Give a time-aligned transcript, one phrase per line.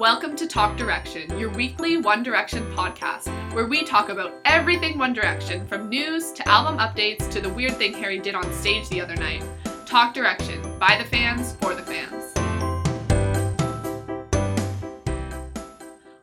[0.00, 5.12] Welcome to Talk Direction, your weekly One Direction podcast, where we talk about everything One
[5.12, 9.02] Direction, from news to album updates to the weird thing Harry did on stage the
[9.02, 9.44] other night.
[9.84, 12.32] Talk Direction, by the fans, for the fans.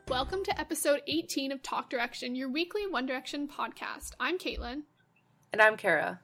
[0.08, 4.10] Welcome to episode 18 of Talk Direction, your weekly One Direction podcast.
[4.18, 4.82] I'm Caitlin.
[5.52, 6.18] And I'm Kara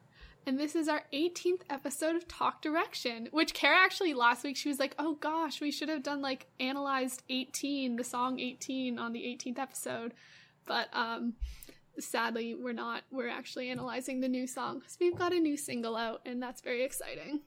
[0.45, 4.69] and this is our 18th episode of Talk Direction, which Kara actually last week she
[4.69, 9.11] was like, "Oh gosh, we should have done like analyzed 18, the song 18 on
[9.13, 10.13] the 18th episode."
[10.65, 11.33] But um
[11.97, 13.03] sadly, we're not.
[13.11, 14.83] We're actually analyzing the new song.
[14.87, 17.41] So we've got a new single out and that's very exciting.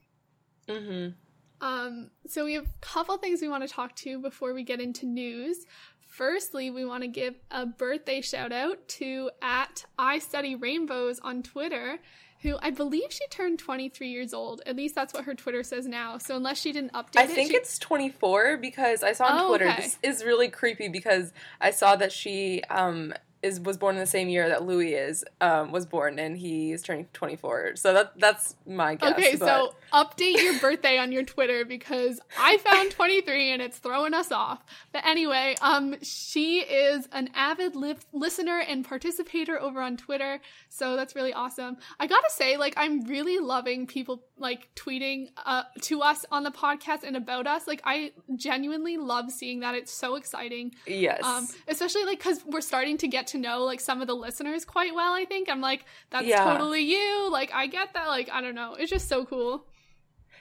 [0.66, 1.14] Mhm.
[1.60, 4.80] Um so we have a couple things we want to talk to before we get
[4.80, 5.66] into news.
[6.00, 11.42] Firstly, we want to give a birthday shout out to at I Study Rainbows on
[11.42, 12.00] Twitter
[12.42, 14.62] who I believe she turned 23 years old.
[14.66, 16.18] At least that's what her Twitter says now.
[16.18, 17.56] So unless she didn't update I it, think she...
[17.56, 19.68] it's 24 because I saw on oh, Twitter.
[19.68, 19.82] Okay.
[19.82, 24.06] This is really creepy because I saw that she um is was born in the
[24.06, 27.76] same year that Louis is um, was born, and he's turning 24.
[27.76, 29.12] So that that's my guess.
[29.12, 29.46] Okay, but.
[29.46, 34.32] so update your birthday on your Twitter because I found 23 and it's throwing us
[34.32, 34.64] off.
[34.92, 40.96] But anyway, um, she is an avid li- listener and participator over on Twitter, so
[40.96, 41.76] that's really awesome.
[41.98, 46.50] I gotta say, like, I'm really loving people like tweeting uh, to us on the
[46.50, 47.66] podcast and about us.
[47.66, 49.74] Like, I genuinely love seeing that.
[49.74, 50.74] It's so exciting.
[50.86, 51.22] Yes.
[51.24, 54.64] Um, especially like because we're starting to get to know like some of the listeners
[54.64, 55.12] quite well.
[55.12, 56.44] I think I'm like, that's yeah.
[56.44, 57.30] totally you.
[57.30, 58.08] Like, I get that.
[58.08, 58.74] Like, I don't know.
[58.74, 59.64] It's just so cool.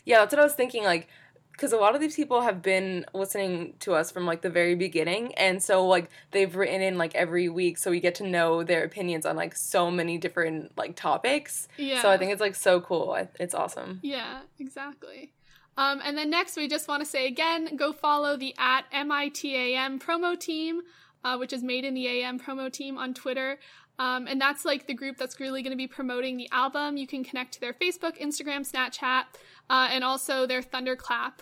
[0.08, 0.86] Yeah, that's what I was thinking.
[0.86, 1.10] Like,
[1.52, 4.76] because a lot of these people have been listening to us from like the very
[4.76, 8.62] beginning and so like they've written in like every week so we get to know
[8.62, 11.68] their opinions on like so many different like topics.
[11.78, 13.18] Yeah so i think it's like so cool.
[13.40, 14.00] It's awesome.
[14.04, 15.34] Yeah exactly.
[15.78, 20.00] Um, and then next we just want to say again go follow the at mitam
[20.00, 20.82] promo team
[21.24, 23.58] uh, which is made in the am promo team on twitter.
[24.00, 26.98] Um, and that's like the group that's really going to be promoting the album.
[26.98, 29.24] You can connect to their Facebook, Instagram, Snapchat,
[29.70, 31.42] uh, and also their Thunderclap,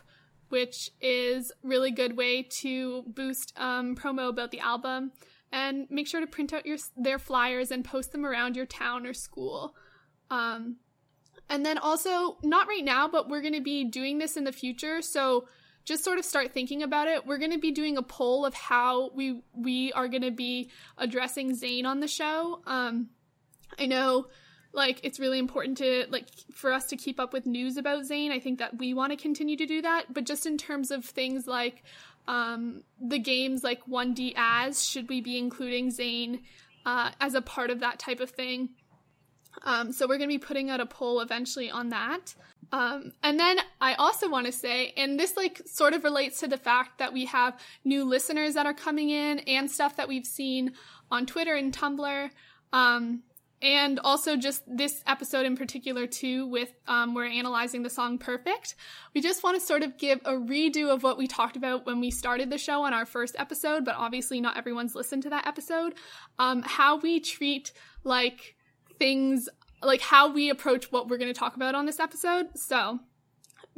[0.50, 5.12] which is really good way to boost um, promo about the album.
[5.52, 9.06] And make sure to print out your their flyers and post them around your town
[9.06, 9.74] or school.
[10.30, 10.78] Um,
[11.50, 14.52] and then also, not right now, but we're going to be doing this in the
[14.52, 15.02] future.
[15.02, 15.48] So
[15.86, 17.26] just sort of start thinking about it.
[17.26, 20.72] We're going to be doing a poll of how we we are going to be
[20.98, 22.62] addressing Zayn on the show.
[22.66, 23.10] Um,
[23.80, 24.28] I know
[24.76, 28.32] like it's really important to like for us to keep up with news about Zayn.
[28.32, 31.06] I think that we want to continue to do that, but just in terms of
[31.06, 31.84] things like
[32.28, 36.42] um, the games like 1D as should we be including Zayn
[36.86, 38.70] uh, as a part of that type of thing?
[39.64, 42.36] Um, so we're going to be putting out a poll eventually on that.
[42.72, 46.48] Um, and then I also want to say, and this like sort of relates to
[46.48, 50.26] the fact that we have new listeners that are coming in and stuff that we've
[50.26, 50.74] seen
[51.12, 52.30] on Twitter and Tumblr.
[52.74, 53.24] Um,
[53.66, 58.76] and also just this episode in particular too with um, we're analyzing the song perfect
[59.14, 62.00] we just want to sort of give a redo of what we talked about when
[62.00, 65.48] we started the show on our first episode but obviously not everyone's listened to that
[65.48, 65.96] episode
[66.40, 67.74] um, how we treat
[68.04, 68.56] like
[69.00, 69.50] things
[69.86, 72.58] like how we approach what we're going to talk about on this episode.
[72.58, 73.00] So,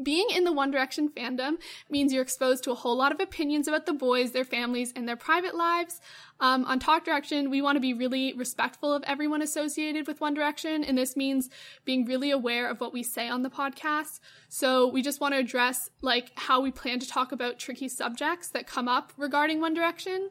[0.01, 1.57] being in the One Direction fandom
[1.89, 5.07] means you're exposed to a whole lot of opinions about the boys, their families, and
[5.07, 5.99] their private lives.
[6.39, 10.35] Um, on Talk Direction, we want to be really respectful of everyone associated with One
[10.35, 11.49] Direction, and this means
[11.83, 14.19] being really aware of what we say on the podcast.
[14.49, 18.49] So we just want to address like how we plan to talk about tricky subjects
[18.49, 20.29] that come up regarding One Direction.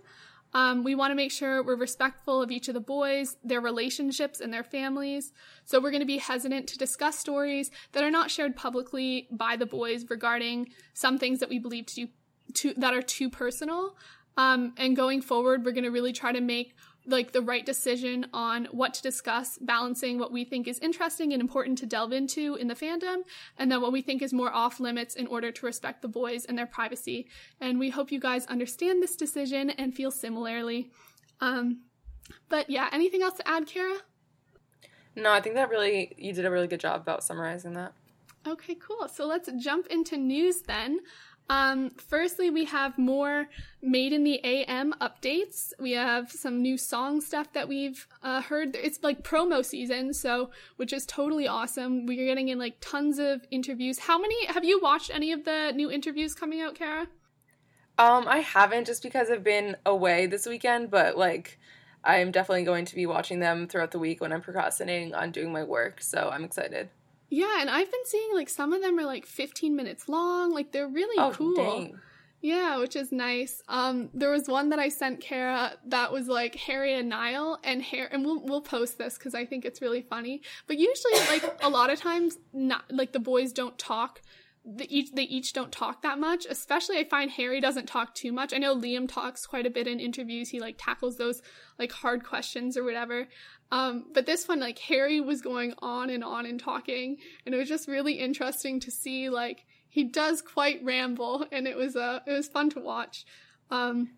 [0.54, 4.40] Um, we want to make sure we're respectful of each of the boys, their relationships,
[4.40, 5.32] and their families.
[5.64, 9.56] So we're going to be hesitant to discuss stories that are not shared publicly by
[9.56, 12.08] the boys regarding some things that we believe to,
[12.54, 13.96] to that are too personal.
[14.38, 16.74] Um, and going forward, we're going to really try to make
[17.06, 21.40] like the right decision on what to discuss, balancing what we think is interesting and
[21.40, 23.22] important to delve into in the fandom,
[23.58, 26.44] and then what we think is more off limits in order to respect the boys
[26.44, 27.28] and their privacy.
[27.60, 30.90] And we hope you guys understand this decision and feel similarly.
[31.40, 31.82] Um,
[32.48, 33.98] but yeah, anything else to add, Kara?
[35.14, 37.92] No, I think that really, you did a really good job about summarizing that.
[38.46, 39.08] Okay, cool.
[39.08, 41.00] So let's jump into news then.
[41.48, 43.48] Um, firstly, we have more
[43.86, 45.72] Made in the AM updates.
[45.78, 48.74] We have some new song stuff that we've uh, heard.
[48.74, 52.04] It's like promo season, so which is totally awesome.
[52.04, 54.00] We're getting in like tons of interviews.
[54.00, 57.06] How many have you watched any of the new interviews coming out, Kara?
[57.96, 61.60] Um, I haven't just because I've been away this weekend, but like
[62.02, 65.52] I'm definitely going to be watching them throughout the week when I'm procrastinating on doing
[65.52, 66.88] my work, so I'm excited.
[67.28, 70.52] Yeah, and I've been seeing like some of them are like 15 minutes long.
[70.52, 71.56] Like they're really oh, cool.
[71.56, 71.98] Dang.
[72.40, 73.62] Yeah, which is nice.
[73.68, 77.82] Um, there was one that I sent Kara that was like Harry and Niall and
[77.82, 80.42] Harry, and we'll we'll post this because I think it's really funny.
[80.66, 84.20] But usually, like a lot of times, not like the boys don't talk.
[84.64, 86.46] The each they each don't talk that much.
[86.48, 88.52] Especially, I find Harry doesn't talk too much.
[88.52, 90.50] I know Liam talks quite a bit in interviews.
[90.50, 91.40] He like tackles those
[91.78, 93.26] like hard questions or whatever.
[93.72, 97.58] Um, but this one, like Harry was going on and on and talking, and it
[97.58, 102.20] was just really interesting to see like he does quite ramble, and it was uh,
[102.26, 103.24] it was fun to watch.
[103.70, 104.10] Um,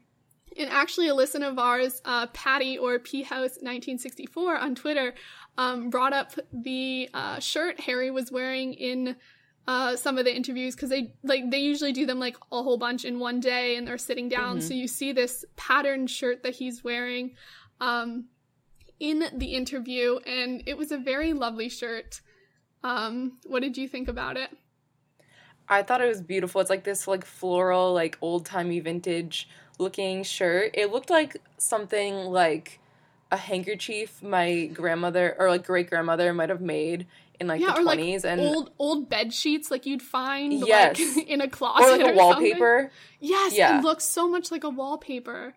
[0.58, 5.14] and actually, a listener of ours, uh, Patty or P House 1964 on Twitter,
[5.56, 9.16] um, brought up the uh, shirt Harry was wearing in
[9.66, 12.78] uh, some of the interviews because they like they usually do them like a whole
[12.78, 14.58] bunch in one day, and they're sitting down.
[14.58, 14.62] Mhm.
[14.62, 17.34] So you see this patterned shirt that he's wearing
[17.80, 18.24] um,
[19.00, 22.20] in the interview, and it was a very lovely shirt.
[22.82, 24.50] Um, what did you think about it?
[25.68, 26.60] I thought it was beautiful.
[26.60, 29.48] It's like this like floral, like old timey vintage
[29.78, 30.70] looking shirt.
[30.74, 32.80] It looked like something like
[33.30, 37.06] a handkerchief my grandmother or like great grandmother might have made
[37.38, 40.54] in like Yeah, the or, like, twenties and old old bed sheets like you'd find
[40.66, 40.98] Yes.
[40.98, 42.16] like in a closet or like a something.
[42.16, 42.90] wallpaper.
[43.20, 43.78] Yes, Yeah.
[43.78, 45.54] it looks so much like a wallpaper.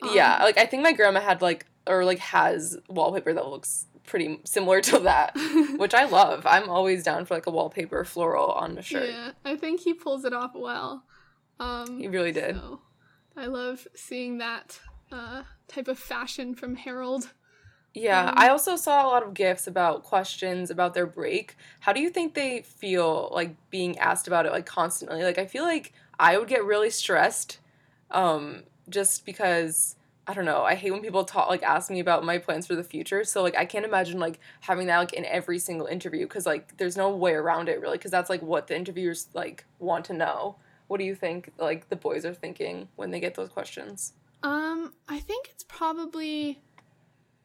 [0.00, 3.86] Um, yeah, like I think my grandma had like or like has wallpaper that looks
[4.04, 5.32] pretty similar to that,
[5.76, 6.44] which I love.
[6.46, 9.08] I'm always down for like a wallpaper floral on a shirt.
[9.08, 11.04] Yeah, I think he pulls it off well.
[11.60, 12.56] Um, He really did.
[12.56, 12.80] So
[13.36, 14.80] I love seeing that
[15.10, 17.30] uh, type of fashion from Harold.
[17.94, 21.56] Yeah, Um, I also saw a lot of gifs about questions about their break.
[21.80, 25.22] How do you think they feel like being asked about it like constantly?
[25.22, 27.58] Like I feel like I would get really stressed
[28.10, 29.96] um just because
[30.26, 30.62] I don't know.
[30.62, 33.24] I hate when people talk like ask me about my plans for the future.
[33.24, 36.76] So like I can't imagine like having that like in every single interview cuz like
[36.76, 40.12] there's no way around it really cuz that's like what the interviewers like want to
[40.12, 40.56] know.
[40.86, 44.12] What do you think like the boys are thinking when they get those questions?
[44.44, 46.62] Um, I think it's probably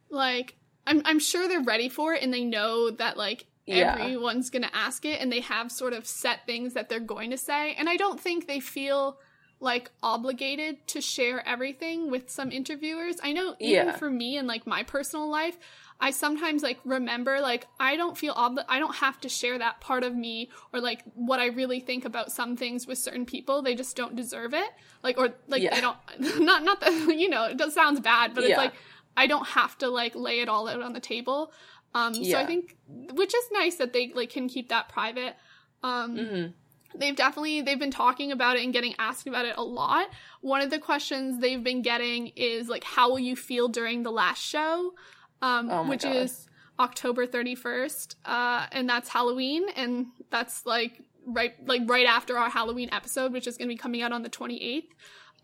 [0.10, 3.96] like I'm I'm sure they're ready for it and they know that like Yeah.
[4.00, 7.38] everyone's gonna ask it and they have sort of set things that they're going to
[7.38, 7.74] say.
[7.74, 9.20] And I don't think they feel
[9.60, 13.18] like obligated to share everything with some interviewers.
[13.24, 13.96] I know even Yeah.
[13.98, 15.58] for me and like my personal life,
[16.00, 19.82] I sometimes like remember like I don't feel obli- I don't have to share that
[19.82, 23.64] part of me or like what I really think about some things with certain people.
[23.64, 24.70] They just don't deserve it.
[25.02, 25.74] Like or like Yeah.
[25.74, 25.98] they don't
[26.40, 28.74] not not that you know, it does sounds bad, but it's like
[29.16, 31.52] I don't have to like lay it all out on the table.
[31.96, 32.76] Um so I think
[33.14, 35.36] which is nice that they like can keep that private.
[35.82, 36.54] Um Mhm.
[36.96, 40.08] They've definitely they've been talking about it and getting asked about it a lot.
[40.42, 44.12] One of the questions they've been getting is like how will you feel during the
[44.12, 44.94] last show?
[45.42, 46.16] Um, Oh my which God.
[46.16, 46.48] is
[46.80, 52.88] october 31st uh, and that's halloween and that's like right like right after our halloween
[52.92, 54.84] episode which is going to be coming out on the 28th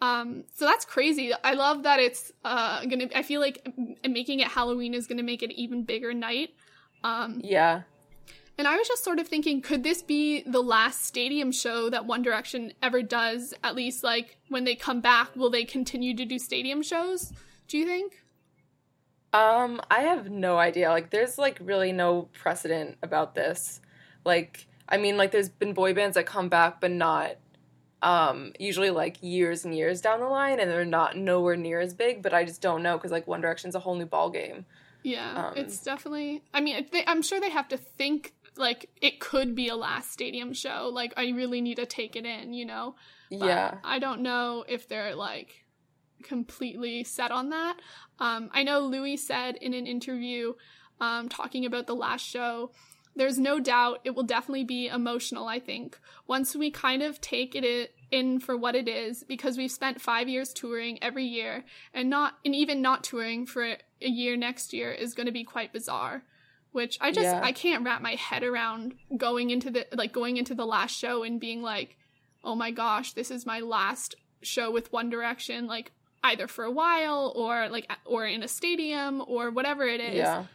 [0.01, 1.31] um, so that's crazy.
[1.44, 3.66] I love that it's uh, gonna i feel like
[4.07, 6.50] making it halloween is gonna make it an even bigger night.
[7.04, 7.84] Um, Yeah.
[8.58, 12.06] And I was just sort of thinking, could this be the last stadium show that
[12.06, 13.54] One Direction ever does?
[13.64, 17.34] At least, like, when they come back, will they continue to do stadium shows?
[17.68, 18.20] Do you think?
[19.34, 20.90] Um, I have no idea.
[20.90, 23.82] Like, there's like really no precedent about this.
[24.24, 27.32] Like, I mean, like, there's been boy bands that come back, but not,
[28.04, 31.94] um, usually like years and years down the line, and they're not nowhere near as
[31.96, 32.22] big.
[32.22, 34.66] But I just don't know because like One Direction's a whole new ball game.
[35.01, 36.44] Yeah, Um, it's definitely.
[36.54, 40.12] I mean, they, I'm sure they have to think like it could be a last
[40.12, 40.89] stadium show.
[40.93, 42.95] Like, I really need to take it in, you know.
[43.29, 43.77] But yeah.
[43.83, 45.63] I don't know if they're like
[46.24, 47.77] completely set on that.
[48.19, 50.53] Um, I know Louis said in an interview
[51.00, 52.72] um, talking about the last show,
[53.15, 56.00] there's no doubt it will definitely be emotional, I think.
[56.25, 60.27] Once we kind of take it in for what it is, because we've spent five
[60.27, 64.91] years touring every year, and not and even not touring for a year next year
[64.91, 66.24] is going to be quite bizarre.
[66.74, 67.39] Which I just Yeah.
[67.42, 71.24] I can't wrap my head around going into the like going into the last show
[71.24, 71.98] and being like,
[72.44, 75.92] oh my gosh, this is my last show with One Direction, like
[76.24, 80.15] either for a while or like or in a stadium or whatever it is.
[80.15, 80.46] Yeah.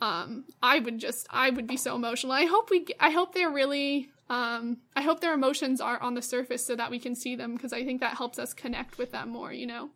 [0.00, 2.32] Um, I would just I would be so emotional.
[2.32, 6.22] I hope we I hope they're really um I hope their emotions are on the
[6.22, 9.12] surface so that we can see them because I think that helps us connect with
[9.12, 9.90] them more, you know.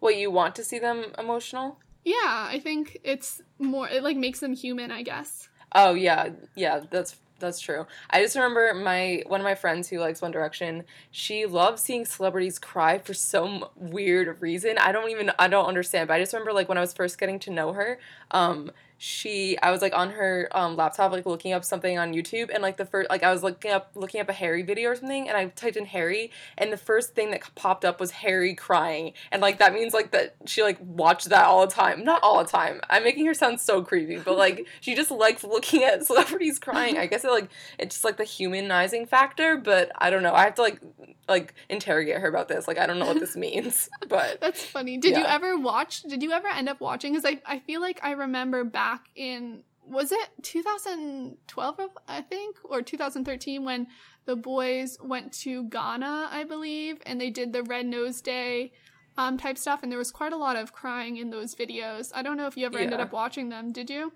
[0.00, 1.78] What you want to see them emotional?
[2.04, 2.14] Yeah,
[2.50, 5.48] I think it's more it like makes them human, I guess.
[5.72, 7.86] Oh yeah, yeah, that's that's true.
[8.10, 10.84] I just remember my one of my friends who likes One Direction.
[11.10, 14.78] She loves seeing celebrities cry for some weird reason.
[14.78, 16.08] I don't even I don't understand.
[16.08, 17.98] But I just remember like when I was first getting to know her,
[18.30, 18.70] um,
[19.04, 22.62] she I was like on her um, laptop like looking up something on YouTube and
[22.62, 25.28] like the first like I was looking up looking up a Harry video or something
[25.28, 29.12] and I typed in Harry and the first thing that popped up was Harry crying
[29.30, 32.02] and like that means like that she like watched that all the time.
[32.02, 32.80] Not all the time.
[32.88, 36.96] I'm making her sound so creepy but like she just likes looking at celebrities crying.
[36.96, 40.32] I guess it like it's just like the humanizing factor but I don't know.
[40.32, 40.80] I have to like
[41.28, 42.66] like interrogate her about this.
[42.66, 44.96] Like I don't know what this means but that's funny.
[44.96, 45.18] Did yeah.
[45.18, 47.12] you ever watch did you ever end up watching?
[47.12, 52.56] Because I, I feel like I remember back back in was it 2012 I think
[52.64, 53.86] or 2013 when
[54.24, 58.72] the boys went to Ghana I believe and they did the red nose day
[59.18, 62.10] um, type stuff and there was quite a lot of crying in those videos.
[62.14, 62.84] I don't know if you ever yeah.
[62.84, 63.72] ended up watching them.
[63.72, 64.12] Did you?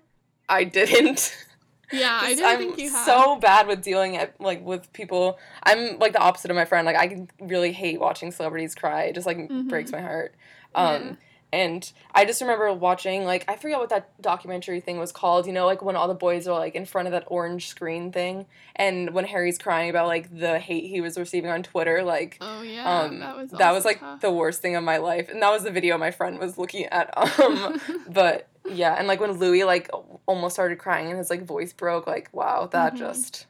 [0.49, 1.37] I didn't.
[1.91, 3.05] Yeah, I didn't I'm think you had.
[3.05, 5.39] so bad with dealing at, like with people.
[5.63, 6.85] I'm like the opposite of my friend.
[6.85, 9.03] Like I really hate watching celebrities cry.
[9.03, 9.67] It just like mm-hmm.
[9.67, 10.35] breaks my heart.
[10.75, 11.15] Um, yeah.
[11.51, 15.53] And I just remember watching, like, I forget what that documentary thing was called, you
[15.53, 18.45] know, like when all the boys are like in front of that orange screen thing.
[18.75, 22.61] And when Harry's crying about like the hate he was receiving on Twitter, like, oh,
[22.61, 22.99] yeah.
[22.99, 24.21] Um, that was, that was like tough.
[24.21, 25.27] the worst thing of my life.
[25.29, 27.13] And that was the video my friend was looking at.
[27.39, 27.79] Um,
[28.09, 28.95] but yeah.
[28.97, 29.89] And like when Louis like
[30.25, 33.03] almost started crying and his like voice broke, like, wow, that mm-hmm.
[33.03, 33.45] just.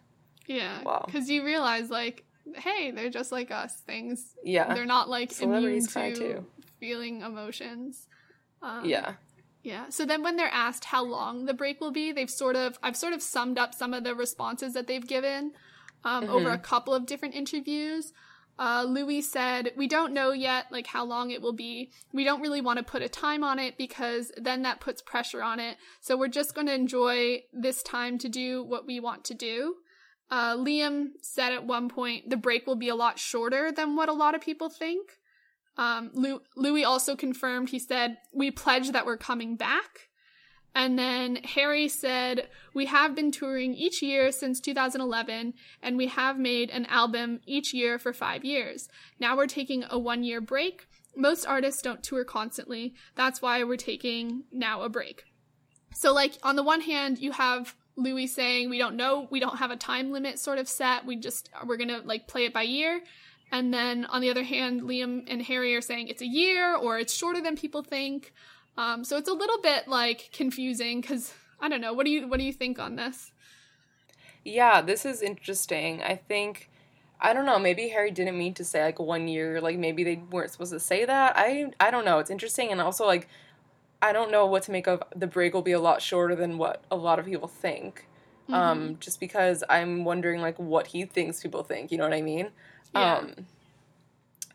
[0.48, 0.82] Yeah.
[0.84, 1.04] Wow.
[1.06, 2.24] Because you realize, like,
[2.56, 3.74] hey, they're just like us.
[3.76, 4.36] Things.
[4.44, 4.74] Yeah.
[4.74, 6.46] They're not like immune cry to too
[6.80, 8.08] feeling emotions.
[8.62, 9.14] Um, yeah.
[9.64, 9.90] Yeah.
[9.90, 12.96] So then when they're asked how long the break will be, they've sort of I've
[12.96, 15.52] sort of summed up some of the responses that they've given
[16.04, 16.34] um, mm-hmm.
[16.34, 18.14] over a couple of different interviews.
[18.58, 21.92] Uh, Louis said, "We don't know yet, like how long it will be.
[22.14, 25.42] We don't really want to put a time on it because then that puts pressure
[25.42, 25.78] on it.
[26.02, 29.76] So we're just going to enjoy this time to do what we want to do."
[30.32, 34.10] Uh, Liam said at one point, "The break will be a lot shorter than what
[34.10, 35.19] a lot of people think."
[35.80, 36.12] Um,
[36.58, 40.10] Louis also confirmed, he said, We pledge that we're coming back.
[40.76, 46.38] And then Harry said, We have been touring each year since 2011, and we have
[46.38, 48.90] made an album each year for five years.
[49.22, 50.86] Now we're taking a one year break.
[51.16, 52.94] Most artists don't tour constantly.
[53.16, 55.24] That's why we're taking now a break.
[55.96, 59.60] So, like, on the one hand, you have Louis saying, We don't know, we don't
[59.60, 61.06] have a time limit sort of set.
[61.06, 63.02] We just, we're gonna, like, play it by year.
[63.52, 67.00] And then on the other hand, Liam and Harry are saying it's a year or
[67.00, 68.34] it's shorter than people think.
[68.78, 71.94] Um, so it's a little bit like confusing because I don't know.
[71.94, 73.32] What do you what do you think on this?
[74.46, 76.02] Yeah, this is interesting.
[76.02, 76.70] I think
[77.20, 77.60] I don't know.
[77.60, 79.60] Maybe Harry didn't mean to say like one year.
[79.60, 81.34] Like maybe they weren't supposed to say that.
[81.36, 82.20] I I don't know.
[82.20, 83.28] It's interesting and also like
[84.02, 86.58] I don't know what to make of the break will be a lot shorter than
[86.58, 88.08] what a lot of people think.
[88.44, 88.54] Mm-hmm.
[88.54, 91.92] Um, just because I'm wondering like what he thinks people think.
[91.92, 92.50] You know what I mean?
[92.94, 93.18] Yeah.
[93.18, 93.46] Um,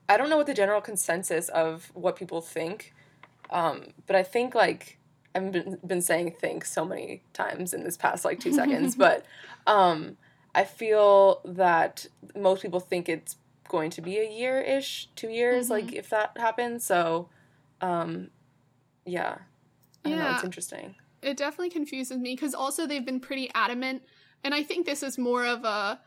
[0.08, 2.92] I don't know what the general consensus of what people think,
[3.50, 4.98] um, but I think like
[5.34, 9.24] I've been, been saying think so many times in this past like two seconds, but
[9.66, 10.16] um,
[10.54, 13.36] I feel that most people think it's
[13.68, 15.86] going to be a year ish, two years, mm-hmm.
[15.86, 16.84] like if that happens.
[16.84, 17.28] So,
[17.80, 18.30] um,
[19.06, 19.38] yeah,
[20.04, 20.16] I yeah.
[20.16, 20.94] know it's interesting.
[21.22, 24.02] It definitely confuses me because also they've been pretty adamant,
[24.44, 26.00] and I think this is more of a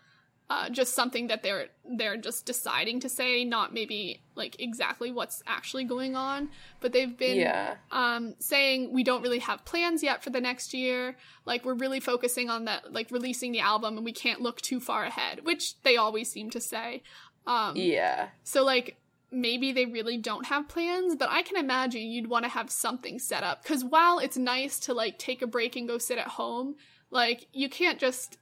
[0.49, 5.43] uh, just something that they're they're just deciding to say, not maybe like exactly what's
[5.45, 6.49] actually going on.
[6.79, 7.75] But they've been yeah.
[7.91, 11.17] um, saying we don't really have plans yet for the next year.
[11.45, 14.79] Like we're really focusing on that, like releasing the album, and we can't look too
[14.79, 17.03] far ahead, which they always seem to say.
[17.45, 18.29] Um, yeah.
[18.43, 18.95] So like
[19.29, 23.19] maybe they really don't have plans, but I can imagine you'd want to have something
[23.19, 26.27] set up because while it's nice to like take a break and go sit at
[26.27, 26.75] home,
[27.11, 28.37] like you can't just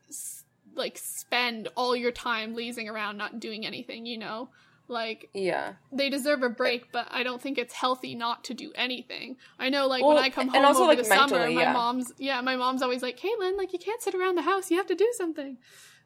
[0.75, 4.49] like spend all your time lazing around not doing anything, you know?
[4.87, 8.71] Like yeah, they deserve a break, but I don't think it's healthy not to do
[8.75, 9.37] anything.
[9.57, 11.73] I know, like well, when I come home also, over like, the summer, my yeah.
[11.73, 14.69] mom's yeah, my mom's always like, "Caitlin, like you can't sit around the house.
[14.69, 15.57] You have to do something."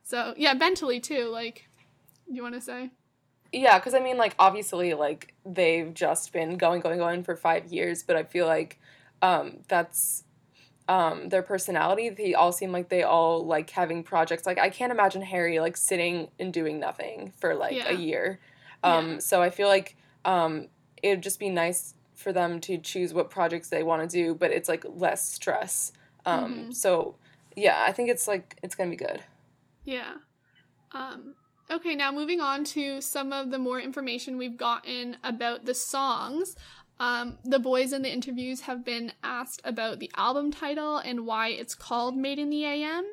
[0.04, 1.26] So yeah, mentally too.
[1.26, 1.68] Like,
[2.26, 2.92] you want to say?
[3.52, 7.66] Yeah, because I mean, like obviously, like they've just been going, going, going for five
[7.74, 8.80] years, but I feel like
[9.22, 10.24] um, that's
[10.90, 14.48] um, their personality, they all seem like they all like having projects.
[14.48, 17.90] Like I can't imagine Harry like sitting and doing nothing for like yeah.
[17.90, 18.40] a year.
[18.84, 19.20] Um, yeah.
[19.20, 20.68] So I feel like um,
[21.04, 24.34] it would just be nice for them to choose what projects they want to do,
[24.34, 25.94] but it's like less stress.
[26.26, 26.72] Um, mm-hmm.
[26.72, 27.16] So
[27.56, 29.22] yeah, I think it's like it's gonna be good.
[29.86, 30.16] Yeah.
[30.92, 31.36] Um,
[31.70, 36.56] okay, now moving on to some of the more information we've gotten about the songs.
[37.00, 41.50] Um, the boys in the interviews have been asked about the album title and why
[41.50, 43.06] it's called Made in the AM.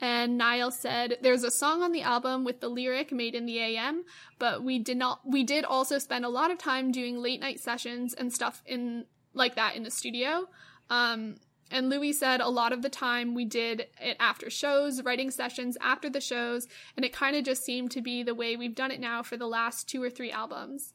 [0.00, 3.58] And Niall said, "There's a song on the album with the lyric "Made in the
[3.58, 4.04] AM,"
[4.38, 5.20] but we did not.
[5.24, 9.06] We did also spend a lot of time doing late night sessions and stuff in
[9.32, 10.48] like that in the studio.
[10.90, 11.36] Um,
[11.70, 15.78] and Louis said a lot of the time we did it after shows, writing sessions
[15.80, 18.90] after the shows, and it kind of just seemed to be the way we've done
[18.90, 20.92] it now for the last two or three albums.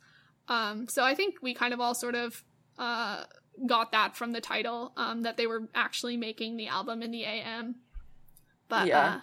[0.49, 2.43] Um, so I think we kind of all sort of
[2.77, 3.23] uh,
[3.65, 7.23] got that from the title um, that they were actually making the album in the
[7.23, 7.75] AM.
[8.67, 8.99] But yeah.
[8.99, 9.19] Uh,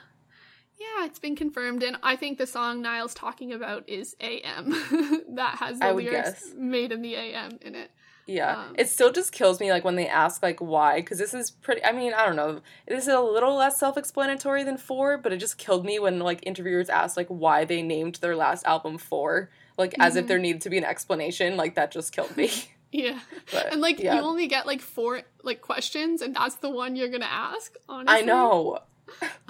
[0.79, 4.71] yeah, it's been confirmed, and I think the song Niall's talking about is AM.
[5.35, 6.55] that has the lyrics guess.
[6.55, 7.91] made in the AM in it.
[8.27, 11.33] Yeah, um, it still just kills me like when they ask like why, because this
[11.33, 11.83] is pretty.
[11.83, 12.61] I mean, I don't know.
[12.87, 16.41] This is a little less self-explanatory than four, but it just killed me when like
[16.43, 20.03] interviewers asked like why they named their last album four, like mm-hmm.
[20.03, 20.29] as if mm-hmm.
[20.29, 21.57] there needed to be an explanation.
[21.57, 22.51] Like that just killed me.
[22.93, 23.19] yeah,
[23.53, 24.17] but, and like yeah.
[24.17, 27.75] you only get like four like questions, and that's the one you're gonna ask.
[27.89, 28.81] Honestly, I know.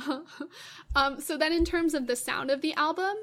[0.97, 1.21] um.
[1.21, 3.15] So then, in terms of the sound of the album,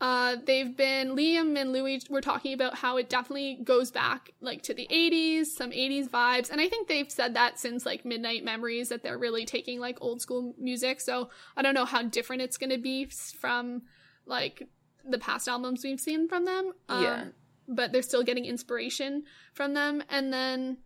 [0.00, 4.62] uh, they've been Liam and Louis were talking about how it definitely goes back like
[4.62, 8.42] to the 80s, some 80s vibes, and I think they've said that since like Midnight
[8.42, 11.00] Memories that they're really taking like old school music.
[11.00, 13.82] So I don't know how different it's going to be from
[14.24, 14.68] like
[15.08, 16.72] the past albums we've seen from them.
[16.88, 17.24] Um, yeah.
[17.68, 20.78] But they're still getting inspiration from them, and then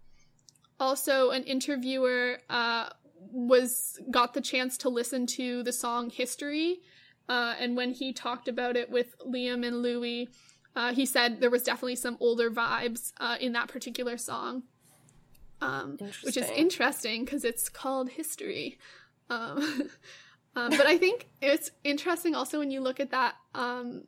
[0.78, 6.80] also an interviewer uh, was got the chance to listen to the song History
[7.28, 10.28] uh, and when he talked about it with Liam and Louis,
[10.76, 14.64] uh, he said there was definitely some older vibes uh, in that particular song,
[15.60, 18.78] um, which is interesting because it's called History.
[19.30, 19.90] Um,
[20.56, 24.04] um, but I think it's interesting also when you look at that um,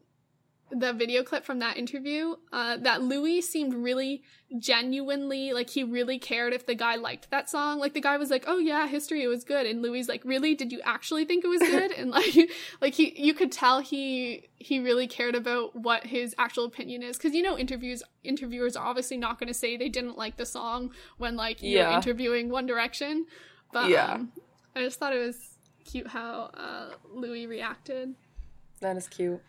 [0.70, 4.22] the video clip from that interview uh, that Louis seemed really
[4.58, 7.78] genuinely like he really cared if the guy liked that song.
[7.78, 10.54] Like the guy was like, "Oh yeah, history it was good," and Louis like, "Really?
[10.54, 12.34] Did you actually think it was good?" and like,
[12.80, 17.16] like he you could tell he he really cared about what his actual opinion is
[17.16, 20.46] because you know interviews interviewers are obviously not going to say they didn't like the
[20.46, 21.96] song when like you're yeah.
[21.96, 23.26] interviewing One Direction,
[23.72, 24.32] but yeah, um,
[24.74, 25.55] I just thought it was
[25.86, 28.14] cute how uh, Louis reacted.
[28.80, 29.40] That is cute.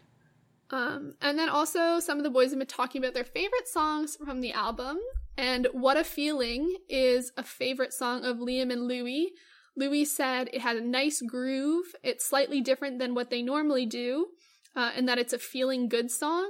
[0.69, 4.17] Um, and then also, some of the boys have been talking about their favorite songs
[4.23, 4.97] from the album.
[5.37, 9.31] And What a Feeling is a favorite song of Liam and Louis.
[9.75, 14.27] Louis said it had a nice groove, it's slightly different than what they normally do,
[14.75, 16.49] uh, and that it's a feeling good song.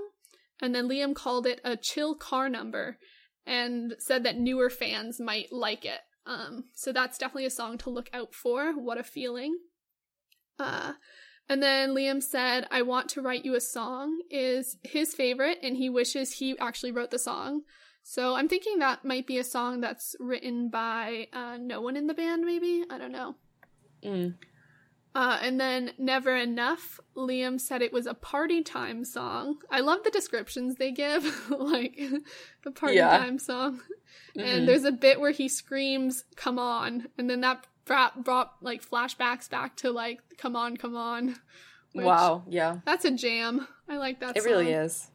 [0.62, 2.98] And then Liam called it a chill car number
[3.46, 6.00] and said that newer fans might like it.
[6.26, 8.74] Um, so that's definitely a song to look out for.
[8.74, 9.58] What a feeling.
[10.60, 10.94] Uh,
[11.50, 15.78] and then Liam said, I want to write you a song is his favorite, and
[15.78, 17.62] he wishes he actually wrote the song.
[18.04, 22.08] So I'm thinking that might be a song that's written by uh, no one in
[22.08, 22.84] the band, maybe?
[22.90, 23.36] I don't know.
[24.04, 24.36] Mm.
[25.16, 29.58] Uh, and then Never Enough, Liam said it was a party time song.
[29.72, 32.00] I love the descriptions they give, like
[32.64, 33.18] the party yeah.
[33.18, 33.82] time song.
[34.38, 34.40] Mm-hmm.
[34.40, 37.08] And there's a bit where he screams, Come on.
[37.18, 41.36] And then that brought, brought like flashbacks back to like come on come on
[41.96, 44.52] wow yeah that's a jam i like that it song.
[44.52, 45.10] really is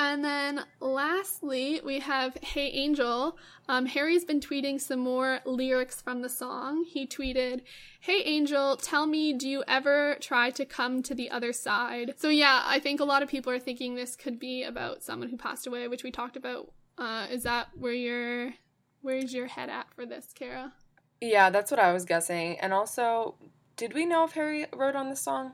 [0.00, 3.36] and then lastly, we have Hey Angel.
[3.68, 6.84] Um, Harry's been tweeting some more lyrics from the song.
[6.84, 7.62] He tweeted,
[8.00, 12.14] Hey Angel, tell me, do you ever try to come to the other side?
[12.16, 15.30] So, yeah, I think a lot of people are thinking this could be about someone
[15.30, 16.72] who passed away, which we talked about.
[16.96, 18.54] Uh, is that where your
[19.02, 20.72] where's your head at for this, Kara?
[21.20, 22.58] Yeah, that's what I was guessing.
[22.60, 23.34] And also,
[23.76, 25.52] did we know if Harry wrote on this song?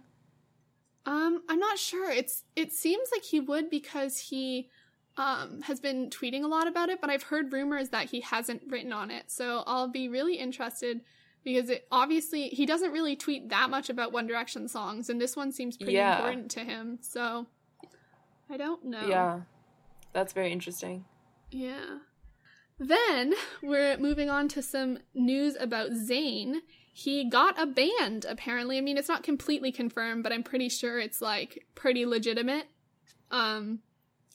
[1.06, 2.10] Um, I'm not sure.
[2.10, 4.70] It's it seems like he would because he
[5.16, 8.62] um has been tweeting a lot about it, but I've heard rumors that he hasn't
[8.68, 9.24] written on it.
[9.30, 11.00] So I'll be really interested
[11.44, 15.36] because it obviously he doesn't really tweet that much about One Direction songs, and this
[15.36, 16.16] one seems pretty yeah.
[16.16, 16.98] important to him.
[17.02, 17.46] So
[18.48, 19.06] I don't know.
[19.06, 19.40] Yeah,
[20.12, 21.04] that's very interesting.
[21.50, 21.98] Yeah.
[22.78, 26.56] Then we're moving on to some news about Zayn.
[26.92, 28.78] He got a band, apparently.
[28.78, 32.66] I mean, it's not completely confirmed, but I'm pretty sure it's like pretty legitimate.
[33.30, 33.80] Um,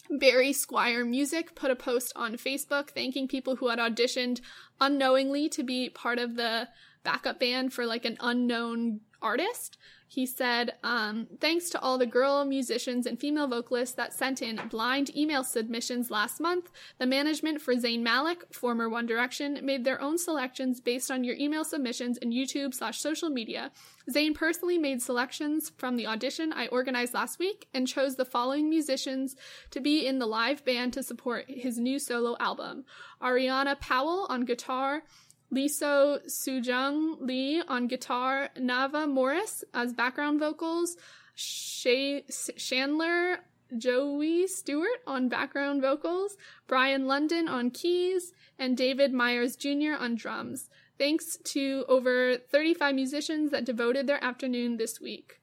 [0.10, 4.42] Barry Squire Music put a post on Facebook thanking people who had auditioned
[4.82, 6.68] unknowingly to be part of the
[7.04, 9.78] backup band for like an unknown artist.
[10.12, 14.60] He said, um, thanks to all the girl musicians and female vocalists that sent in
[14.68, 20.02] blind email submissions last month, the management for Zayn Malik, former One Direction, made their
[20.02, 23.72] own selections based on your email submissions and YouTube slash social media.
[24.10, 28.68] Zayn personally made selections from the audition I organized last week and chose the following
[28.68, 29.36] musicians
[29.70, 32.84] to be in the live band to support his new solo album.
[33.22, 35.04] Ariana Powell on guitar,
[35.52, 40.96] Liso Sujung Lee on guitar, Nava Morris as background vocals,
[41.36, 42.26] Shay-
[42.58, 43.40] Chandler
[43.78, 49.94] Joey Stewart on background vocals, Brian London on keys, and David Myers Jr.
[50.00, 50.70] on drums.
[50.98, 55.40] Thanks to over 35 musicians that devoted their afternoon this week.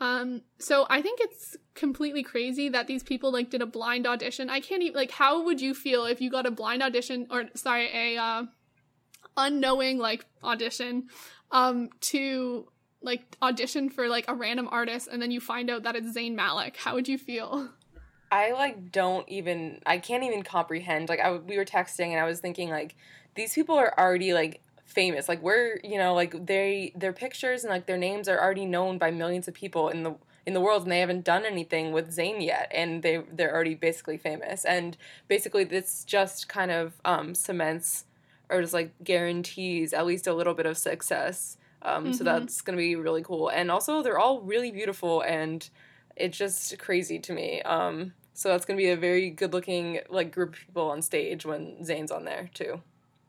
[0.00, 4.48] Um, so I think it's completely crazy that these people like did a blind audition.
[4.48, 7.46] I can't even like how would you feel if you got a blind audition or
[7.54, 8.44] sorry, a uh
[9.40, 11.08] unknowing like audition
[11.50, 12.66] um to
[13.02, 16.34] like audition for like a random artist and then you find out that it's Zayn
[16.34, 16.76] Malik.
[16.76, 17.70] How would you feel?
[18.30, 21.08] I like don't even I can't even comprehend.
[21.08, 22.94] Like I we were texting and I was thinking like
[23.34, 25.28] these people are already like famous.
[25.28, 28.98] Like we're, you know, like they their pictures and like their names are already known
[28.98, 30.14] by millions of people in the
[30.46, 33.74] in the world and they haven't done anything with Zayn yet and they they're already
[33.74, 34.64] basically famous.
[34.64, 38.04] And basically this just kind of um cements
[38.50, 41.56] or just like guarantees at least a little bit of success.
[41.82, 42.12] Um mm-hmm.
[42.12, 43.48] so that's going to be really cool.
[43.48, 45.68] And also they're all really beautiful and
[46.16, 47.62] it's just crazy to me.
[47.62, 51.02] Um so that's going to be a very good looking like group of people on
[51.02, 52.80] stage when Zayn's on there too.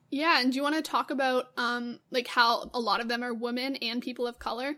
[0.10, 3.23] Yeah, and do you want to talk about um like how a lot of them
[3.23, 4.75] are women and people of color?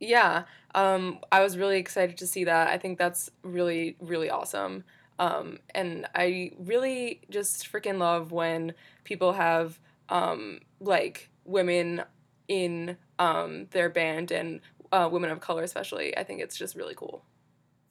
[0.00, 0.44] Yeah.
[0.74, 2.68] Um I was really excited to see that.
[2.68, 4.84] I think that's really really awesome.
[5.18, 9.78] Um and I really just freaking love when people have
[10.08, 12.02] um like women
[12.46, 16.16] in um their band and uh, women of color especially.
[16.16, 17.24] I think it's just really cool.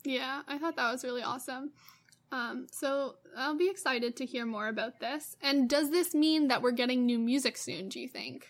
[0.04, 1.72] Yeah, I thought that was really awesome.
[2.32, 5.36] Um, so I'll be excited to hear more about this.
[5.42, 8.48] And does this mean that we're getting new music soon, do you think?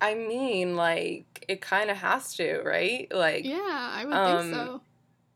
[0.00, 3.08] I mean, like, it kind of has to, right?
[3.12, 4.80] Like, yeah, I would um, think so.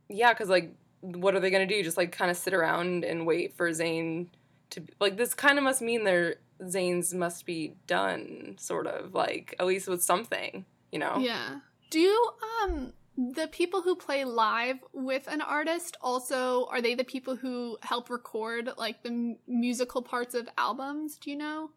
[0.08, 0.72] Yeah, because, like,
[1.04, 1.82] what are they going to do?
[1.82, 4.28] Just, like, kind of sit around and wait for Zayn
[4.70, 9.54] to, like, this kind of must mean their Zayn's must be done, sort of, like,
[9.58, 11.18] at least with something, you know?
[11.18, 11.60] Yeah.
[11.90, 12.30] Do you,
[12.62, 17.78] um, the people who play live with an artist also are they the people who
[17.82, 21.70] help record like the m- musical parts of albums do you know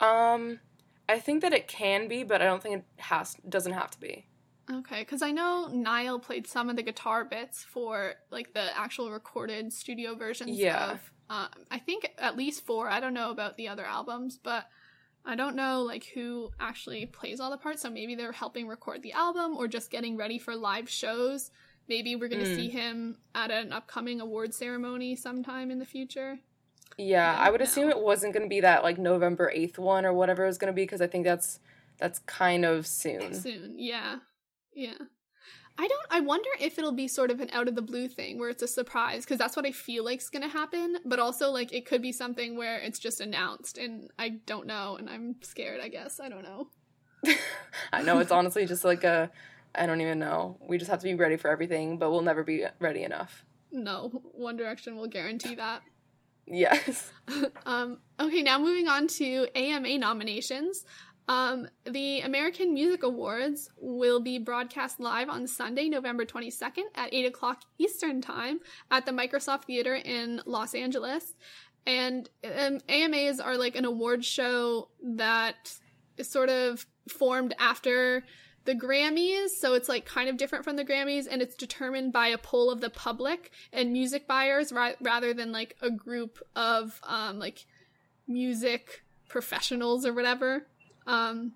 [0.00, 0.60] um
[1.08, 3.98] i think that it can be but i don't think it has doesn't have to
[3.98, 4.26] be
[4.74, 9.10] okay because i know niall played some of the guitar bits for like the actual
[9.10, 10.92] recorded studio versions yeah.
[10.92, 14.66] of uh, i think at least four i don't know about the other albums but
[15.24, 19.02] I don't know like who actually plays all the parts, so maybe they're helping record
[19.02, 21.50] the album or just getting ready for live shows.
[21.88, 22.56] Maybe we're going to mm.
[22.56, 26.38] see him at an upcoming award ceremony sometime in the future.
[26.96, 27.64] Yeah, I, I would know.
[27.64, 30.58] assume it wasn't going to be that like November 8th one or whatever it was
[30.58, 31.60] going to be because I think that's
[31.98, 33.34] that's kind of soon.
[33.34, 33.74] Soon.
[33.76, 34.16] Yeah.
[34.74, 34.94] Yeah.
[35.78, 36.06] I don't.
[36.10, 38.62] I wonder if it'll be sort of an out of the blue thing where it's
[38.62, 40.98] a surprise because that's what I feel like's gonna happen.
[41.04, 44.96] But also, like, it could be something where it's just announced and I don't know,
[44.96, 45.80] and I'm scared.
[45.80, 46.68] I guess I don't know.
[47.92, 49.30] I know it's honestly just like a.
[49.74, 50.58] I don't even know.
[50.60, 53.46] We just have to be ready for everything, but we'll never be ready enough.
[53.70, 55.82] No, One Direction will guarantee that.
[56.44, 57.12] Yes.
[57.66, 60.84] um, okay, now moving on to AMA nominations.
[61.28, 67.26] Um, the American Music Awards will be broadcast live on Sunday, November 22nd at 8
[67.26, 71.34] o'clock Eastern Time at the Microsoft Theater in Los Angeles.
[71.86, 75.74] And um, AMAs are like an award show that
[76.16, 78.24] is sort of formed after
[78.64, 82.28] the Grammys, so it's like kind of different from the Grammys, and it's determined by
[82.28, 87.00] a poll of the public and music buyers ra- rather than like a group of
[87.02, 87.66] um, like
[88.28, 90.66] music professionals or whatever.
[91.06, 91.52] Um,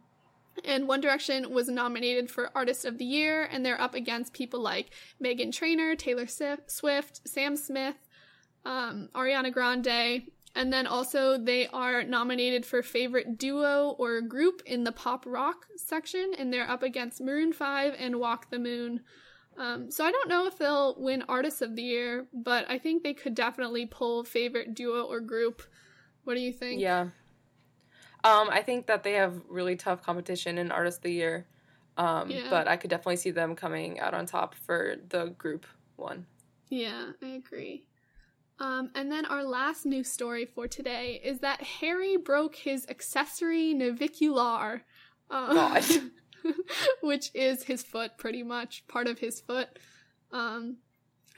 [0.64, 4.60] and One Direction was nominated for Artist of the Year, and they're up against people
[4.60, 4.90] like
[5.22, 7.96] Meghan Trainor, Taylor Swift, Sam Smith,
[8.64, 10.22] um, Ariana Grande,
[10.54, 15.66] and then also they are nominated for Favorite Duo or Group in the Pop Rock
[15.76, 19.00] section, and they're up against Maroon 5 and Walk the Moon.
[19.58, 23.02] Um, so I don't know if they'll win Artist of the Year, but I think
[23.02, 25.62] they could definitely pull Favorite Duo or Group.
[26.24, 26.80] What do you think?
[26.80, 27.08] Yeah,
[28.26, 31.46] um, I think that they have really tough competition in Artist of the Year.
[31.96, 32.48] Um, yeah.
[32.50, 36.26] But I could definitely see them coming out on top for the group one.
[36.68, 37.86] Yeah, I agree.
[38.58, 43.74] Um, and then our last news story for today is that Harry broke his accessory
[43.74, 44.82] navicular.
[45.30, 45.84] God.
[47.00, 49.68] which is his foot, pretty much, part of his foot.
[50.32, 50.78] Um,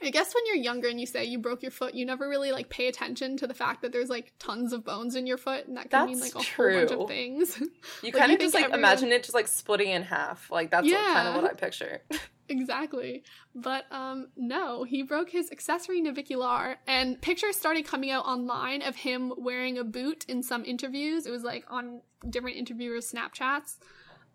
[0.01, 2.51] I guess when you're younger and you say you broke your foot, you never really
[2.51, 5.67] like pay attention to the fact that there's like tons of bones in your foot,
[5.67, 6.77] and that can that's mean like a true.
[6.77, 7.61] whole bunch of things.
[8.01, 8.79] You like, kind of just like everyone...
[8.79, 10.49] imagine it just like splitting in half.
[10.51, 11.13] Like that's yeah.
[11.13, 12.01] kind of what I picture.
[12.49, 18.81] exactly, but um, no, he broke his accessory navicular, and pictures started coming out online
[18.81, 21.25] of him wearing a boot in some interviews.
[21.25, 23.77] It was like on different interviewers' Snapchats.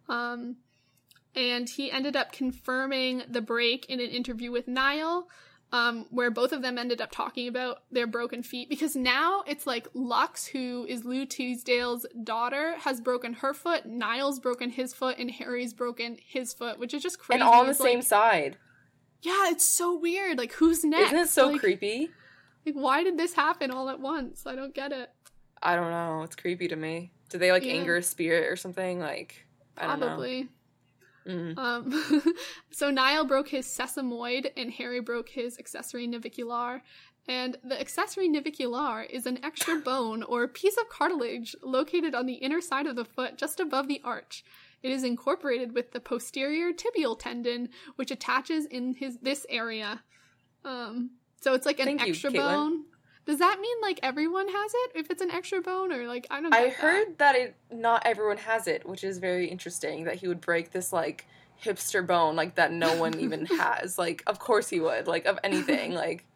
[0.09, 0.57] Um,
[1.37, 5.29] and he ended up confirming the break in an interview with Niall.
[5.73, 9.67] Um, where both of them ended up talking about their broken feet because now it's
[9.67, 15.19] like Lux, who is Lou Teasdale's daughter, has broken her foot, Niall's broken his foot,
[15.19, 17.41] and Harry's broken his foot, which is just crazy.
[17.41, 18.57] And all on the It's same like, side.
[19.23, 20.39] Yeah, it's so weird.
[20.39, 21.07] Like, who's next?
[21.07, 22.11] Isn't it so Like- creepy?
[22.67, 24.47] Like, why did this happen all at once?
[24.47, 25.11] I don't get it.
[25.63, 26.23] I don't know.
[26.23, 27.11] It's creepy to me.
[27.31, 27.73] Do they like Yeah.
[27.75, 29.01] anger a spirit or something?
[29.01, 29.47] Like
[29.77, 30.07] I don't know.
[30.09, 30.49] Probably.
[31.27, 31.59] Mm.
[31.59, 32.35] Um,
[32.71, 36.83] so Niall broke his sesamoid and Harry broke his accessory navicular.
[37.27, 42.35] And the accessory navicular is an extra bone or piece of cartilage located on the
[42.35, 44.45] inner side of the foot just above the arch.
[44.83, 50.03] It is incorporated with the posterior tibial tendon, which attaches in his this area.
[50.63, 52.37] Um, so it's like an Thank extra Caitlin.
[52.37, 52.85] bone.
[53.27, 56.41] Does that mean like everyone has it if it's an extra bone or like I
[56.43, 56.73] don't I that.
[56.75, 60.05] heard that it not everyone has it, which is very interesting.
[60.05, 61.27] That he would break this like
[61.63, 63.99] hipster bone like that no one even has.
[63.99, 65.07] Like of course he would.
[65.07, 65.93] Like of anything.
[65.95, 66.27] Like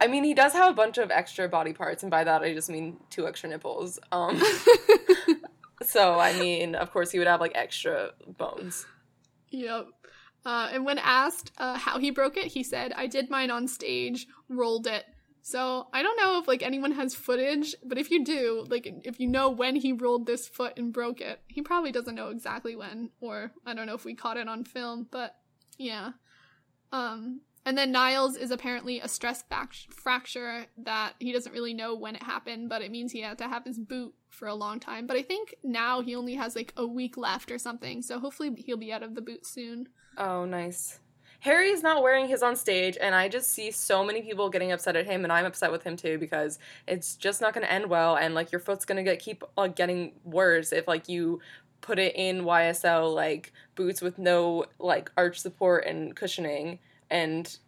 [0.00, 2.54] I mean he does have a bunch of extra body parts, and by that I
[2.54, 3.98] just mean two extra nipples.
[4.10, 4.42] Um
[5.82, 8.86] so I mean of course he would have like extra bones.
[9.50, 9.88] Yep.
[10.46, 13.66] Uh, and when asked uh, how he broke it, he said, "I did mine on
[13.66, 15.06] stage, rolled it."
[15.46, 19.20] So I don't know if like anyone has footage, but if you do, like if
[19.20, 22.74] you know when he rolled this foot and broke it, he probably doesn't know exactly
[22.74, 25.36] when, or I don't know if we caught it on film, but
[25.76, 26.12] yeah.
[26.92, 29.44] Um, and then Niall's is apparently a stress
[29.90, 33.48] fracture that he doesn't really know when it happened, but it means he had to
[33.48, 35.06] have his boot for a long time.
[35.06, 38.50] But I think now he only has like a week left or something, so hopefully
[38.56, 39.88] he'll be out of the boot soon.
[40.16, 41.00] Oh, nice.
[41.44, 44.96] Harry's not wearing his on stage, and I just see so many people getting upset
[44.96, 47.90] at him, and I'm upset with him too because it's just not going to end
[47.90, 51.40] well, and like your foot's going to get keep like getting worse if like you
[51.82, 56.78] put it in YSL like boots with no like arch support and cushioning,
[57.10, 57.58] and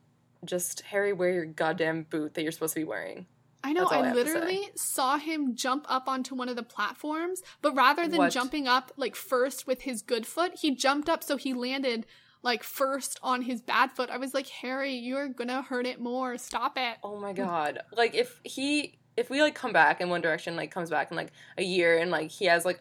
[0.46, 3.26] just Harry wear your goddamn boot that you're supposed to be wearing.
[3.62, 3.84] I know.
[3.88, 4.32] I I have to say.
[4.32, 8.32] literally saw him jump up onto one of the platforms, but rather than What?
[8.32, 12.06] jumping up like first with his good foot, he jumped up so he landed
[12.42, 14.10] like first on his bad foot.
[14.10, 16.38] I was like, Harry, you're gonna hurt it more.
[16.38, 16.98] Stop it.
[17.02, 17.80] Oh my god.
[17.92, 21.16] Like if he if we like come back in One Direction like comes back in
[21.16, 22.80] like a year and like he has like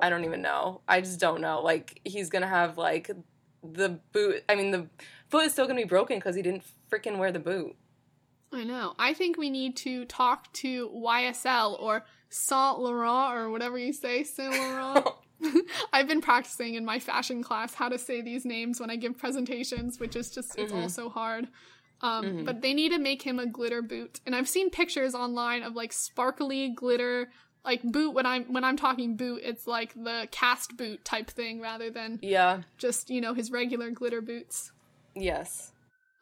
[0.00, 0.80] I don't even know.
[0.88, 1.62] I just don't know.
[1.62, 3.10] Like he's to have like
[3.62, 4.88] the boot I mean the
[5.28, 7.76] foot is still to be broken cuz he didn't freaking wear the boot.
[8.52, 8.94] I know.
[8.98, 14.22] I think we need to talk to YSL or Saint Laurent or whatever you say,
[14.22, 15.08] Saint Laurent.
[15.92, 19.18] I've been practicing in my fashion class how to say these names when I give
[19.18, 20.90] presentations, which is just it's all Mhm.
[20.90, 21.48] so hard.
[22.00, 22.44] Um, Mhm.
[22.44, 25.74] But they need to make him a glitter boot, and I've seen pictures online of
[25.74, 27.30] like sparkly glitter
[27.64, 28.10] like boot.
[28.12, 32.18] When I'm when I'm talking boot, it's like the cast boot type thing rather than
[32.22, 32.62] yeah.
[32.78, 34.70] just you know his regular glitter boots.
[35.14, 35.72] Yes.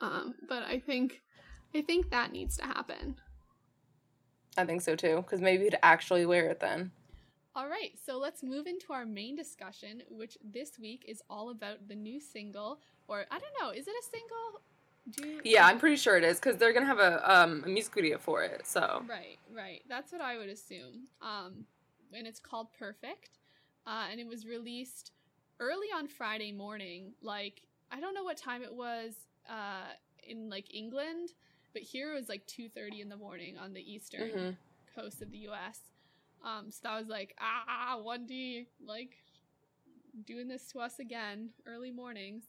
[0.00, 1.20] Um, but I think
[1.74, 3.16] I think that needs to happen.
[4.56, 6.92] I think so too cuz maybe he'd actually wear it then.
[7.54, 11.86] All right, so let's move into our main discussion, which this week is all about
[11.86, 14.62] the new single, or I don't know, is it a single?
[15.10, 17.64] Do you, Yeah, I'm pretty sure it is cuz they're going to have a um
[17.64, 18.66] a music video for it.
[18.66, 19.82] So, Right, right.
[19.88, 21.08] That's what I would assume.
[21.20, 21.66] Um,
[22.12, 23.38] and it's called Perfect,
[23.86, 25.12] uh, and it was released
[25.60, 27.12] early on Friday morning.
[27.20, 29.14] Like I don't know what time it was
[29.50, 31.34] uh, in like England,
[31.74, 34.56] but here it was like two thirty in the morning on the eastern mhm.
[34.94, 35.91] coast of the U.S.
[36.44, 39.16] Um, so I was like, ah, one D, like
[40.26, 42.44] doing this to us again, early mornings.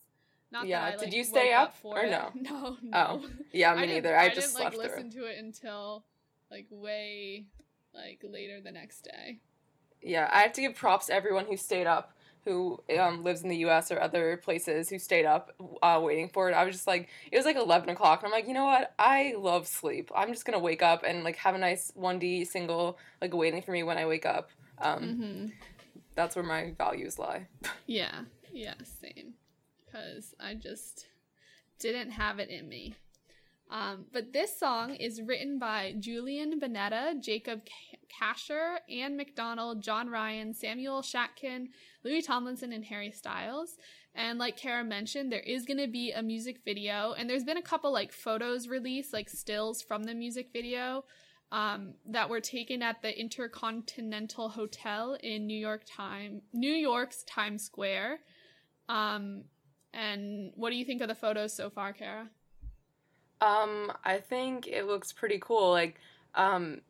[0.51, 2.11] Not Yeah, that I, did you stay woke up for or it.
[2.11, 2.31] no?
[2.35, 2.97] No, no.
[2.97, 4.15] Oh, Yeah, me I neither.
[4.15, 5.21] I, I just didn't like listen through.
[5.21, 6.05] to it until
[6.51, 7.45] like way
[7.93, 9.39] like later the next day.
[10.01, 12.13] Yeah, I have to give props to everyone who stayed up,
[12.45, 13.91] who um, lives in the U.S.
[13.91, 15.51] or other places who stayed up
[15.81, 16.53] uh, waiting for it.
[16.53, 18.93] I was just like, it was like eleven o'clock, and I'm like, you know what?
[18.99, 20.11] I love sleep.
[20.15, 23.61] I'm just gonna wake up and like have a nice one D single like waiting
[23.61, 24.49] for me when I wake up.
[24.79, 25.45] Um, Mm-hmm.
[26.15, 27.47] That's where my values lie.
[27.87, 29.33] Yeah, yeah, same.
[29.85, 31.07] Because I just
[31.79, 32.95] didn't have it in me.
[33.69, 37.61] Um, but this song is written by Julian Bunetta, Jacob
[38.21, 41.69] Kasher, Anne McDonald, John Ryan, Samuel Shatkin,
[42.03, 43.77] Louis Tomlinson, and Harry Styles.
[44.15, 47.57] And like Kara mentioned, there is going to be a music video, and there's been
[47.57, 51.05] a couple like photos released, like stills from the music video,
[51.51, 57.63] um, that were taken at the Intercontinental Hotel in New York time New York's Times
[57.63, 58.19] Square.
[58.89, 59.45] Um,
[59.93, 62.29] and what do you think of the photos so far, Kara?
[63.41, 65.71] Um, I think it looks pretty cool.
[65.71, 65.99] Like,
[66.33, 66.81] um,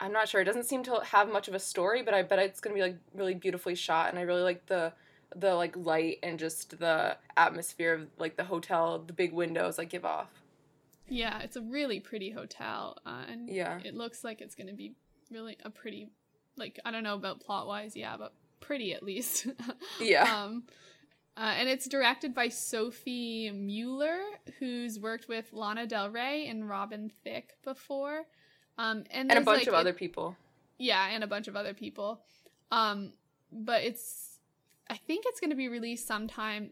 [0.00, 0.40] I'm not sure.
[0.40, 2.80] It doesn't seem to have much of a story, but I bet it's gonna be
[2.82, 4.92] like really beautifully shot, and I really like the
[5.36, 9.90] the like light and just the atmosphere of like the hotel, the big windows like
[9.90, 10.28] give off.
[11.08, 13.78] Yeah, it's a really pretty hotel, uh, and Yeah.
[13.84, 14.94] it looks like it's gonna be
[15.30, 16.08] really a pretty,
[16.56, 19.46] like I don't know about plot wise, yeah, but pretty at least.
[20.00, 20.22] Yeah.
[20.44, 20.64] um,
[21.36, 24.18] uh, and it's directed by Sophie Muller,
[24.58, 28.24] who's worked with Lana Del Rey and Robin Thicke before,
[28.80, 30.36] um, and and a bunch like, of it- other people.
[30.78, 32.20] yeah, and a bunch of other people.
[32.70, 33.12] Um,
[33.52, 34.38] but it's
[34.88, 36.70] I think it's going to be released sometime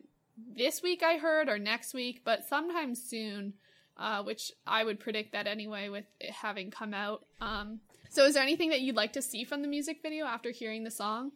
[0.57, 3.55] this week I heard or next week, but sometime soon.
[4.01, 7.25] Uh, which I would predict that anyway with it having come out.
[7.40, 10.53] Um, so is there anything that you'd like to see from the music video after
[10.53, 11.33] hearing the song?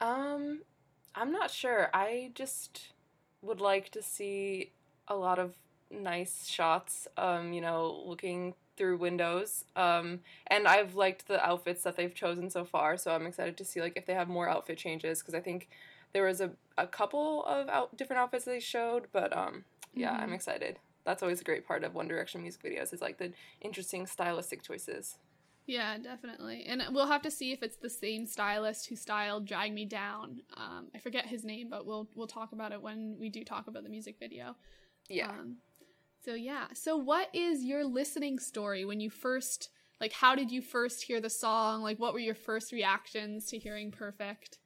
[0.00, 0.62] Um,
[1.14, 1.88] I'm not sure.
[1.94, 2.88] I just
[3.42, 4.72] would like to see
[5.06, 5.54] a lot of
[5.88, 7.06] nice shots.
[7.16, 9.66] Um, you know, looking through windows.
[9.76, 12.96] Um, and I've liked the outfits that they've chosen so far.
[12.96, 15.68] So I'm excited to see like if they have more outfit changes because I think
[16.14, 19.08] there was a, a couple of out different outfits they showed.
[19.12, 20.34] But um, yeah, I'm Mhm.
[20.34, 20.78] excited.
[21.04, 24.62] That's always a great part of One Direction music videos is like the interesting stylistic
[24.62, 25.18] choices.
[25.66, 26.64] Yeah, definitely.
[26.64, 30.40] And we'll have to see if it's the same stylist who styled "Drag Me Down."
[30.56, 33.66] Um, I forget his name, but we'll we'll talk about it when we do talk
[33.68, 34.56] about the music video.
[35.10, 35.28] Yeah.
[35.28, 35.56] Um,
[36.24, 36.66] so yeah.
[36.74, 40.12] So what is your listening story when you first like?
[40.12, 41.82] How did you first hear the song?
[41.82, 44.58] Like, what were your first reactions to hearing "Perfect"?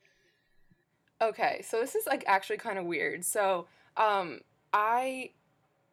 [1.23, 3.25] Okay, so this is like actually kind of weird.
[3.25, 4.41] So, um,
[4.73, 5.31] I,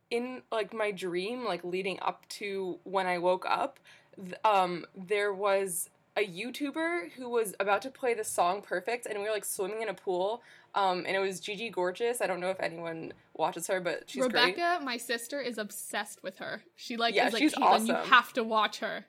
[0.10, 3.80] in like my dream, like leading up to when I woke up,
[4.16, 9.18] th- um, there was a YouTuber who was about to play the song "Perfect," and
[9.20, 10.42] we were like swimming in a pool.
[10.74, 12.22] Um, and it was Gigi Gorgeous.
[12.22, 14.56] I don't know if anyone watches her, but she's great.
[14.58, 16.64] Rebecca, my sister, is obsessed with her.
[16.76, 19.06] She like Yeah, is like she's Caitlin, you have to watch her.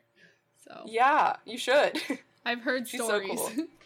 [0.67, 2.01] So Yeah, you should.
[2.45, 3.29] I've heard She's so stories.
[3.29, 3.51] cool.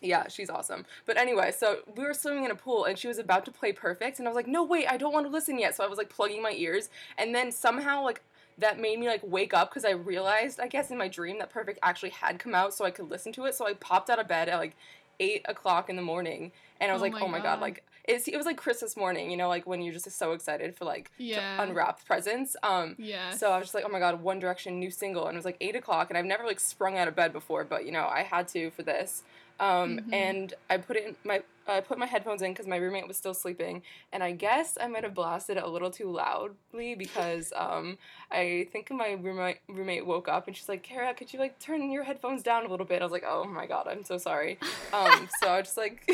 [0.00, 0.84] Yeah, she's awesome.
[1.06, 3.72] But anyway, so we were swimming in a pool and she was about to play
[3.72, 5.86] perfect and I was like, "No, wait, I don't want to listen yet." So I
[5.86, 8.20] was like plugging my ears and then somehow like
[8.58, 11.48] that made me like wake up because I realized, I guess in my dream, that
[11.48, 13.54] perfect actually had come out so I could listen to it.
[13.54, 14.76] So I popped out of bed at like
[15.20, 17.44] eight o'clock in the morning and I was Oh like, my "Oh my God.
[17.56, 20.32] god!" Like it's, it was like Christmas morning, you know, like when you're just so
[20.32, 21.56] excited for like Yeah.
[21.56, 22.54] to unwrap presents.
[22.62, 23.30] Um, yeah.
[23.30, 25.44] so I was just like, oh my god, One Direction new single, and it was
[25.46, 28.06] like eight o'clock, and I've never like sprung out of bed before, but you know
[28.06, 29.22] I had to for this.
[29.60, 30.12] Um, Mhm.
[30.12, 33.16] And I put it in my I put my headphones in because my roommate was
[33.16, 37.54] still sleeping, and I guess I might have blasted it a little too loudly because
[37.56, 37.96] um,
[38.30, 41.90] I think my roommate roommate woke up and she's like, Kara, could you like turn
[41.90, 43.00] your headphones down a little bit?
[43.00, 44.58] I was like, oh my god, I'm so sorry.
[44.92, 46.06] Um, so I was just like,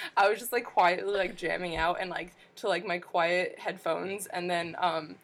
[0.16, 4.26] I was just like quietly like jamming out and like to like my quiet headphones,
[4.26, 5.14] and then um,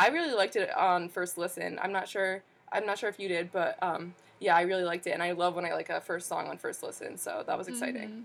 [0.00, 1.78] I really liked it on first listen.
[1.82, 2.42] I'm not sure.
[2.72, 4.14] I'm not sure if you did, but um,
[4.44, 6.58] yeah, I really liked it, and I love when I like a first song on
[6.58, 7.16] first listen.
[7.16, 8.08] So that was exciting.
[8.08, 8.24] Mhm.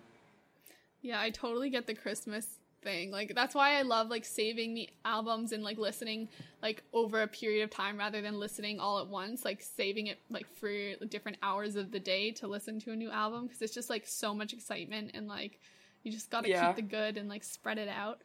[1.01, 2.45] Yeah, I totally get the Christmas
[2.81, 3.11] thing.
[3.11, 6.27] Like that's why I love like saving the albums and like listening
[6.61, 10.19] like over a period of time rather than listening all at once, like saving it
[10.29, 13.73] like for different hours of the day to listen to a new album because it's
[13.73, 15.59] just like so much excitement and like
[16.03, 16.67] you just got to Yeah.
[16.67, 18.21] keep the good and like spread it out.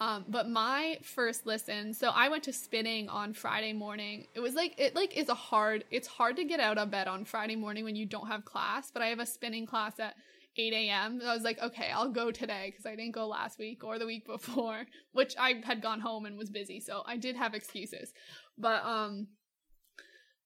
[0.00, 4.26] Um, but my first listen, so I went to spinning on Friday morning.
[4.34, 5.84] It was like it like is a hard.
[5.90, 8.90] It's hard to get out of bed on Friday morning when you don't have class.
[8.92, 10.14] But I have a spinning class at
[10.56, 11.20] 8 a.m.
[11.24, 14.06] I was like, okay, I'll go today because I didn't go last week or the
[14.06, 18.12] week before, which I had gone home and was busy, so I did have excuses.
[18.56, 19.28] But um,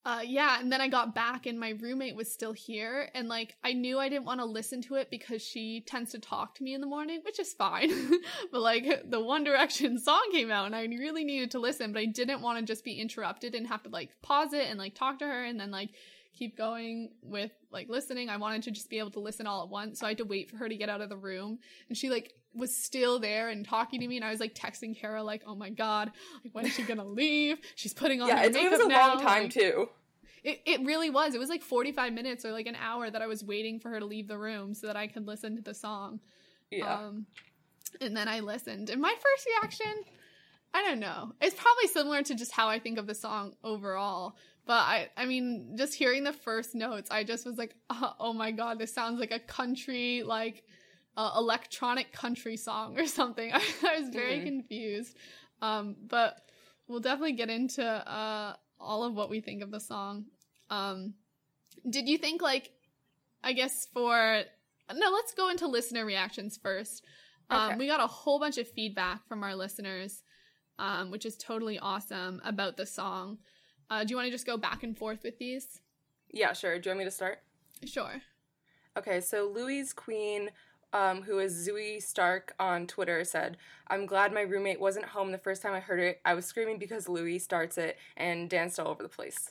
[0.05, 3.55] uh, yeah, and then I got back and my roommate was still here, and like
[3.63, 6.65] I knew I didn't want to listen to it because she tends to talk to
[6.65, 7.91] me in the morning, which is fine.
[8.53, 12.01] but like the One Direction song came out, and I really needed to listen, but
[12.01, 14.97] I didn't want to just be interrupted and have to like pause it and like
[14.97, 15.91] talk to her and then like
[16.33, 18.29] keep going with like listening.
[18.29, 20.25] I wanted to just be able to listen all at once, so I had to
[20.25, 23.49] wait for her to get out of the room, and she like was still there
[23.49, 26.11] and talking to me, and I was like texting Kara like, "Oh my god,
[26.45, 27.59] like when is she gonna leave?
[27.77, 29.89] She's putting on Yeah, her it, it was a now." long time like- too.
[30.45, 31.35] it, it really was.
[31.35, 34.01] It was like 45 minutes or like an hour that I was waiting for her
[34.01, 36.21] to leave the room so that I could listen to the song.
[36.71, 36.93] Yeah.
[36.99, 37.27] Um,
[38.01, 38.91] and then I listened.
[38.91, 40.03] And my first reaction,
[40.75, 41.33] I don't know.
[41.41, 44.35] It's probably similar to just how I think of the song overall.
[44.65, 48.33] But I, I mean, just hearing the first notes, I just was like, oh, oh
[48.33, 50.63] my god, this sounds like a country, like
[51.17, 53.53] uh, electronic country song or something.
[53.55, 53.61] I,
[54.01, 54.45] was very Mhm.
[54.45, 55.17] confused.
[55.61, 56.37] Um, but
[56.89, 60.27] we'll definitely get into uh, all of what we think of the song.
[60.71, 61.15] Um,
[61.89, 62.71] did you think like,
[63.45, 64.43] I guess for
[64.95, 67.05] no, let's go into listener reactions first.
[67.51, 67.77] Um, Okay.
[67.79, 70.23] We got a whole bunch of feedback from our listeners,
[70.79, 73.39] um, which is totally awesome about the song.
[73.93, 75.83] Uh, do you want to just go back and forth with these?
[76.31, 76.79] yeah, sure.
[76.79, 77.43] Do you want me to start?
[77.85, 78.23] Sure.
[78.97, 80.51] Okay, so Louis Queen
[80.93, 83.57] um, who is Zooey Stark on Twitter, said,
[83.89, 86.21] I'm glad my roommate wasn't home the first time I heard it.
[86.25, 89.51] I was screaming because Louis starts it and danced all over the place.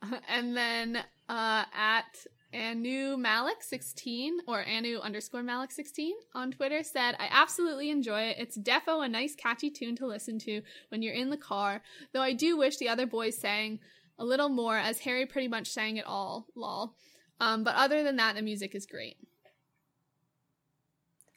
[0.28, 2.24] And then uh, at
[2.54, 8.36] Anu Malik 16 or Anu underscore Malik 16 on Twitter said, I absolutely enjoy it.
[8.38, 11.82] It's defo a nice catchy tune to listen to when you're in the car,
[12.12, 13.80] though I do wish the other boys sang
[14.18, 16.94] a little more as Harry pretty much sang it all, lol.
[17.40, 19.16] Um, but other than that, the music is great.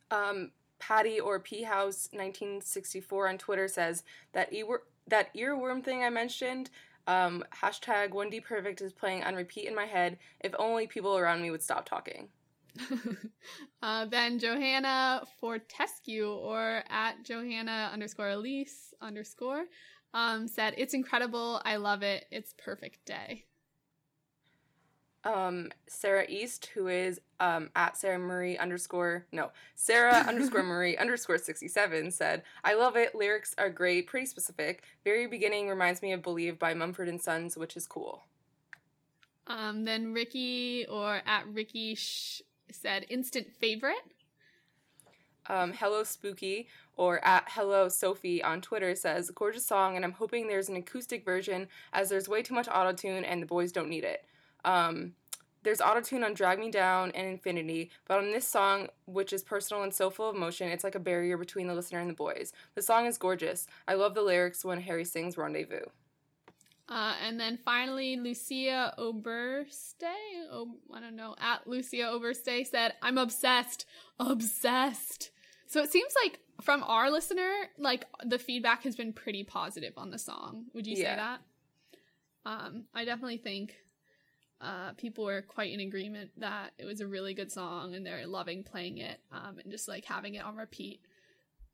[0.10, 4.04] Um, Patty or P House 1964 on Twitter says
[4.34, 6.70] that ear- that earworm thing I mentioned.
[7.08, 10.18] Um, hashtag 1D Perfect is playing on repeat in my head.
[10.40, 12.30] If only people around me would stop talking.
[13.82, 19.66] uh, then Johanna Fortescue or at Johanna underscore Elise underscore
[20.14, 21.62] um, said, It's incredible.
[21.66, 22.26] I love it.
[22.32, 23.46] It's perfect day
[25.24, 31.38] um, Sarah East, who is um, at Sarah Marie underscore, no, Sarah underscore Marie underscore
[31.38, 33.14] 67 said, I love it.
[33.16, 34.84] Lyrics are great, pretty specific.
[35.04, 38.24] Very beginning reminds me of Believe by Mumford and Sons, which is cool.
[39.48, 42.42] Um, then Ricky or at Ricky Sh-
[42.72, 43.96] said, instant favorite.
[45.50, 50.48] Um, Hello Spooky or at Hello Sophie on Twitter says, gorgeous song, and I'm hoping
[50.48, 54.04] there's an acoustic version as there's way too much autotune and the boys don't need
[54.04, 54.24] it.
[54.66, 55.14] Um,
[55.64, 59.84] there's autotune on Drag Me Down and Infinity, but on this song, which is personal
[59.84, 62.52] and so full of emotion, it's like a barrier between the listener and the boys.
[62.76, 63.68] The song is gorgeous.
[63.88, 65.86] I love the lyrics when Harry sings Rendezvous.
[66.90, 70.04] Uh, and then finally, Lucia Oberste,
[70.52, 73.86] oh, I don't know, at Lucia Oberste said, I'm obsessed,
[74.20, 75.32] obsessed.
[75.68, 80.10] So it seems like from our listener, like the feedback has been pretty positive on
[80.10, 80.66] the song.
[80.74, 81.12] Would you yeah.
[81.12, 81.42] say that?
[82.44, 83.76] Um, I definitely think
[84.62, 88.28] uh, people were quite in agreement that it was a really good song and they're
[88.28, 91.02] loving playing it um, and just like having it on repeat.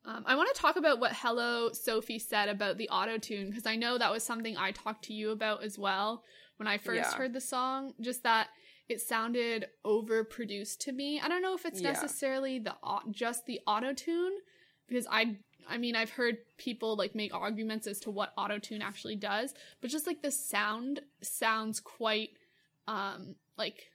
[0.04, 3.66] Um, I want to talk about what Hello Sophie said about the auto tune because
[3.66, 6.24] I know that was something I talked to you about as well
[6.56, 7.16] when I first yeah.
[7.16, 7.92] heard the song.
[8.00, 8.48] Just that
[8.88, 11.20] it sounded overproduced to me.
[11.20, 11.92] I don't know if it's yeah.
[11.92, 12.74] necessarily the
[13.10, 14.32] just the auto tune
[14.88, 15.36] because I
[15.68, 19.52] I mean I've heard people like make arguments as to what auto tune actually does,
[19.82, 22.30] but just like the sound sounds quite
[22.88, 23.90] um like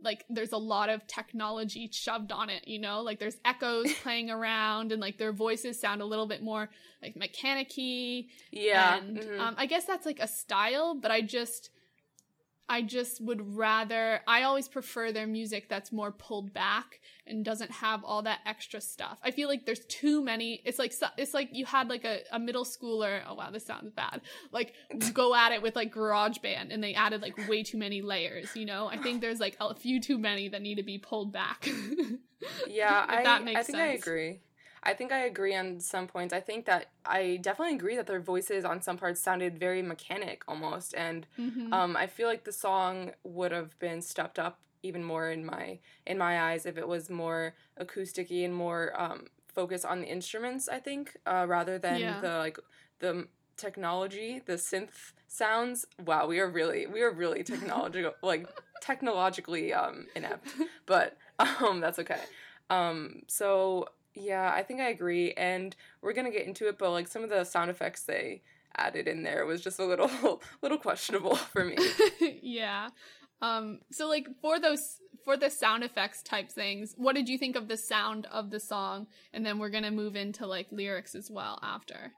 [0.00, 4.30] like there's a lot of technology shoved on it you know like there's echoes playing
[4.30, 6.70] around and like their voices sound a little bit more
[7.02, 9.40] like mechanicky yeah and mm-hmm.
[9.40, 11.70] um, i guess that's like a style but i just
[12.68, 17.70] I just would rather, I always prefer their music that's more pulled back and doesn't
[17.70, 19.18] have all that extra stuff.
[19.22, 22.38] I feel like there's too many, it's like, it's like you had like a, a
[22.38, 24.20] middle schooler, oh wow, this sounds bad,
[24.52, 24.74] like
[25.14, 28.66] go at it with like GarageBand and they added like way too many layers, you
[28.66, 28.88] know?
[28.88, 31.68] I think there's like a few too many that need to be pulled back.
[32.68, 33.76] yeah, I, I think sense.
[33.76, 34.40] I agree.
[34.82, 36.32] I think I agree on some points.
[36.32, 40.42] I think that I definitely agree that their voices on some parts sounded very mechanic
[40.46, 41.72] almost, and mm-hmm.
[41.72, 45.78] um, I feel like the song would have been stepped up even more in my
[46.06, 50.68] in my eyes if it was more acousticy and more um, focused on the instruments.
[50.68, 52.20] I think uh, rather than yeah.
[52.20, 52.58] the like
[53.00, 55.86] the technology, the synth sounds.
[56.04, 58.48] Wow, we are really we are really technological like
[58.80, 60.48] technologically um, inept,
[60.86, 62.20] but um, that's okay.
[62.70, 63.88] Um, so
[64.20, 65.32] yeah, I think I agree.
[65.32, 68.42] And we're gonna get into it, but like some of the sound effects they
[68.76, 70.10] added in there was just a little
[70.62, 71.76] little questionable for me.
[72.42, 72.88] yeah.
[73.40, 77.56] Um so like for those for the sound effects type things, what did you think
[77.56, 79.06] of the sound of the song?
[79.32, 82.12] And then we're gonna move into like lyrics as well after.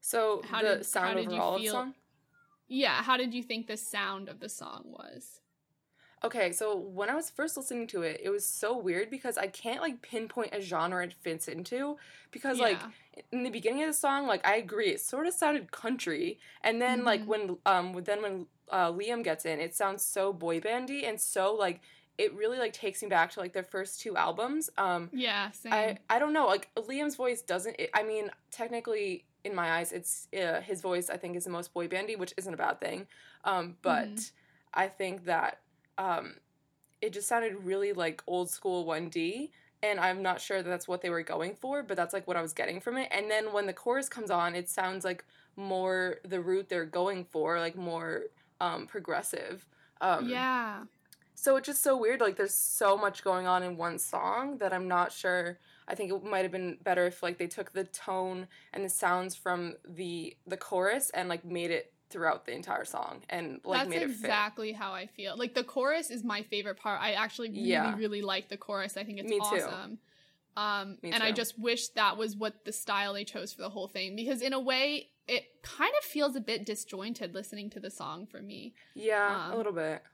[0.00, 1.92] So how the did, sound how did overall you feel?
[2.68, 5.40] Yeah, how did you think the sound of the song was?
[6.24, 9.46] Okay, so when I was first listening to it, it was so weird because I
[9.46, 11.98] can't like pinpoint a genre it fits into
[12.30, 12.64] because yeah.
[12.64, 12.78] like
[13.30, 16.80] in the beginning of the song, like I agree, it sort of sounded country, and
[16.80, 17.06] then mm-hmm.
[17.06, 21.20] like when um then when uh, Liam gets in, it sounds so boy bandy and
[21.20, 21.82] so like
[22.16, 24.70] it really like takes me back to like their first two albums.
[24.78, 25.72] Um, yeah, same.
[25.72, 27.76] I I don't know, like Liam's voice doesn't.
[27.78, 31.10] It, I mean, technically in my eyes, it's uh, his voice.
[31.10, 33.06] I think is the most boy bandy, which isn't a bad thing.
[33.44, 34.24] Um, but mm-hmm.
[34.72, 35.58] I think that
[35.98, 36.34] um,
[37.00, 39.50] it just sounded really like old school 1D.
[39.82, 42.38] And I'm not sure that that's what they were going for, but that's like what
[42.38, 43.08] I was getting from it.
[43.10, 45.24] And then when the chorus comes on, it sounds like
[45.56, 48.22] more the route they're going for, like more
[48.60, 49.66] um, progressive.
[50.00, 50.84] Um, yeah.
[51.34, 52.20] So it's just so weird.
[52.20, 55.58] Like there's so much going on in one song that I'm not sure.
[55.86, 58.88] I think it might have been better if like they took the tone and the
[58.88, 63.80] sounds from the the chorus and like made it throughout the entire song and like
[63.80, 65.36] That's made it exactly how I feel.
[65.36, 67.00] Like the chorus is my favorite part.
[67.02, 67.96] I actually really, Yeah.
[67.96, 68.96] really like the chorus.
[68.96, 69.44] I think it's Me too.
[69.44, 69.98] awesome.
[70.56, 73.68] Um, Me and I just wish that was what the style they chose for the
[73.68, 77.80] whole thing because in a way it kind of feels a bit disjointed listening to
[77.80, 78.74] the song for me.
[78.94, 80.04] Yeah, Um, a little bit.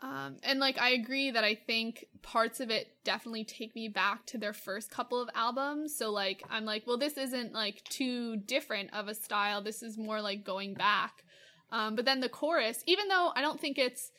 [0.00, 4.26] Um, and like I agree that I think parts of it definitely take me back
[4.26, 5.96] to their first couple of albums.
[5.96, 9.60] So like I'm like, well, this isn't like too different of a style.
[9.60, 11.24] This is more like going back.
[11.70, 14.10] Um, but then the chorus, even though I don't think it's,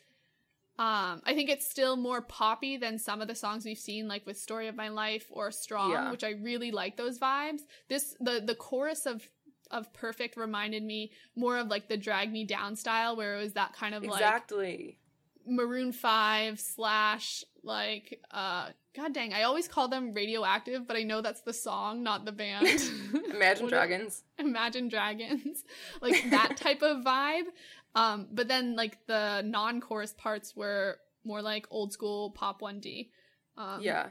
[0.78, 4.26] um, I think it's still more poppy than some of the songs we've seen, like
[4.26, 6.12] with "Story of My Life" or "Strong," Yeah.
[6.12, 7.62] which I really like those vibes.
[7.90, 9.28] This the the chorus of
[9.72, 13.54] of "Perfect" reminded me more of like the "Drag Me Down" style, where it was
[13.54, 15.00] that kind of like Exactly.
[15.48, 21.22] Maroon 5 slash like uh god dang I always call them radioactive but I know
[21.22, 22.82] that's the song not the band.
[23.30, 24.24] Imagine Dragons.
[24.38, 25.64] Imagine Dragons.
[26.02, 27.48] Like that type of vibe.
[27.96, 33.10] Um but then like the non-chorus parts were more like old school pop 1D
[33.58, 34.08] um yeah.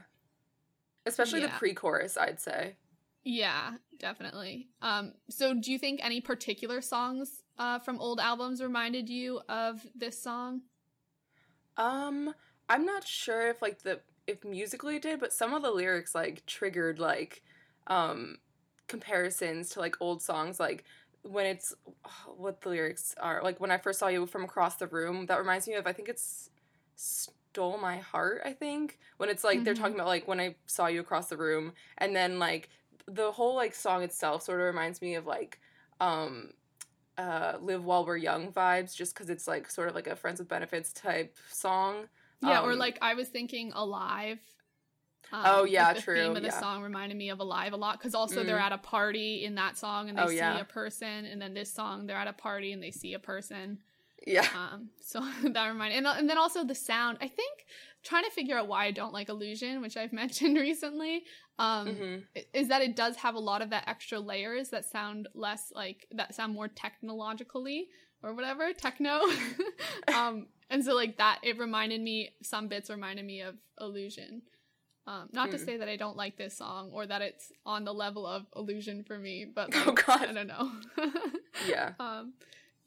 [1.05, 2.75] Especially the pre-chorus, I'd say.
[3.23, 4.67] yeah definitely.
[4.81, 9.85] Um so do you think any particular songs uh from old albums reminded you of
[9.95, 10.61] this song
[11.79, 12.35] Um,
[12.69, 16.15] I'm not sure if like the if musically it did, but some of the lyrics
[16.15, 17.43] like triggered like
[17.87, 18.37] um
[18.87, 20.85] comparisons to like old songs like
[21.23, 21.73] when it's
[22.05, 25.27] oh, what the lyrics are like when I first saw you from across the room
[25.27, 26.51] that reminds me of I think it's
[26.95, 29.75] stole my heart I think when it's like they're Mhm.
[29.75, 32.69] talking about like when I saw you across the room and then like
[33.07, 35.59] the whole like song itself sort of reminds me of like
[36.01, 36.53] um
[37.19, 40.39] uh live while we're young vibes just because it's like sort of like a friends
[40.39, 41.93] with benefits type song
[42.41, 44.39] Yeah, or Um, like I was thinking Alive.
[45.31, 46.59] Um, Oh, yeah, like the true, theme of the yeah.
[46.59, 48.47] song reminded me of Alive a lot because also Mm.
[48.47, 50.59] they're at a party in that song and they Oh, see yeah.
[50.61, 53.79] a person, and then this song they're at a party and they see a person.
[54.25, 57.17] yeah Um, so that reminded, and and then also the sound.
[57.21, 57.65] I think
[58.03, 61.23] trying to figure out why I don't like Illusion, which I've mentioned recently,
[61.57, 62.23] um, Mhm.
[62.53, 66.07] is that it does have a lot of that extra layers that sound less like
[66.11, 67.87] that sound more technologically
[68.23, 69.21] or whatever techno
[70.13, 74.41] um and so like that it reminded me some bits reminded me of illusion
[75.07, 75.63] um not to Hmm.
[75.65, 79.03] say that i don't like this song or that it's on the level of illusion
[79.03, 80.23] for me but Oh, God.
[80.23, 80.69] i don't know
[81.67, 82.33] yeah um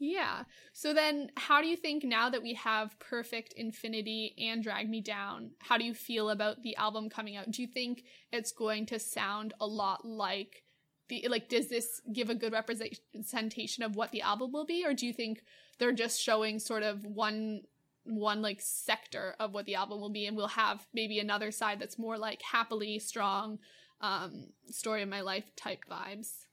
[0.03, 0.43] yeah.
[0.73, 5.01] So then how do you think now that we have perfect infinity and drag me
[5.01, 7.53] down how do you feel about the album coming out?
[7.53, 10.65] Do you think it's going to sound a lot like
[11.09, 14.85] the like does this give a good representation of what the album will be?
[14.85, 15.45] Or do you think
[15.79, 17.61] they're just showing sort of one
[18.03, 21.79] one like sector of what the album will be and we'll have maybe another side
[21.79, 23.61] that's more like happily strong
[24.01, 26.47] um story of my life type vibes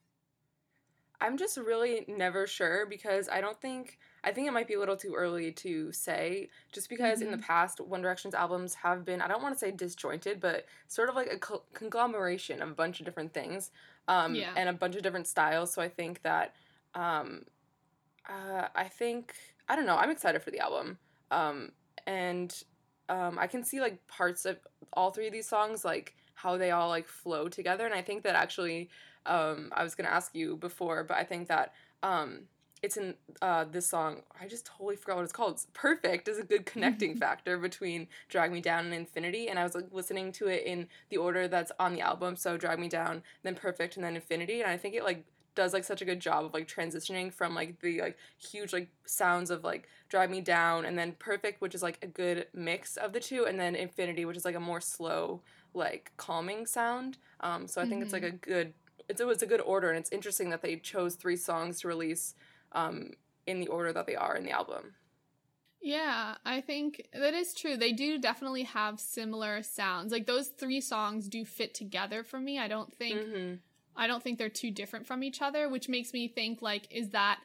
[1.21, 4.79] i'm just really never sure because i don't think i think it might be a
[4.79, 7.41] little too early to say just because in the Mhm.
[7.41, 11.15] past one direction's albums have been i don't want to say disjointed but sort of
[11.15, 13.71] like a co- conglomeration of a bunch of different things
[14.07, 14.53] um, Yeah.
[14.55, 16.55] and a bunch of different styles so i think that
[16.95, 17.45] um,
[18.27, 19.33] uh, i think
[19.67, 20.97] i don't know i'm excited for the album
[21.31, 21.71] um,
[22.07, 22.63] and
[23.09, 24.57] um, i can see like parts of
[24.93, 28.23] all three of these songs like how they all like flow together and i think
[28.23, 28.89] that actually
[29.29, 32.41] um, i was going to ask you before but i think that um,
[32.81, 35.53] it's in uh, this song i just totally forgot what it's called.
[35.53, 39.63] It's perfect is a good connecting factor between drag me down and infinity and i
[39.63, 42.89] was like listening to it in the order that's on the album so drag me
[42.89, 45.25] down then perfect and then infinity and i think it like
[45.59, 48.87] does like such a good job of like transitioning from like the like huge like
[49.05, 52.95] sounds of like drag me down and then perfect which is like a good mix
[52.95, 55.41] of the two and then infinity which is like a more slow
[55.73, 57.17] like calming sound.
[57.41, 58.73] Um so i think it's like a good
[59.09, 61.87] it's, it was a good order and it's interesting that they chose three songs to
[61.87, 62.35] release
[62.73, 63.11] um
[63.47, 64.93] in the order that they are in the album
[65.81, 67.77] Yeah, I think that is true.
[67.77, 70.11] They do definitely have similar sounds.
[70.11, 72.59] Like those three songs do fit together for me.
[72.59, 73.55] I don't think mm-hmm.
[73.95, 77.09] I don't think they're too different from each other, which makes me think like is
[77.11, 77.39] that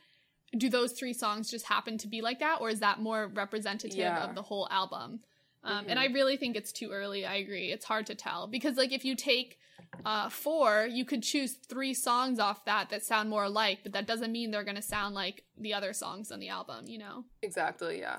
[0.57, 3.99] do those three songs just happen to be like that or is that more representative
[3.99, 4.25] Yeah.
[4.25, 5.21] of the whole album?
[5.63, 5.91] Um, Mhm.
[5.91, 7.25] And I really think it's too early.
[7.25, 7.73] I agree.
[7.73, 9.59] It's hard to tell because like if you take
[10.05, 14.07] uh, four, you could choose three songs off that that sound more alike, but that
[14.07, 16.87] doesn't mean they're going to sound like the other songs on the album.
[16.87, 17.25] You know.
[17.43, 18.19] exactly yeah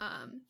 [0.00, 0.42] Um,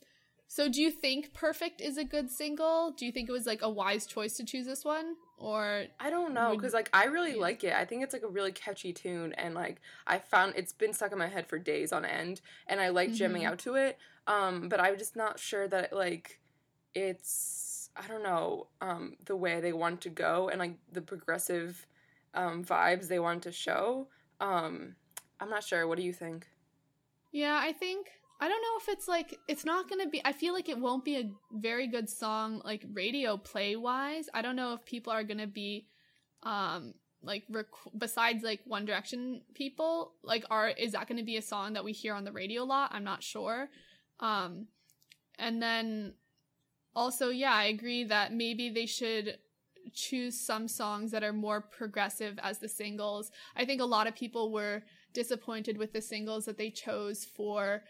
[0.46, 2.92] so do you think Perfect is a good single?
[2.96, 5.16] Do you think it was like a wise choice to choose this one?
[5.36, 7.40] Or I don't know because like I really yeah.
[7.40, 7.72] like it.
[7.72, 11.12] I think it's like a really catchy tune, and like I found it's been stuck
[11.12, 13.46] in my head for days on end, and I like jamming Mhm.
[13.50, 13.98] out to it.
[14.26, 16.40] Um, but I'm just not sure that like
[16.94, 21.86] it's I don't know um the way they want to go and like the progressive
[22.34, 24.08] um vibes they want to show.
[24.40, 24.94] Um,
[25.40, 25.86] I'm not sure.
[25.86, 26.46] What do you think?
[27.32, 28.08] Yeah, I think
[28.40, 30.22] I don't know if it's like it's not gonna be.
[30.24, 34.28] I feel like it won't be a very good song like radio play wise.
[34.32, 35.88] I don't know if people are gonna be,
[36.44, 41.42] um, like rec- besides like One Direction people, like are is that gonna be a
[41.42, 42.90] song that we hear on the radio a lot?
[42.94, 43.68] I'm not sure.
[44.20, 44.68] Um,
[45.38, 46.14] and then
[46.98, 49.38] also, yeah, I agree that maybe they should
[49.94, 53.30] choose some songs that are more progressive as the singles.
[53.56, 54.82] I think a lot of people were
[55.12, 57.82] disappointed with the singles that they chose for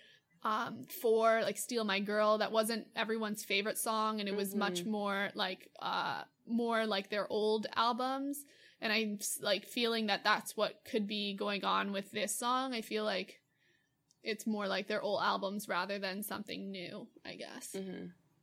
[0.45, 2.39] um for like steal my girl.
[2.39, 4.59] That wasn't everyone's favorite song and it was mm-hmm.
[4.61, 8.45] much more like uh more like their old albums.
[8.81, 12.75] And i'm like feeling that that's what could be going on with this song.
[12.75, 13.41] I feel like
[14.23, 17.75] it's more like their old albums rather than something new i guess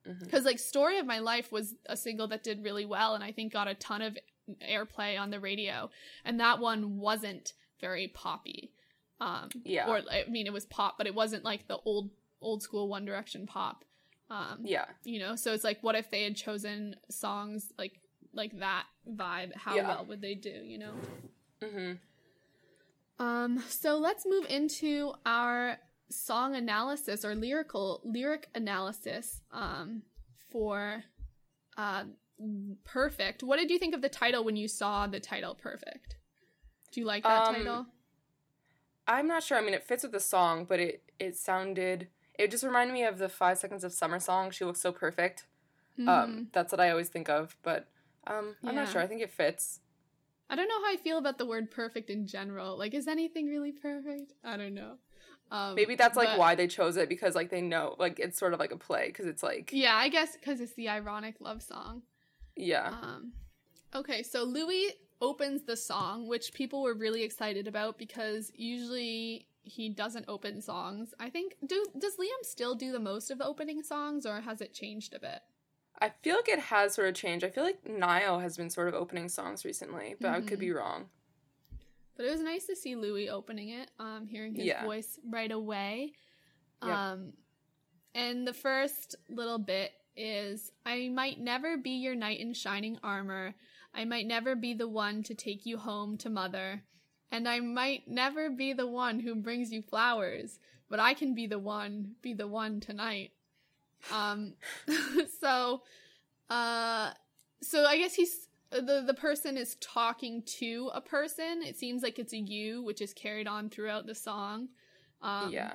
[0.05, 0.47] because mm-hmm.
[0.47, 3.51] like story of my life was a single that did really well and i think
[3.51, 4.17] got a ton of
[4.61, 5.89] airplay on the radio
[6.23, 8.71] and that one wasn't very poppy
[9.19, 9.87] um, yeah.
[9.87, 12.09] Or I mean, it was pop, but it wasn't like the old
[12.41, 13.85] old school One Direction pop.
[14.29, 14.85] Um, yeah.
[15.03, 17.99] You know, so it's like, what if they had chosen songs like
[18.33, 19.55] like that vibe?
[19.55, 19.87] How yeah.
[19.87, 20.49] well would they do?
[20.49, 20.91] You know.
[21.61, 23.23] Mm-hmm.
[23.23, 23.63] Um.
[23.69, 25.77] So let's move into our
[26.09, 29.41] song analysis or lyrical lyric analysis.
[29.51, 30.03] Um.
[30.49, 31.03] For.
[31.77, 32.05] Uh.
[32.83, 33.43] Perfect.
[33.43, 35.55] What did you think of the title when you saw the title?
[35.55, 36.17] Perfect.
[36.91, 37.85] Do you like that um, title?
[39.07, 39.57] I'm not sure.
[39.57, 42.07] I mean, it fits with the song, but it it sounded.
[42.37, 44.51] It just reminded me of the Five Seconds of Summer song.
[44.51, 45.45] She looks so perfect.
[45.99, 46.09] Mm-hmm.
[46.09, 47.55] Um, that's what I always think of.
[47.63, 47.87] But
[48.27, 48.83] um, I'm yeah.
[48.83, 49.01] not sure.
[49.01, 49.79] I think it fits.
[50.49, 52.77] I don't know how I feel about the word perfect in general.
[52.77, 54.33] Like, is anything really perfect?
[54.43, 54.95] I don't know.
[55.51, 58.37] Um, Maybe that's like but, why they chose it because like they know like it's
[58.37, 61.35] sort of like a play because it's like yeah I guess because it's the ironic
[61.39, 62.01] love song.
[62.55, 62.87] Yeah.
[62.87, 63.33] Um.
[63.93, 69.89] Okay, so Louis opens the song, which people were really excited about because usually he
[69.89, 71.13] doesn't open songs.
[71.19, 74.61] I think do does Liam still do the most of the opening songs or has
[74.61, 75.41] it changed a bit?
[75.99, 77.45] I feel like it has sort of changed.
[77.45, 80.45] I feel like Niall has been sort of opening songs recently, but mm-hmm.
[80.45, 80.77] I could be mm-hmm.
[80.77, 81.05] wrong.
[82.15, 84.83] But it was nice to see Louis opening it, um, hearing his yeah.
[84.83, 86.13] voice right away.
[86.81, 87.33] Um,
[88.13, 93.55] and the first little bit is I might never be your knight in shining armor,
[93.93, 96.83] I might never be the one to take you home to mother,
[97.31, 100.59] and I might never be the one who brings you flowers,
[100.89, 103.31] but I can be the one, be the one tonight.
[104.11, 104.53] Um,
[105.41, 105.81] so,
[106.49, 107.11] uh,
[107.61, 108.47] so I guess he's
[108.81, 111.61] the the person is talking to a person.
[111.63, 114.69] It seems like it's a you, which is carried on throughout the song.
[115.21, 115.73] Um, yeah.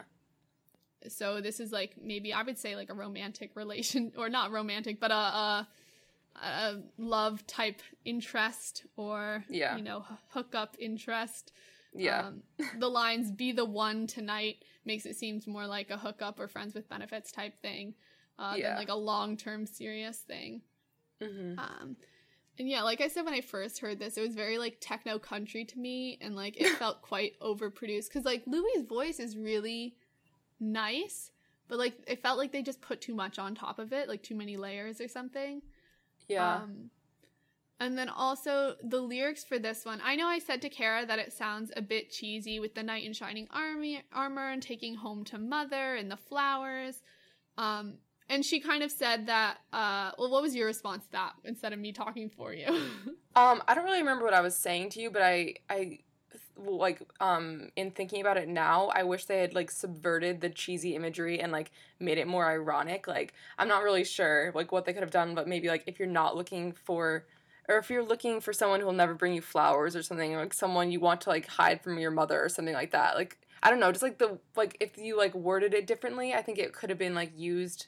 [1.09, 5.01] So this is like maybe I would say like a romantic relation, or not romantic,
[5.01, 5.69] but a, a
[6.43, 9.77] a love type interest or yeah.
[9.77, 11.53] you know hookup interest.
[11.93, 12.29] Yeah.
[12.29, 12.43] Um,
[12.79, 16.75] the lines "be the one tonight" makes it seems more like a hookup or friends
[16.75, 17.95] with benefits type thing
[18.39, 18.71] uh, yeah.
[18.71, 20.63] than like a long term serious thing.
[21.23, 21.59] Mm-hmm.
[21.59, 21.97] Um,
[22.61, 25.19] and yeah, like I said when I first heard this, it was very like techno
[25.19, 29.97] country to me, and like it felt quite overproduced because like Louis' voice is really
[30.61, 31.31] nice,
[31.69, 34.23] but like it felt like they just put too much on top of it, like
[34.23, 35.63] too many layers or something.
[36.29, 36.57] Yeah.
[36.57, 36.91] Um,
[37.81, 40.03] and then also the lyrics for this one.
[40.05, 43.05] I know I said to Kara that it sounds a bit cheesy with the knight
[43.05, 47.01] in shining army, armor and taking home to mother and the flowers.
[47.57, 47.95] Um,
[48.31, 49.59] and she kind of said that.
[49.73, 52.67] Uh, well, what was your response to that instead of me talking for you?
[53.37, 55.99] um, I don't really remember what I was saying to you, but I I
[56.57, 60.95] like um in thinking about it now i wish they had like subverted the cheesy
[60.95, 64.93] imagery and like made it more ironic like i'm not really sure like what they
[64.93, 67.25] could have done but maybe like if you're not looking for
[67.69, 70.91] or if you're looking for someone who'll never bring you flowers or something like someone
[70.91, 73.81] you want to like hide from your mother or something like that like i don't
[73.81, 76.91] know just like the like if you like worded it differently i think it could
[76.91, 77.87] have been like used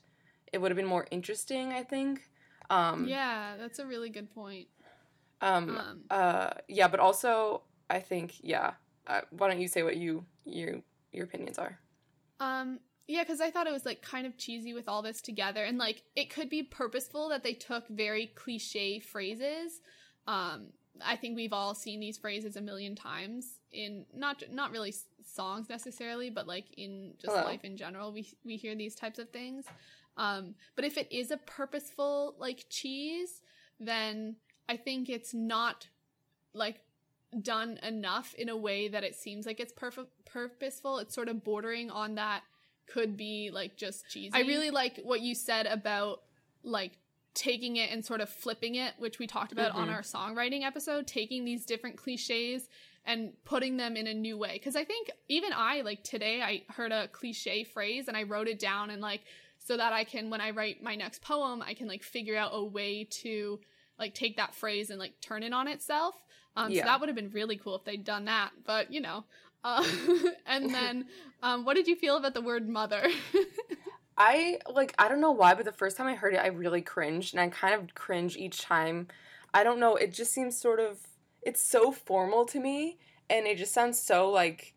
[0.53, 2.29] it would have been more interesting i think
[2.71, 4.69] um yeah that's a really good point
[5.41, 8.73] um, um uh yeah but also I think yeah.
[9.07, 10.81] Uh, why don't you say what you your
[11.13, 11.79] your opinions are?
[12.41, 15.65] Um yeah, because I thought it was like kind of cheesy with all this together,
[15.65, 19.81] and like it could be purposeful that they took very cliche phrases.
[20.27, 20.69] Um,
[21.05, 24.95] I think we've all seen these phrases a million times in not not really
[25.25, 27.47] songs necessarily, but like in just Hello.
[27.47, 28.13] life in general.
[28.13, 29.67] We we hear these types of things.
[30.17, 33.43] Um, but if it is a purposeful like cheese,
[33.81, 34.37] then
[34.69, 35.89] I think it's not
[36.55, 36.81] like
[37.41, 40.99] done enough in a way that it seems like it's perf- purposeful.
[40.99, 42.43] It's sort of bordering on that
[42.87, 44.35] could be like just cheesy.
[44.35, 46.23] I really like what you said about
[46.63, 46.93] like
[47.35, 49.83] taking it and sort of flipping it, which we talked about mm-hmm.
[49.83, 52.69] on our songwriting episode, taking these different cliches
[53.05, 54.59] and putting them in a new way.
[54.59, 58.49] Cause I think even I, like today, I heard a cliche phrase and I wrote
[58.49, 59.23] it down and like,
[59.65, 62.51] so that I can, when I write my next poem, I can like figure out
[62.53, 63.61] a way to
[63.99, 66.15] like take that phrase and like turn it on itself.
[66.57, 66.83] Um, Yeah.
[66.83, 68.51] So that would have been really cool if they'd done that.
[68.65, 69.25] But you know,
[69.65, 69.85] uh,
[70.47, 71.07] and then
[71.43, 73.07] um, what did you feel about the word mother?
[74.17, 76.83] I like I don't know why, but the first time I heard it, I really
[76.83, 79.09] cringed, and I kind of cringe each time.
[79.55, 79.97] I don't know.
[79.97, 80.99] It just seems sort of
[81.43, 82.99] it's so formal to me,
[83.31, 84.75] and it just sounds so like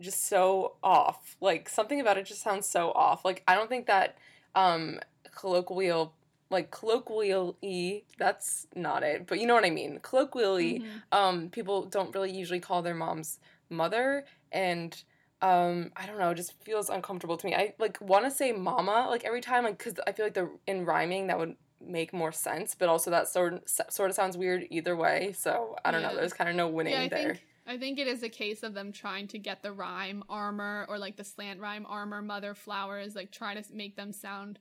[0.00, 1.36] just so off.
[1.40, 3.24] Like something about it just sounds so off.
[3.24, 4.18] Like I don't think that
[4.56, 4.98] um
[5.34, 6.12] colloquial
[6.50, 9.98] like colloquially that's not it but you know what i mean.
[10.00, 11.02] Colloquially Mhm.
[11.12, 13.38] um people don't really usually call their moms
[13.68, 15.02] mother and
[15.42, 17.54] um i don't know it just feels uncomfortable to me.
[17.54, 20.48] I like want to say mama like every time like because i feel like the
[20.66, 24.66] in rhyming that would make more sense but also that sort sort of sounds weird
[24.70, 27.78] either way so i don't know there's kind of no winning yeah, there think I
[27.78, 31.16] think it is a case of them trying to get the rhyme armor or like
[31.16, 34.58] the slant rhyme armor mother flowers, like try to make them sound.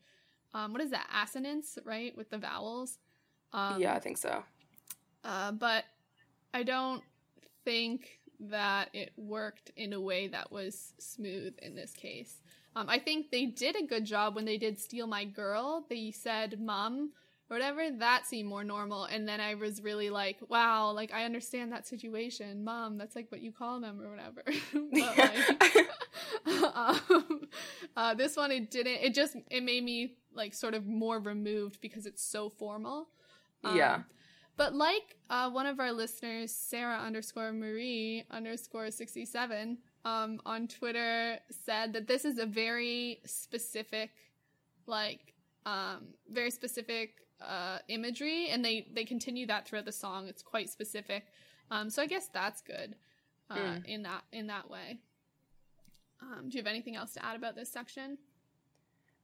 [0.53, 2.97] Um, what is that assonance, right, with the vowels?
[3.53, 4.43] Um, yeah i think so
[5.24, 5.86] Uh, but
[6.53, 7.03] I don't
[7.64, 12.41] think that it worked in a way that was smooth in this case.
[12.76, 15.86] Um, I think they did a good job when they did Steal My Girl.
[15.89, 17.12] They said mum
[17.50, 17.89] or whatever.
[17.91, 19.06] That seemed more normal.
[19.06, 22.64] And then I was really like, wow, like I understand that situation.
[22.64, 24.43] Mom, that's like what you call them or whatever.
[24.91, 25.18] but
[26.46, 27.41] like, um,
[27.96, 31.80] uh, this one, it didn't, it just, it made me like sort of more removed
[31.82, 33.10] because it's so formal.
[33.64, 34.02] Um, Yeah.
[34.58, 41.39] But like uh, one of our listeners, Sarah underscore Marie underscore 67, um, on Twitter
[41.66, 44.12] said that this is a very specific,
[44.88, 45.34] like,
[45.66, 50.27] um, very specific uh, imagery, and they, they continue that throughout the song.
[50.27, 51.25] It's quite specific.
[51.71, 52.95] Um, so I guess that's good
[53.49, 53.86] uh, Mm.
[53.86, 54.99] in that in that way.
[56.21, 58.17] Um, do you have anything else to add about this section?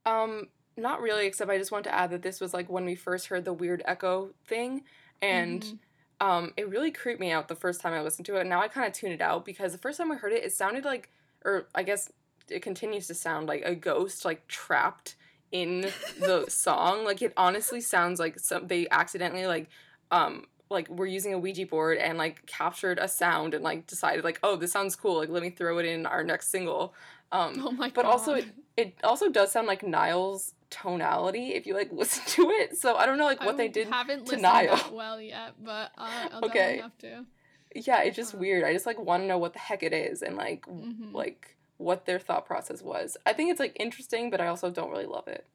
[0.05, 0.47] Um,
[0.78, 3.28] not really, except I just want to add that this was like when we first
[3.28, 4.84] heard the weird echo thing,
[5.22, 5.80] and Mhm.
[6.20, 8.45] um, it really creeped me out the first time I listened to it.
[8.45, 10.53] Now I kind of tune it out because the first time I heard it, it
[10.53, 11.09] sounded like,
[11.45, 12.12] or I guess
[12.49, 15.16] it continues to sound like a ghost like trapped
[15.52, 17.04] in the song.
[17.06, 19.70] Like it honestly sounds like some they accidentally like
[20.12, 24.24] um like we're using a Ouija board and like captured a sound and like decided
[24.24, 26.93] like oh this sounds cool like let me throw it in our next single.
[27.34, 27.93] Um, Oh my god!
[27.95, 28.45] but also it,
[28.78, 32.78] it also does sound like Niall's tonality if you like listen to it.
[32.78, 33.88] So I don't know like what I they did.
[33.89, 34.80] haven't to listened Niall.
[34.93, 36.78] well yet, but uh, I'll Okay.
[36.82, 37.26] have to.
[37.74, 38.38] Yeah, it's just Uh.
[38.39, 38.64] weird.
[38.66, 41.14] I just like want to know what the heck it is and like Mhm.
[41.14, 43.18] like what their thought process was.
[43.26, 45.46] I think it's like interesting, but I also don't really love it.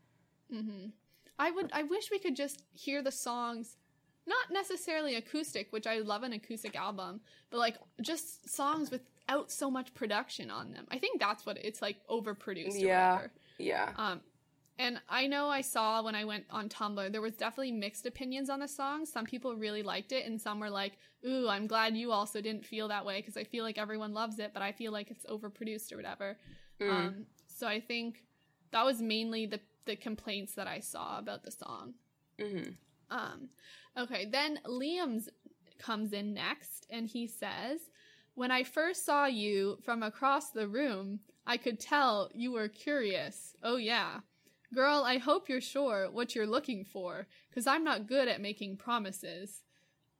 [0.50, 0.86] hmm
[1.38, 1.70] I would.
[1.74, 3.76] I wish we could just hear the songs,
[4.26, 7.20] not necessarily acoustic, which I love an acoustic album,
[7.50, 10.86] but like just songs without so much production on them.
[10.90, 12.76] I think that's what it's like overproduced.
[12.76, 13.12] Or Yeah.
[13.12, 13.32] whatever.
[13.58, 13.92] Yeah.
[13.96, 14.20] Um,
[14.78, 18.50] and I know I saw when I went on Tumblr, there was definitely mixed opinions
[18.50, 19.06] on the song.
[19.06, 22.64] Some people really liked it, and some were like, "Ooh, I'm glad you also didn't
[22.64, 25.26] feel that way because I feel like everyone loves it, but I feel like it's
[25.26, 26.38] overproduced or whatever."
[26.80, 26.90] Mm.
[26.90, 28.24] Um, so I think
[28.70, 31.94] that was mainly the the complaints that I saw about the song.
[32.38, 32.70] hmm
[33.08, 33.48] Um,
[33.96, 35.28] okay, then Liam's
[35.78, 37.80] comes in next, and he says,
[38.34, 43.56] When I first saw you from across the room, I could tell you were curious.
[43.62, 44.20] Oh, yeah.
[44.76, 48.76] Girl, I hope you're sure what you're looking for, because I'm not good at making
[48.76, 49.62] promises.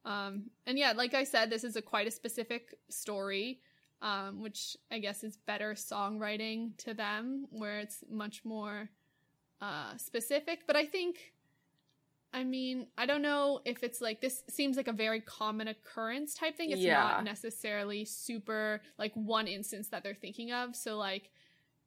[0.03, 3.61] Um, and yeah, like I said, this is a quite a specific story,
[4.01, 8.89] um, which I guess is better songwriting to them, where it's much more
[9.61, 10.61] uh, specific.
[10.65, 11.33] But I think
[12.33, 16.33] I mean, I don't know if it's like this seems like a very common occurrence
[16.33, 16.71] type thing.
[16.71, 16.93] It's Yeah.
[16.93, 20.75] not necessarily super like one instance that they're thinking of.
[20.75, 21.31] So like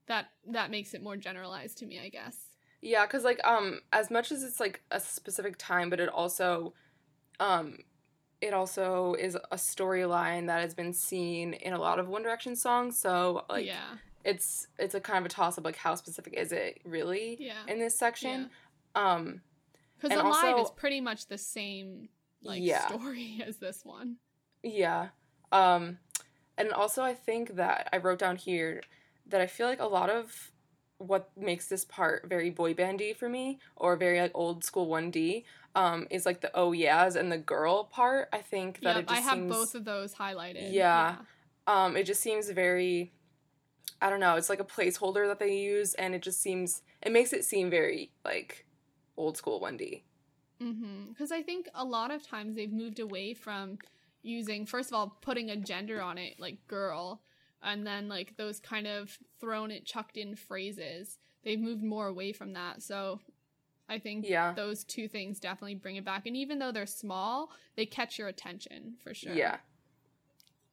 [0.07, 2.50] that that makes it more generalized to me, I guess.
[2.83, 6.73] Yeah, because like um, as much as it's like a specific time, but it also,
[7.39, 7.79] um,
[8.41, 12.57] it also is a storyline that has been seen in a lot of One Direction
[12.57, 12.97] songs.
[12.99, 13.97] So like, yeah.
[14.25, 15.65] it's it's a kind of a toss up.
[15.65, 17.63] Like, how specific is it really Yeah.
[17.69, 18.49] in this section?
[18.95, 19.43] Um,
[19.97, 22.09] Because and Alive also- is pretty much the same
[22.43, 22.87] like Yeah.
[22.89, 24.17] story as this one.
[24.63, 25.09] Yeah.
[25.53, 25.99] Um
[26.57, 28.83] and also I think that I wrote down here
[29.27, 30.51] that I feel like a lot of
[31.01, 35.45] what makes this part very boy bandy for me or very like old school 1D
[35.75, 38.29] um is like the oh yeahs and the girl part.
[38.33, 39.27] I think that Yep, it just seems.
[39.27, 40.73] I have seems both of those highlighted.
[40.73, 41.17] Yeah.
[41.67, 43.13] um it just seems very
[44.03, 47.13] I don't know, it's like a placeholder that they use and it just seems it
[47.13, 48.67] makes it seem very like
[49.17, 50.03] old school 1D.
[50.63, 51.11] Mm-hmm.
[51.11, 53.79] Because I think a lot of times they've moved away from
[54.23, 57.23] using first of all putting a gender on it like girl
[57.63, 62.33] and then like those kind of thrown it chucked in phrases they've moved more away
[62.33, 63.21] from that so
[63.89, 64.53] i think Yeah.
[64.55, 68.29] those two things definitely bring it back and even though they're small they catch your
[68.29, 69.57] attention for sure Yeah.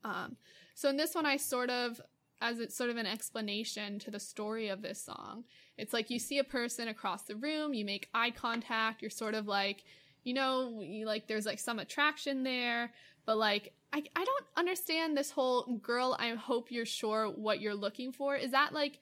[0.03, 0.37] um,
[0.75, 1.99] so in this one, I sort of,
[2.39, 5.43] as it's sort of an explanation to the story of this song,
[5.75, 9.33] it's like you see a person across the room, you make eye contact, you're sort
[9.33, 9.83] of like,
[10.23, 12.91] you know, you like there's like some attraction there,
[13.27, 16.17] but like I I don't understand this whole girl.
[16.19, 18.35] I hope you're sure what you're looking for.
[18.35, 18.99] Is that like,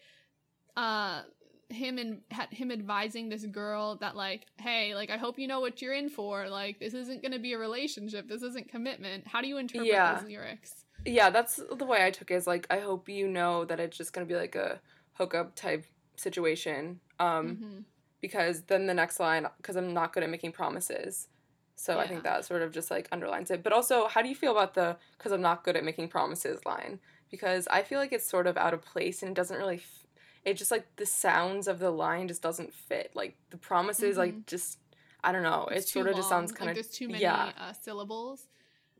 [0.75, 1.21] uh?
[1.69, 2.21] him and
[2.51, 6.09] him advising this girl that like hey like i hope you know what you're in
[6.09, 9.57] for like this isn't going to be a relationship this isn't commitment how do you
[9.57, 10.13] interpret Yeah.
[10.13, 12.35] those lyrics Yeah, that's the way I took it.
[12.35, 14.79] Is like I hope you know that it's just gonna be like a
[15.13, 15.85] hookup type
[16.17, 16.99] situation.
[17.19, 17.83] Um, Mhm.
[18.21, 21.27] because then the next line, because I'm not good at making promises.
[21.75, 23.61] So I think that sort of just like underlines it.
[23.61, 26.65] But also, how do you feel about the because I'm not good at making promises
[26.65, 26.99] line?
[27.29, 29.75] Because I feel like it's sort of out of place and it doesn't really.
[29.75, 30.01] F-
[30.45, 33.11] it just like the sounds of the line just doesn't fit.
[33.15, 34.77] Like the promises, like just
[35.23, 35.67] I don't know.
[35.71, 37.73] It It's too sort of just sounds kind like of there's too many yeah, uh,
[37.73, 38.47] syllables.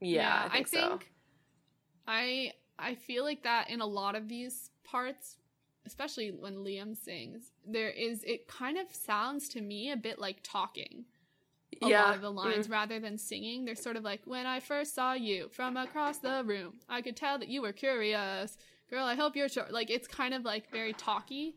[0.02, 1.00] yeah, I think, so.
[2.08, 5.38] I I feel like that in a lot of these parts,
[5.86, 10.38] especially when Liam sings, there is it kind of sounds to me a bit like
[10.44, 11.06] talking.
[11.82, 14.46] A yeah, lot of the lines mm, rather than singing, they're sort of like when
[14.46, 18.58] I first saw you from across the room, I could tell that you were curious.
[18.90, 19.66] Girl, I hope you're sure.
[19.70, 21.56] Like it's kind of like very talky,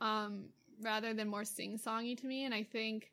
[0.00, 0.46] um,
[0.82, 3.12] rather than more sing-songy to me, and I think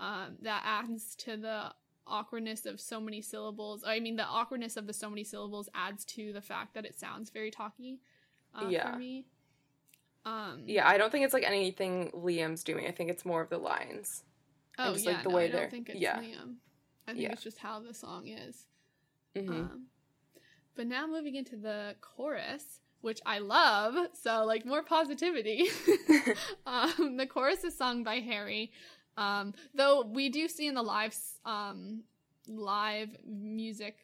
[0.00, 1.72] um, that adds to the
[2.06, 3.84] awkwardness of so many syllables.
[3.86, 6.98] I mean, the awkwardness of the so many syllables adds to the fact that it
[6.98, 8.00] sounds very talky
[8.54, 8.90] uh, Yeah.
[8.92, 9.26] for me.
[10.24, 10.88] Um, yeah.
[10.88, 12.86] I don't think it's like anything Liam's doing.
[12.86, 14.22] I think it's more of the lines.
[14.78, 16.18] Oh just, yeah, like, the no, way I don't think it's yeah.
[16.20, 16.56] Liam.
[17.06, 17.32] I think Yeah.
[17.32, 18.66] it's just how the song is.
[19.36, 19.86] hmm Um,
[20.76, 25.68] but now moving into the chorus, which I love, so like more positivity.
[26.66, 28.72] um, the chorus is sung by Harry,
[29.16, 31.14] um, though we do see in the live
[31.44, 32.02] um,
[32.48, 33.98] live music.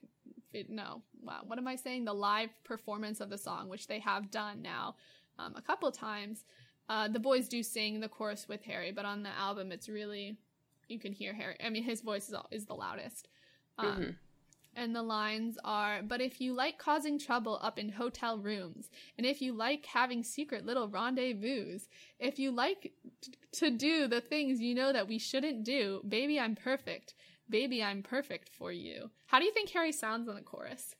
[0.52, 2.04] vid- No, wow, what am I saying?
[2.04, 4.96] The live performance of the song, which they have done now
[5.38, 6.44] um, a couple times.
[6.88, 10.36] Uh, the boys do sing the chorus with Harry, but on the album, it's really
[10.90, 11.56] you can hear Harry.
[11.64, 13.28] I mean, his voice is, is the loudest.
[13.78, 14.16] Um, Mhm.
[14.76, 18.88] And the lines are, but if you like causing trouble up in hotel rooms,
[19.18, 21.80] and if you like having secret little rendezvous,
[22.20, 26.38] if you like t- to do the things you know that we shouldn't do, baby,
[26.38, 27.14] I'm perfect.
[27.48, 29.10] Baby, I'm perfect for you.
[29.26, 30.94] How do you think Harry sounds in the chorus?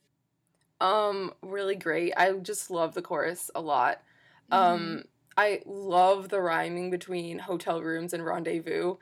[0.80, 2.12] Um, really great.
[2.16, 4.03] I just love the chorus a lot.
[4.51, 4.74] Mm-hmm.
[4.74, 5.05] Um,
[5.36, 8.97] I love the rhyming between hotel rooms and rendezvous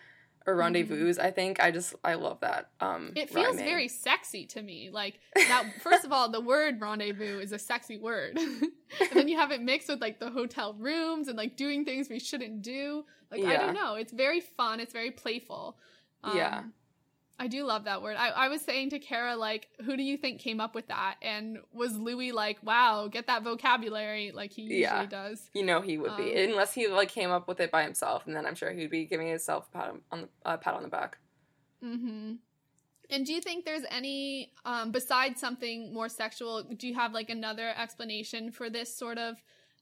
[0.48, 1.12] or rendezvous.
[1.20, 2.70] I think I just I love that.
[2.80, 3.16] Um, Mm-hmm.
[3.18, 3.64] It feels rhyming.
[3.64, 4.88] very sexy to me.
[4.90, 5.64] Like that.
[5.82, 8.36] First of all, the word rendezvous is a sexy word,
[9.00, 12.08] and then you have it mixed with like the hotel rooms and like doing things
[12.08, 13.04] we shouldn't do.
[13.30, 13.94] Like I don't know.
[13.94, 14.80] It's very fun.
[14.80, 15.76] It's very playful.
[16.34, 16.62] Yeah.
[17.40, 18.16] I do love that word.
[18.18, 21.16] I, I was saying to Kara, like, who do you think came up with that?
[21.22, 25.06] And was Louis like, wow, get that vocabulary like he usually Yeah.
[25.06, 25.48] does?
[25.54, 28.26] You know he would be Um, unless he like came up with it by himself,
[28.26, 30.82] and then I'm sure he'd be giving himself a pat on the uh, pat on
[30.82, 31.18] the back.
[31.84, 32.34] Mm-hmm.
[33.10, 37.30] And do you think there's any, um, besides something more sexual, do you have like
[37.30, 39.36] another explanation for this sort of,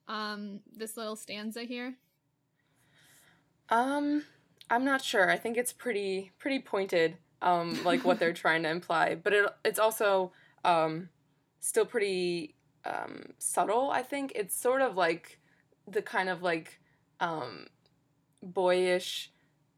[0.07, 1.97] um, this little stanza here?
[3.69, 4.25] Um,
[4.71, 5.29] I'm not sure.
[5.31, 7.17] I think it's pretty pretty pointed.
[7.47, 10.33] Um, like what they're trying to imply, but it it's also
[10.65, 11.09] um
[11.61, 13.91] still pretty um subtle.
[13.91, 15.39] I think it's sort of like
[15.87, 16.81] the kind of like
[17.21, 17.67] um
[18.43, 19.31] boyish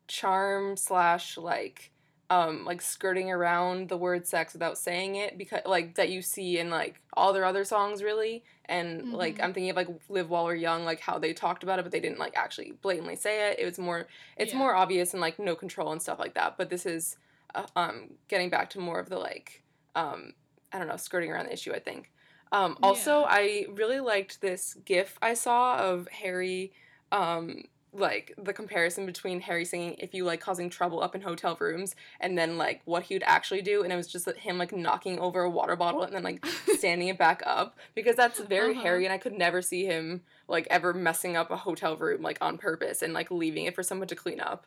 [0.06, 1.92] charm slash like
[2.30, 6.58] um like skirting around the word sex without saying it because like that you see
[6.58, 9.44] in like all their other songs really and like Mhm.
[9.44, 11.92] i'm thinking of like live while we're young like how they talked about it but
[11.92, 14.58] they didn't like actually blatantly say it it was more it's Yeah.
[14.58, 17.16] more obvious and like no control and stuff like that but this is
[17.54, 20.32] uh, um getting back to more of the like um
[20.72, 22.10] i don't know skirting around the issue i think
[22.52, 23.26] um also Yeah.
[23.28, 26.72] i really liked this gif i saw of harry
[27.12, 31.56] um like the comparison between Harry singing if you like causing trouble up in hotel
[31.58, 34.76] rooms and then like what he would actually do and it was just him like
[34.76, 36.44] knocking over a water bottle and then like
[36.76, 38.82] standing it back up because that's very Uh-huh.
[38.82, 42.36] Harry and I could never see him like ever messing up a hotel room like
[42.42, 44.66] on purpose and like leaving it for someone to clean up.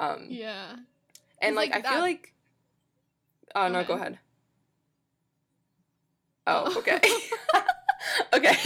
[0.00, 0.76] Um Yeah.
[1.42, 2.34] And like, like, I feel like
[3.54, 4.06] Oh no, go ahead.
[4.12, 4.18] ahead.
[6.46, 6.78] Oh, Oh.
[6.78, 7.00] okay.
[8.32, 8.56] okay.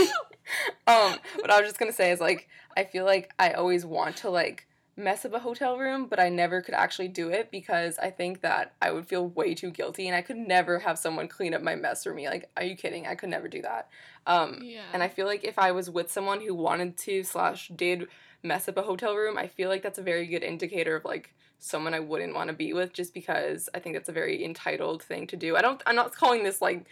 [0.87, 4.17] um, what I was just gonna say is like I feel like I always want
[4.19, 4.67] to like
[4.99, 8.41] mess up a hotel room, but I never could actually do it because I think
[8.41, 11.61] that I would feel way too guilty and I could never have someone clean up
[11.61, 12.27] my mess for me.
[12.29, 13.07] Like, are you kidding?
[13.07, 13.89] I could never do that.
[14.27, 14.81] Um, Yeah.
[14.95, 18.07] And I feel like if I was with someone who wanted to slash did
[18.43, 21.35] mess up a hotel room, I feel like that's a very good indicator of like
[21.59, 25.03] someone I wouldn't want to be with just because I think that's a very entitled
[25.03, 25.57] thing to do.
[25.57, 26.85] I don't I'm not calling this like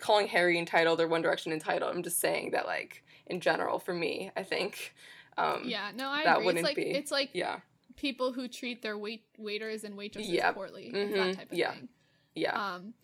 [0.00, 1.94] calling Harry entitled or One Direction entitled.
[1.94, 4.94] I'm just saying that like in general for me, I think
[5.38, 6.46] um yeah, no, I that agree.
[6.46, 7.58] wouldn't It's like be- it's like yeah.
[7.96, 10.54] people who treat their wait waiters and waitresses Yep.
[10.54, 11.12] poorly, Mhm.
[11.14, 11.72] that type of Yeah.
[11.72, 11.88] thing.
[12.34, 12.74] Yeah.
[12.74, 12.94] Um,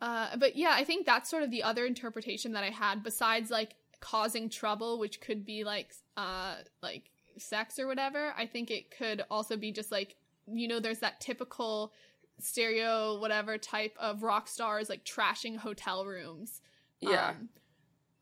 [0.00, 3.50] uh, but yeah, I think that's sort of the other interpretation that I had besides
[3.50, 8.32] like causing trouble, which could be like uh like sex or whatever.
[8.36, 10.16] I think it could also be just like
[10.46, 11.92] you know, there's that typical
[12.38, 16.60] stereo whatever type of rock stars like trashing hotel rooms.
[17.00, 17.30] yeah.
[17.30, 17.48] Um,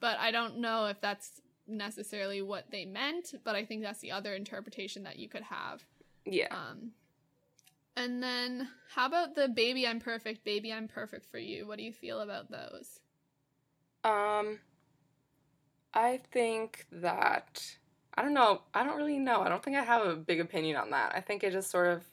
[0.01, 4.13] but I don't know if that's necessarily what they meant, but I think that's the
[4.13, 5.85] other interpretation that you could have.
[6.25, 6.49] yeah.
[6.51, 6.93] Um,
[7.97, 11.67] and then how about the baby I'm perfect, baby I'm perfect for you?
[11.67, 13.01] What do you feel about those?
[14.05, 14.59] Um,
[15.93, 17.77] I think that
[18.21, 18.63] I don't know.
[18.75, 19.41] I don't really know.
[19.41, 21.15] I don't think I have a big opinion on that.
[21.15, 22.05] I think it just sort of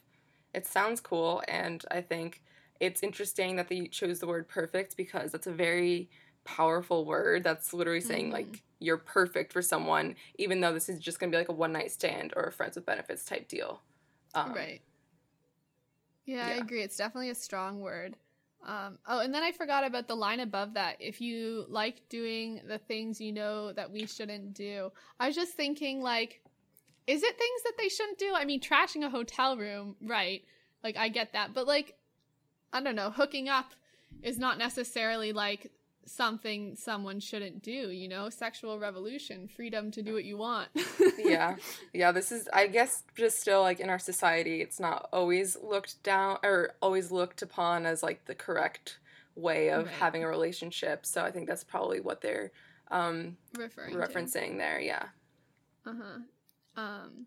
[0.54, 2.42] it sounds cool, and I think
[2.80, 6.10] it's interesting that they chose the word perfect because that's a very
[6.44, 7.44] powerful word.
[7.44, 8.32] That's literally saying Mhm.
[8.32, 11.72] like you're perfect for someone, even though this is just gonna be like a one
[11.72, 13.82] night stand or a friends with benefits type deal.
[14.34, 14.82] Um, right.
[16.24, 16.82] Yeah, I agree.
[16.82, 18.16] It's definitely a strong word.
[18.66, 20.96] Um, oh, and then I forgot about the line above that.
[21.00, 25.54] If you like doing the things you know that we shouldn't do, I was just
[25.54, 26.42] thinking, like,
[27.06, 28.32] is it things that they shouldn't do?
[28.34, 30.42] I mean, trashing a hotel room, right?
[30.84, 31.54] Like, I get that.
[31.54, 31.96] But, like,
[32.72, 33.72] I don't know, hooking up
[34.22, 35.70] is not necessarily like
[36.08, 38.30] something someone shouldn't do, you know?
[38.30, 40.68] Sexual revolution, freedom to do what you want.
[41.18, 41.56] yeah
[41.92, 46.02] yeah this is i guess just still like in our society it's not always looked
[46.02, 48.98] down or always looked upon as like the correct
[49.34, 49.94] way of Right.
[49.94, 52.50] having a relationship so i think that's probably what they're
[52.90, 53.98] um Referring to.
[53.98, 55.06] referencing there yeah
[55.86, 56.18] Uh-huh.
[56.82, 57.26] Um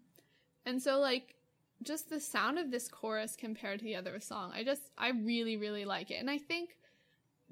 [0.66, 1.36] and so like
[1.84, 5.58] just the sound of this chorus compared to the other song, I just I really
[5.58, 6.16] really like it.
[6.20, 6.78] And I think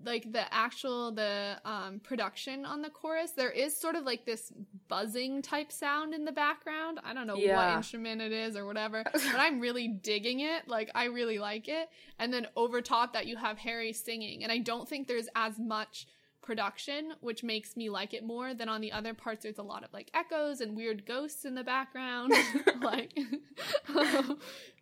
[0.06, 4.52] like the actual the um production on the chorus, there is sort of like this
[4.88, 7.00] buzzing type sound in the background.
[7.04, 10.68] I don't know what instrument it is or whatever, but I'm really digging it.
[10.68, 11.90] Like I really like it.
[12.18, 15.60] And then over top that you have Harry singing, and I don't think there's as
[15.60, 16.08] much
[16.42, 19.44] production, which makes me like it more than on the other parts.
[19.44, 22.34] There's a lot of like echoes and weird ghosts in the background.
[22.82, 23.18] like,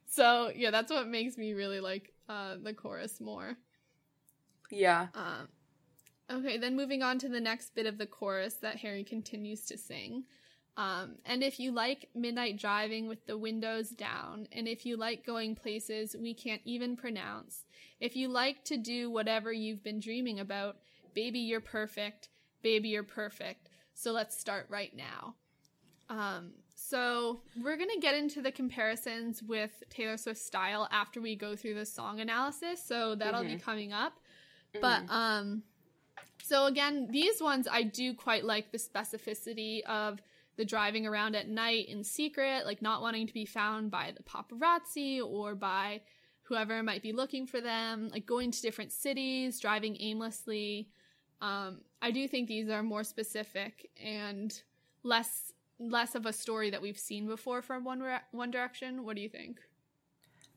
[0.06, 3.58] so yeah, that's what makes me really like uh, the chorus more.
[4.70, 5.48] Yeah Um,
[6.32, 9.78] okay, then moving on to the next bit of the chorus that Harry continues to
[9.78, 10.24] sing.
[10.78, 15.26] Um, and if you like midnight driving with the windows down, and if you like
[15.26, 17.66] going places we can't even pronounce,
[18.00, 20.78] if you like to do whatever you've been dreaming about,
[21.16, 22.30] baby, you're perfect,
[22.62, 23.70] baby, you're perfect.
[23.96, 25.34] So let's start right now.
[26.10, 31.56] Um, so we're gonna get into the comparisons with Taylor Swift's style after we go
[31.56, 32.84] through the song analysis.
[32.86, 34.14] So that'll be coming up.
[34.82, 35.64] But um
[36.44, 40.22] so again, these ones I do quite like the specificity of
[40.56, 44.24] the driving around at night in secret, like not wanting to be found by the
[44.24, 46.02] paparazzi or by
[46.44, 50.88] whoever might be looking for them, like going to different cities, driving aimlessly.
[51.42, 54.60] Um, I do think these are more specific and
[55.04, 59.04] less less of a story that we've seen before from One Re- One Direction.
[59.04, 59.60] What do you think?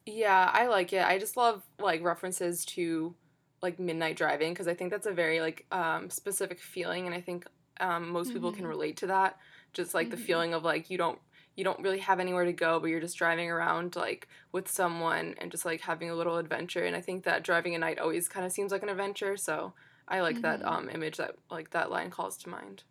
[0.06, 3.14] yeah i like it i just love like references to
[3.62, 7.20] like midnight driving because i think that's a very like um specific feeling and i
[7.20, 7.46] think
[7.80, 8.66] um most people can Mhm.
[8.66, 9.36] relate to that
[9.72, 10.16] just like the Mhm.
[10.16, 11.18] feeling of like you don't
[11.56, 15.34] you don't really have anywhere to go but you're just driving around like with someone
[15.38, 18.28] and just like having a little adventure and i think that driving at night always
[18.28, 19.74] kind of seems like an adventure so
[20.08, 20.66] i like that Mhm.
[20.66, 22.84] um image that like that line calls to mind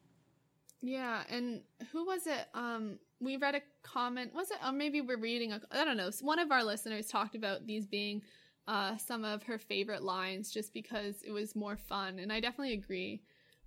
[0.81, 1.61] Yeah, and
[1.91, 2.47] who was it?
[2.53, 4.33] Um, we read a comment.
[4.33, 4.57] Was it?
[4.65, 5.61] Or maybe we're reading a.
[5.71, 6.09] I don't know.
[6.21, 8.21] One of our listeners talked about these being
[8.69, 12.75] uh, some of her favorite lines, just because it was more fun, and I definitely
[12.75, 13.23] agree.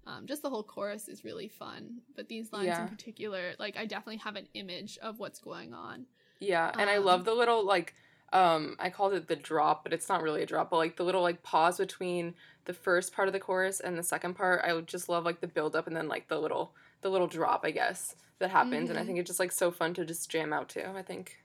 [0.07, 2.81] Um, just the whole chorus is really fun, but these lines Yeah.
[2.81, 6.07] in particular, like I definitely have an image of what's going on.
[6.41, 7.95] Yeah, and I Um, love the little like
[8.33, 11.05] um I called it the drop, but it's not really a drop, but like the
[11.05, 12.35] little like pause between
[12.65, 14.63] the first part of the chorus and the second part.
[14.65, 17.27] I would just love like the build up and then like the little the little
[17.29, 19.07] drop, I guess, that happens and I Mhm.
[19.07, 21.39] think it's just like so fun to just jam out to, I think.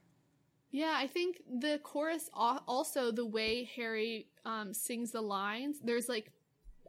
[0.72, 5.80] Yeah, I think the chorus also the way Harry um, sings the lines.
[5.84, 6.32] There's like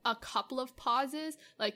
[0.04, 1.74] a couple of pauses, like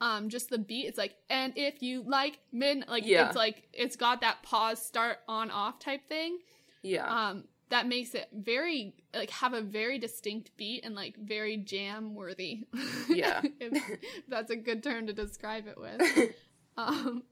[0.00, 3.28] um just the beat it's like and if you like min like Yeah.
[3.28, 6.38] it's like it's got that pause start on off type thing
[6.82, 7.06] Yeah.
[7.28, 12.16] um that makes it very like have a very distinct beat and like very jam
[12.16, 12.64] worthy
[13.08, 13.42] Yeah.
[13.60, 16.34] if that's a good term to describe it with
[16.76, 17.22] um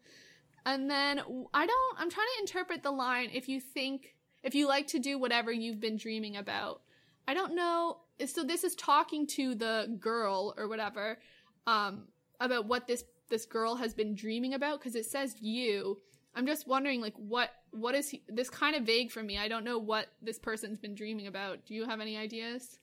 [0.67, 1.21] and then
[1.55, 4.99] I don't i'm trying to interpret the line if you think if you like to
[4.99, 6.83] do whatever you've been dreaming about
[7.29, 11.19] i don't know so this is talking to the girl or whatever
[11.67, 12.05] um
[12.41, 15.99] about what this this girl has been dreaming about because it says you
[16.35, 19.49] i'm just wondering like what what is he, this kind of vague for me i
[19.49, 22.79] don't know what this person's been dreaming about do you have any ideas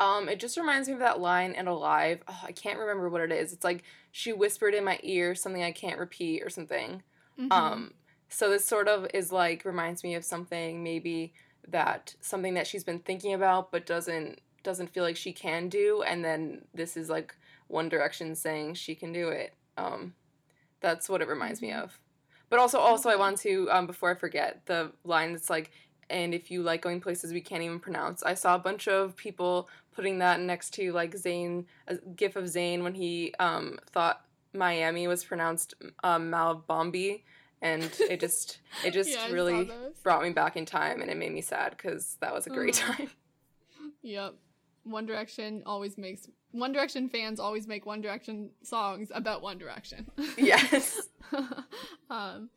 [0.00, 2.20] Um, it just reminds me of that line in Alive.
[2.26, 3.52] Oh, I can't remember what it is.
[3.52, 7.04] It's like she whispered in my ear something I can't repeat or something.
[7.38, 7.52] Mhm.
[7.52, 7.94] Um,
[8.28, 11.34] so this sort of is like reminds me of something maybe
[11.68, 16.02] that something that she's been thinking about but doesn't doesn't feel like she can do,
[16.02, 17.36] and then this is like
[17.68, 19.54] One Direction saying she can do it.
[19.76, 20.14] Um,
[20.80, 21.82] that's what it reminds me Mhm.
[21.84, 21.98] of.
[22.50, 25.70] But also, also I want to um, before I forget the line that's like,
[26.10, 28.22] and if you like going places we can't even pronounce.
[28.22, 32.44] I saw a bunch of people putting that next to like Zayn, a gif of
[32.44, 34.23] Zayn when he um, thought
[34.54, 37.22] Miami was pronounced um, Malabombi,
[37.62, 39.70] and it just it just Yeah, really
[40.02, 42.74] brought me back in time, and it made me sad because that was a great
[42.74, 42.96] Mhm.
[42.96, 43.10] time.
[44.02, 44.34] Yep.
[44.84, 50.10] One Direction always makes One Direction fans always make One Direction songs about One Direction.
[50.38, 51.08] yes.
[52.10, 52.50] um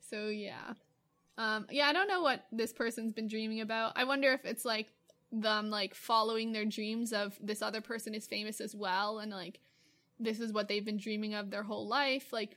[0.00, 0.74] so yeah.
[1.38, 3.92] Um yeah, I don't know what this person's been dreaming about.
[3.96, 4.88] I wonder if it's like
[5.32, 9.60] them like following their dreams of this other person is famous as well and like
[10.20, 12.56] this is what they've been dreaming of their whole life, like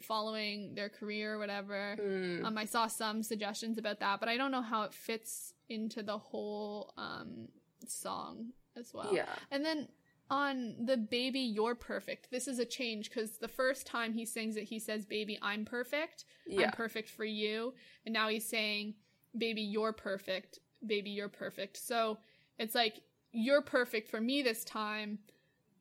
[0.00, 1.96] following their career or whatever.
[2.00, 2.44] Mm.
[2.44, 6.02] Um, I saw some suggestions about that, but I don't know how it fits into
[6.02, 7.48] the whole um,
[7.86, 9.10] song as well.
[9.12, 9.26] yeah.
[9.50, 9.88] And then
[10.30, 12.30] on the baby, you're perfect.
[12.30, 15.64] This is a change because the first time he sings it, he says, Baby, I'm
[15.64, 16.24] perfect.
[16.46, 16.66] Yeah.
[16.66, 17.74] I'm perfect for you.
[18.04, 18.94] And now he's saying,
[19.36, 20.58] Baby, you're perfect.
[20.84, 21.76] Baby, you're perfect.
[21.76, 22.18] So
[22.58, 23.00] it's like,
[23.32, 25.18] you're perfect for me this time.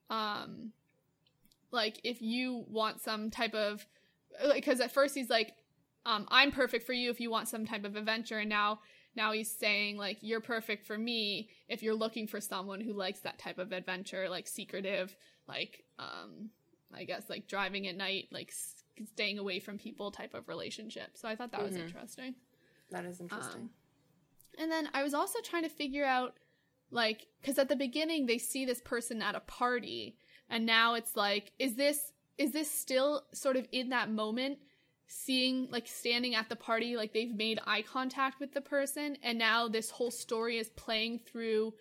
[0.10, 0.72] Um,
[1.76, 3.86] like if you want some type of,
[4.54, 5.54] because at first he's like,
[6.06, 8.40] um, I'm perfect for you if you want some type of adventure.
[8.40, 8.80] And now,
[9.16, 13.20] now he's saying like, you're perfect for me if you're looking for someone who likes
[13.22, 15.16] that type of adventure, like secretive,
[15.48, 16.50] like, um,
[16.94, 21.18] I guess like driving at night, like s- staying away from people type of relationship.
[21.18, 21.82] So I thought that was Mhm.
[21.82, 22.36] interesting.
[22.92, 23.62] That is interesting.
[23.64, 23.70] Um,
[24.58, 26.38] And then I was also trying to figure out,
[26.92, 30.18] like, because at the beginning they see this person at a party,
[30.50, 34.60] and now it's like, is this is this still sort of in that moment,
[35.08, 39.38] seeing like standing at the party, like they've made eye contact with the person, and
[39.38, 41.74] now this whole story is playing through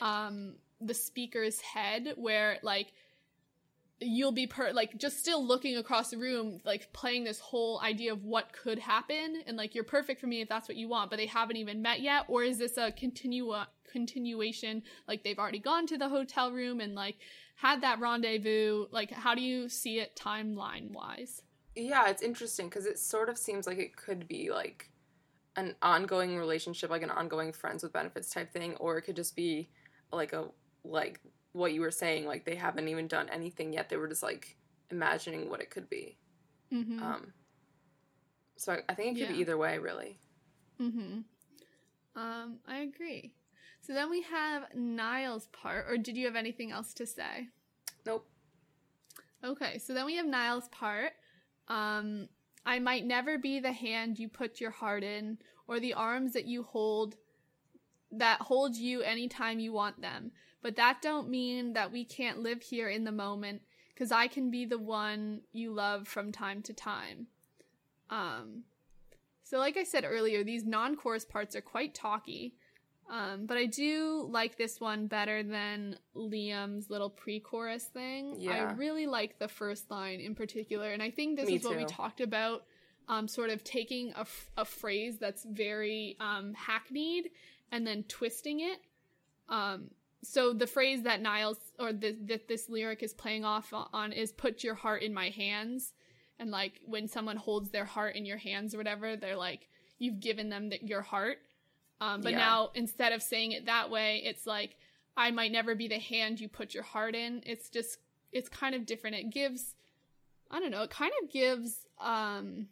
[0.00, 2.92] um the speaker's head, where like
[4.04, 8.12] you'll be per like just still looking across the room like playing this whole idea
[8.12, 11.10] of what could happen and like you're perfect for me if that's what you want
[11.10, 12.24] but they haven't even met yet?
[12.28, 16.94] Or is this a continua continuation like they've already gone to the hotel room and
[16.94, 17.16] like
[17.56, 21.42] had that rendezvous like how do you see it timeline wise
[21.74, 24.90] Yeah, it's interesting because it sort of seems like it could be like
[25.56, 29.36] an ongoing relationship, like an ongoing friends with benefits type thing, or it could just
[29.36, 29.70] be
[30.12, 30.46] like a
[30.84, 31.20] like
[31.52, 33.88] what you were saying, like they haven't even done anything yet.
[33.88, 34.56] They were just like
[34.90, 36.18] imagining what it could be.
[36.72, 37.32] mm-hmm Um,
[38.56, 39.34] so I, I think it could Yeah.
[39.34, 40.20] be either way, really.
[40.80, 41.20] mm-hmm
[42.16, 43.34] um i agree
[43.82, 47.48] so then we have niall's part or did you have anything else to say
[48.04, 48.26] Nope.
[49.44, 51.12] Okay, so then we have Niall's part.
[51.68, 52.28] Um,
[52.64, 56.46] I might never be the hand you put your heart in, or the arms that
[56.46, 57.16] you hold
[58.14, 60.32] that hold you anytime you want them.
[60.60, 63.62] But that don't mean that we can't live here in the moment,
[63.96, 67.26] cause I can be the one you love from time to time.
[68.10, 68.64] Um,
[69.42, 72.54] so like I said earlier, these non-chorus parts are quite talky.
[73.12, 78.36] Um, but I do like this one better than Liam's little pre-chorus thing.
[78.38, 78.70] Yeah.
[78.70, 81.76] I really like the first line in particular, and I think this Me is what
[81.76, 82.64] we talked about.
[83.08, 87.30] Um, sort of taking a, f- a phrase that's very um, hackneyed
[87.70, 88.80] and then twisting it.
[89.48, 89.90] Um,
[90.22, 94.32] so the phrase that Niall's or th- that this lyric is playing off on is
[94.32, 95.92] "put your heart in my hands,"
[96.38, 99.68] and like when someone holds their heart in your hands or whatever, they're like
[99.98, 101.38] you've given them th- your heart.
[102.02, 102.38] Um, but Yeah.
[102.38, 104.76] now instead of saying it that way, it's like
[105.16, 107.42] I might never be the hand you put your heart in.
[107.46, 107.98] It's just
[108.32, 109.16] it's kind of different.
[109.16, 109.74] It gives
[110.50, 112.68] I don't know, it kind of gives um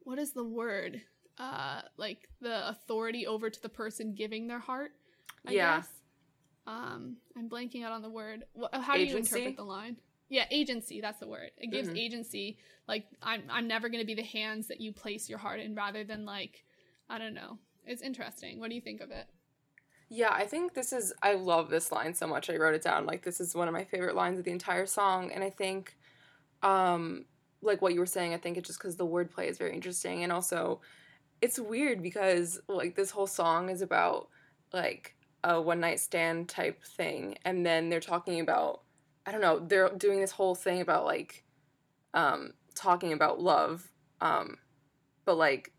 [0.00, 1.00] what is the word?
[1.38, 4.92] Uh like the authority over to the person giving their heart.
[5.46, 5.76] I Yeah.
[5.76, 5.88] guess.
[6.66, 8.44] Um I'm blanking out on the word.
[8.72, 9.96] How do you interpret the line?
[10.30, 11.98] yeah agency that's the word it gives Mhm.
[11.98, 12.56] agency
[12.88, 15.74] like i'm i'm never going to be the hands that you place your heart in
[15.74, 16.64] rather than like
[17.10, 19.26] i don't know it's interesting what do you think of it
[20.10, 22.50] Yeah, I think this is I love this line so much.
[22.50, 23.06] I wrote it down.
[23.06, 25.96] Like this is one of my favorite lines of the entire song and I think
[26.62, 27.24] um
[27.62, 30.22] like what you were saying, I think it's just cuz the wordplay is very interesting
[30.22, 30.80] and also
[31.40, 34.28] it's weird because like this whole song is about
[34.72, 38.82] like a one night stand type thing and then they're talking about
[39.26, 41.44] I don't know, they're doing this whole thing about like
[42.12, 43.90] um talking about love
[44.20, 44.58] um
[45.24, 45.72] but like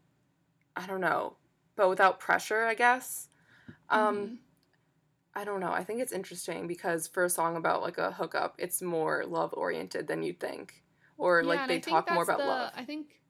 [0.76, 1.38] I don't know,
[1.76, 3.30] but without pressure, I guess.
[3.89, 4.38] Um Mhm.
[5.38, 5.72] I don't know.
[5.73, 9.53] I think it's interesting because for a song about like a hookup, it's more love
[9.53, 10.81] oriented than you'd think.
[11.18, 12.72] Or Yeah, like they talk more about the- love.
[12.76, 13.22] i think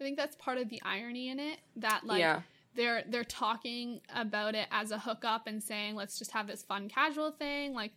[0.00, 2.42] i think that's part of the irony in it that like yeah.
[2.74, 6.88] they're they're talking about it as a hookup and saying let's just have this fun
[6.88, 7.92] casual thing like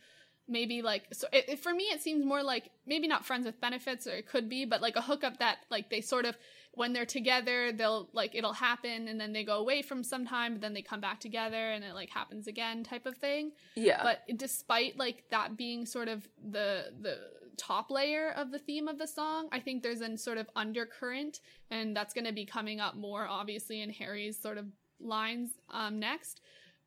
[0.48, 3.60] maybe like so it, it- for me it seems more like maybe not friends with
[3.62, 6.36] benefits or it could be but like a hookup that like they sort of
[6.76, 10.54] when they're together they'll like it'll happen and then they go away from some time
[10.54, 14.02] but then they come back together and it like happens again type of thing Yeah.
[14.04, 17.18] but despite like that being sort of the the
[17.58, 21.40] top layer of the theme of the song i think there's a sort of undercurrent
[21.72, 24.66] and that's going to be coming up more obviously in harry's sort of
[25.00, 26.42] lines um next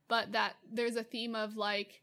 [0.09, 2.03] but that there's a theme of like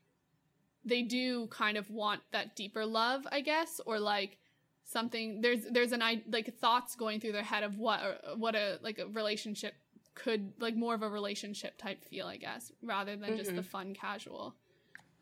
[0.84, 4.38] they do kind of want that deeper love i guess or like
[4.86, 8.56] something there's there's an i like thoughts going through their head of what or what
[8.56, 9.74] a like a relationship
[10.14, 13.94] could like more of a relationship type feel i guess rather than just the fun
[13.94, 14.56] casual.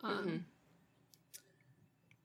[0.04, 0.46] Um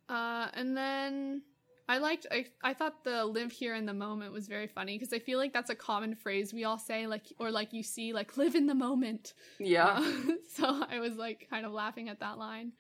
[0.08, 1.42] uh and then
[1.88, 5.12] i liked I, I thought the live here in the moment was very funny because
[5.12, 8.12] i feel like that's a common phrase we all say like or like you see
[8.12, 9.34] like live in the moment.
[9.60, 10.00] Yeah.
[10.02, 12.72] uh, so i was like kind of laughing at that line.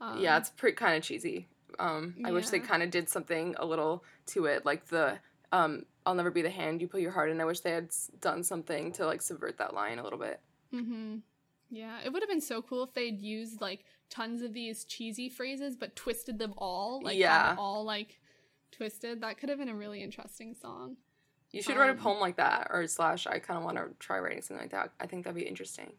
[0.00, 1.48] Um, yeah, it's pretty kind of cheesy.
[1.78, 5.18] Um I wish they kind of did something a little to it like the
[5.52, 7.40] um I'll never be the hand you put your heart in.
[7.40, 7.90] I wish they had
[8.20, 10.40] done something to like subvert that line a little bit.
[10.72, 11.16] Mm-hmm.
[11.70, 15.28] Yeah, it would have been so cool if they'd used like tons of these cheesy
[15.28, 17.56] phrases, but twisted them all, like Yeah.
[17.58, 18.20] all like
[18.70, 19.22] twisted.
[19.22, 20.96] That could have been a really interesting song.
[21.52, 23.88] You should write a Um, poem like that or slash I kind of want to
[23.98, 24.92] try writing something like that.
[25.00, 25.92] I think that'd be interesting.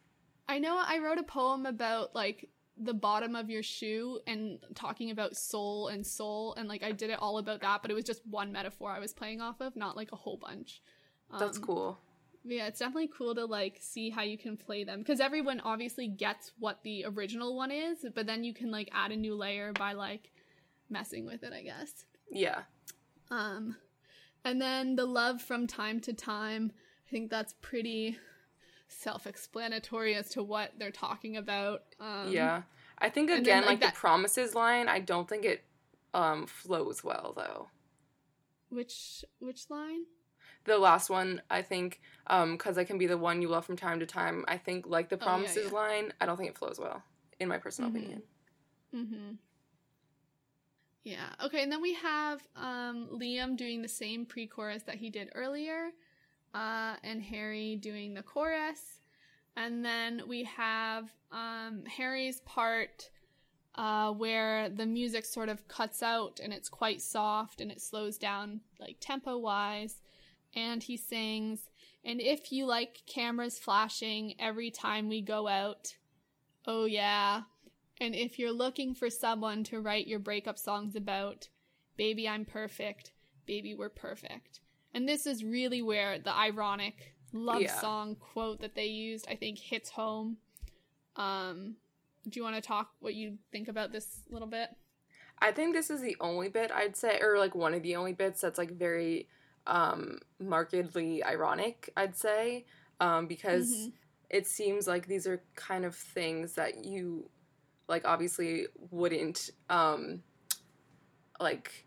[0.47, 5.11] I know I wrote a poem about like the bottom of your shoe and talking
[5.11, 8.03] about soul and soul, and like I did it all about that, but it was
[8.03, 10.81] just one metaphor I was playing off of, not like a whole bunch.
[11.39, 11.99] That's Um, cool.
[12.43, 16.07] Yeah, it's definitely cool to like see how you can play them because everyone obviously
[16.07, 19.73] gets what the original one is, but then you can like add a new layer
[19.73, 20.31] by like
[20.89, 22.05] messing with it, I guess.
[22.29, 22.61] Yeah.
[23.31, 23.77] Um
[24.43, 26.71] and then the love from time to time,
[27.07, 28.19] I think that's pretty
[28.95, 31.83] self-explanatory as to what they're talking about.
[31.99, 32.63] Um yeah.
[32.97, 35.63] I think again then, like, like, that- the promises line, I don't think it
[36.13, 37.69] um flows well though.
[38.69, 40.03] Which which line?
[40.65, 43.75] the last one i think um because i can be the one you love from
[43.77, 45.77] time to time i think like the Oh, yeah, promises yeah.
[45.77, 47.03] line i don't think it flows well
[47.39, 47.95] in my personal Mhm.
[47.95, 48.21] opinion
[48.95, 49.31] Mm-hmm.
[51.03, 51.27] Yeah.
[51.43, 55.91] Okay, and then we have um, Liam doing the same pre-chorus that he did earlier,
[56.55, 58.99] uh, and Harry doing the chorus,
[59.57, 63.09] and then we have um, Harry's part
[63.75, 68.17] uh, where the music sort of cuts out and it's quite soft and it slows
[68.17, 70.01] down like tempo-wise,
[70.55, 71.69] and he sings,
[72.05, 75.97] "And if you like cameras flashing every time we go out,
[76.65, 77.41] oh yeah."
[77.99, 81.49] And if you're looking for someone to write your breakup songs about,
[81.97, 83.11] baby, I'm perfect,
[83.45, 84.59] baby, we're perfect.
[84.95, 87.79] And this is really where the ironic love Yeah.
[87.81, 90.37] song quote that they used, I think, hits home.
[91.17, 91.75] Um,
[92.29, 94.69] do you want to talk what you think about this little bit?
[95.39, 98.13] i think this is the only bit i'd say or like one of the only
[98.13, 99.27] bits that's like very
[99.67, 102.65] um markedly ironic i'd say
[103.01, 103.91] um because Mhm.
[104.29, 107.29] it seems like these are kind of things that you
[107.89, 110.23] like obviously wouldn't um
[111.39, 111.84] like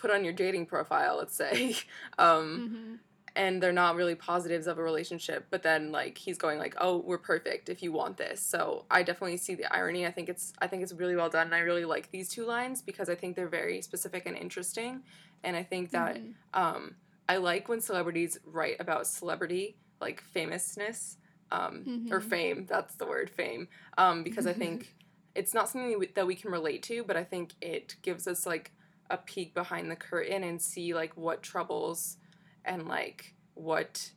[0.00, 1.76] put on your dating profile let's say
[2.18, 2.94] um Mm-hmm.
[3.36, 6.98] and they're not really positives of a relationship but then like he's going like oh
[6.98, 10.52] we're perfect if you want this so i definitely see the irony i think it's
[10.60, 13.14] i think it's really well done and i really like these two lines because i
[13.14, 15.02] think they're very specific and interesting
[15.44, 16.34] and i think that Mhm.
[16.54, 16.96] um
[17.28, 21.18] i like when celebrities write about celebrity like famousness
[21.52, 22.30] um or Mhm.
[22.30, 23.68] fame that's the word fame
[23.98, 24.94] um because i think
[25.34, 28.72] it's not something that we can relate to but i think it gives us like
[29.10, 32.16] a peek behind the curtain and see like what troubles
[32.64, 34.10] and like what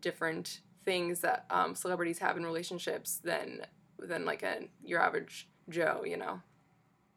[0.00, 3.62] different things that um, celebrities have in relationships than
[3.98, 6.40] than like a your average Joe, you know.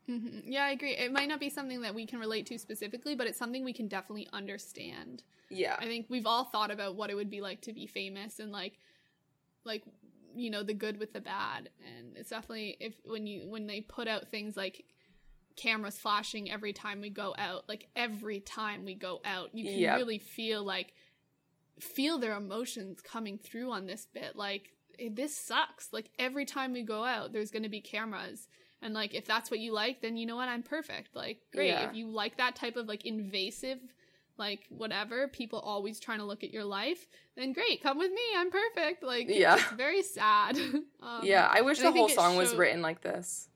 [0.09, 0.51] Mm-hmm.
[0.51, 0.95] Yeah, I agree.
[0.95, 3.73] It might not be something that we can relate to specifically, but it's something we
[3.73, 5.23] can definitely understand.
[5.51, 5.75] Yeah.
[5.77, 8.51] I think we've all thought about what it would be like to be famous and
[8.51, 8.79] like
[9.65, 9.83] like
[10.35, 13.81] you know the good with the bad and it's definitely if when you when they
[13.81, 14.85] put out things like
[15.59, 19.79] cameras flashing every time we go out like every time we go out you can
[19.79, 19.97] Yep.
[19.97, 20.93] really feel like
[21.79, 24.71] feel their emotions coming through on this bit like
[25.11, 28.47] this sucks like every time we go out there's going to be cameras
[28.81, 31.67] and like if that's what you like then you know what i'm perfect like great
[31.69, 31.89] Yeah.
[31.89, 33.79] if you like that type of like invasive
[34.37, 37.07] like whatever people always trying to look at your life
[37.37, 39.55] then great come with me i'm perfect like Yeah.
[39.55, 40.57] it's very sad
[41.01, 43.47] um, yeah, I wish the I whole song was written like this.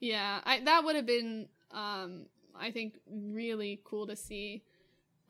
[0.00, 2.26] Yeah I, that would have been um
[2.58, 4.62] i think really cool to see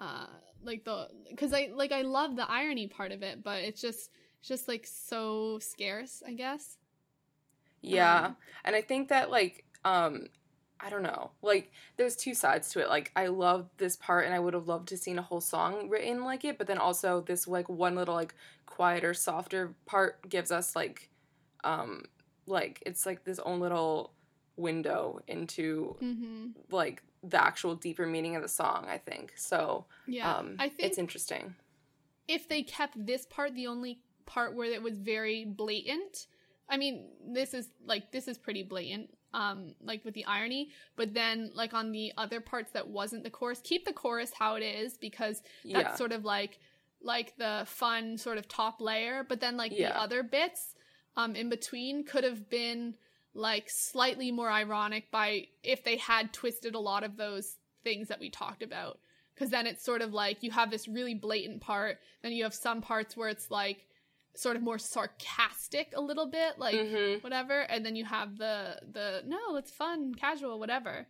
[0.01, 0.27] uh
[0.63, 4.11] like the because i like i love the irony part of it but it's just
[4.41, 6.77] it's just like so scarce i guess
[7.81, 8.27] Yeah.
[8.27, 10.29] Um, and I think that like um
[10.81, 11.33] I don't know.
[11.43, 12.89] Like there's two sides to it.
[12.89, 15.89] Like I love this part and I would have loved to seen a whole song
[15.89, 18.35] written like it, but then also this like one little like
[18.67, 21.11] quieter, softer part gives us like
[21.65, 22.05] um
[22.47, 24.13] like it's like this own little
[24.59, 26.47] window into mm-hmm.
[26.71, 29.33] like the actual deeper meaning of the song, I think.
[29.37, 31.55] So yeah um i think it's interesting.
[32.29, 36.27] if they kept this part the only part where it was very blatant
[36.69, 41.13] i mean this is like this is pretty blatant um like with the irony but
[41.15, 44.63] then like on the other parts that wasn't the chorus keep the chorus how it
[44.63, 45.95] is because that's Yeah.
[45.97, 46.59] sort of like
[47.03, 49.89] like the fun sort of top layer but then like Yeah.
[49.91, 50.75] the other bits
[51.17, 52.95] um in between could have been
[53.39, 58.19] like slightly more ironic by if they had twisted a lot of those things that
[58.21, 58.99] we talked about
[59.35, 62.53] because then it's sort of like you have this really blatant part then you have
[62.53, 63.87] some parts where it's like
[64.35, 67.23] sort of more sarcastic a little bit like Mhm.
[67.23, 71.07] whatever and then you have the the no it's fun casual whatever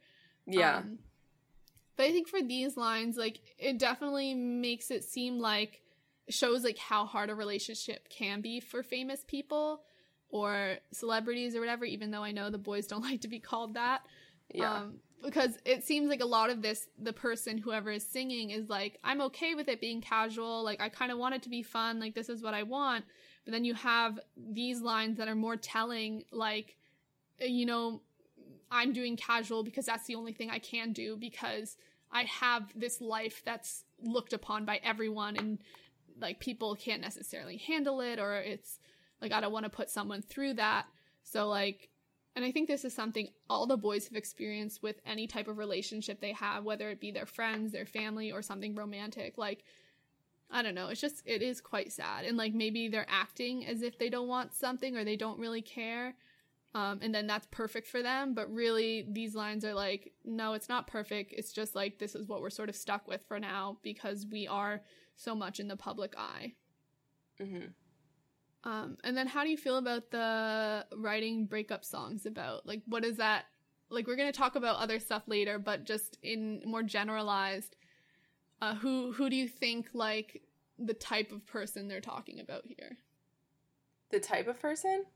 [0.47, 0.79] Yeah.
[0.79, 0.99] um,
[1.97, 5.83] but I think for these lines, like it definitely makes it seem like
[6.29, 9.83] shows like how hard a relationship can be for famous people
[10.31, 11.85] or celebrities or whatever.
[11.85, 14.03] Even though I know the boys don't like to be called that,
[14.53, 14.75] yeah.
[14.75, 18.69] um, because it seems like a lot of this, the person whoever is singing is
[18.69, 20.63] like, I'm okay with it being casual.
[20.63, 21.99] Like I kind of want it to be fun.
[21.99, 23.05] Like this is what I want.
[23.45, 26.77] But then you have these lines that are more telling, like,
[27.43, 28.03] uh, you know,
[28.71, 31.77] I'm doing casual because that's the only thing I can do because
[32.13, 35.59] I have this life that's looked upon by everyone and
[36.21, 38.79] like people can't necessarily handle it or it's
[39.20, 40.86] like I don't want to put someone through that.
[41.23, 41.90] So like
[42.39, 45.59] and I think this is something all the boys have experienced with any type of
[45.59, 49.36] relationship they have, whether it be their friends, their family, or something romantic.
[49.36, 49.65] Like,
[50.49, 50.86] I don't know.
[50.86, 52.24] It's just, it is quite sad.
[52.24, 55.62] And like maybe they're acting as if they don't want something or they don't really
[55.62, 56.15] care.
[56.77, 58.35] Um, and then that's perfect for them.
[58.35, 61.35] But really, these lines are like, no, it's not perfect.
[61.36, 64.47] It's just like, this is what we're sort of stuck with for now because we
[64.47, 64.82] are
[65.16, 66.53] so much in the public eye.
[67.40, 67.73] hmm
[68.69, 72.66] Um, and then how do you feel about the writing breakup songs about?
[72.66, 73.47] Like, what is that?
[73.89, 77.77] Like, we're gonna talk about other stuff later, but just in more generalized,
[78.61, 80.43] uh, who who do you think like
[80.78, 82.99] the type of person they're talking about here?
[84.11, 85.07] The type of person?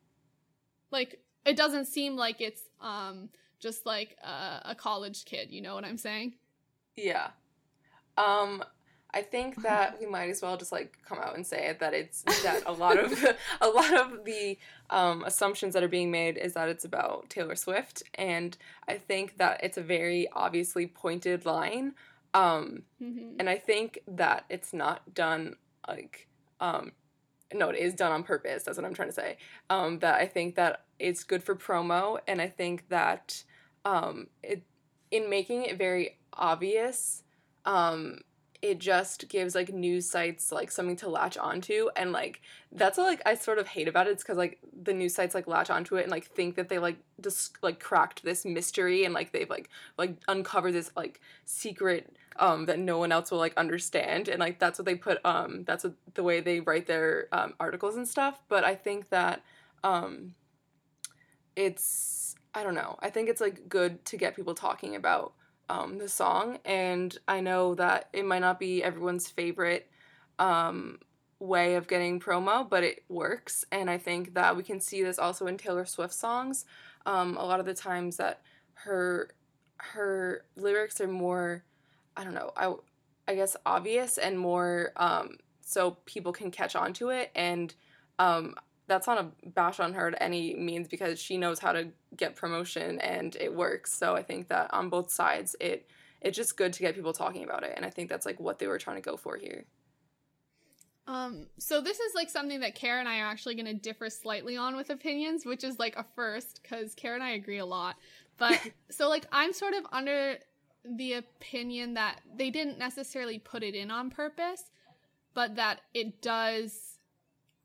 [0.90, 3.28] Like, it doesn't seem like it's um
[3.60, 5.50] just like a, a college kid.
[5.50, 6.36] You know what I'm saying?
[6.96, 7.28] Yeah.
[8.16, 8.64] Um
[9.14, 11.92] I think that we might as well just like come out and say it that
[11.92, 13.12] it's that a lot of
[13.60, 14.58] a lot of the
[14.90, 18.56] um, assumptions that are being made is that it's about Taylor Swift, and
[18.88, 21.94] I think that it's a very obviously pointed line,
[22.34, 23.36] um, Mm-hmm.
[23.40, 25.56] and I think that it's not done
[25.88, 26.28] like
[26.60, 26.92] um,
[27.52, 28.62] no, it is done on purpose.
[28.62, 29.36] That's what I'm trying to say.
[29.68, 33.44] Um, that I think that it's good for promo, and I think that
[33.84, 34.62] um, it
[35.10, 37.22] in making it very obvious,
[37.66, 38.20] um,
[38.62, 42.40] it just gives like news sites like something to latch onto, and like
[42.70, 44.10] that's what like I sort of hate about it.
[44.10, 46.78] It's because like the news sites like latch onto it and like think that they
[46.78, 49.68] like just like cracked this mystery and like they've like
[49.98, 54.58] like uncovered this like secret um that no one else will like understand and like
[54.58, 58.08] that's what they put um that's what, the way they write their um, articles and
[58.08, 59.42] stuff but i think that
[59.84, 60.34] um
[61.56, 65.34] it's i don't know i think it's like good to get people talking about
[65.72, 69.90] um the song and i know that it might not be everyone's favorite
[70.38, 70.98] um
[71.38, 75.18] way of getting promo but it works and i think that we can see this
[75.18, 76.64] also in taylor swift songs.
[77.06, 78.42] Um a lot of the times that
[78.74, 79.34] her
[79.78, 81.64] her lyrics are more
[82.16, 82.74] I don't know, I
[83.26, 87.74] I guess obvious and more um so people can catch on to it and
[88.18, 88.54] um
[88.92, 92.36] that's not a bash on her to any means because she knows how to get
[92.36, 93.92] promotion and it works.
[93.92, 95.88] So I think that on both sides, it
[96.20, 98.58] it's just good to get people talking about it, and I think that's like what
[98.58, 99.64] they were trying to go for here.
[101.08, 104.08] Um, so this is like something that Kara and I are actually going to differ
[104.08, 107.66] slightly on with opinions, which is like a first because Kara and I agree a
[107.66, 107.96] lot.
[108.38, 108.60] But
[108.90, 110.36] so like I'm sort of under
[110.84, 114.70] the opinion that they didn't necessarily put it in on purpose,
[115.34, 116.91] but that it does.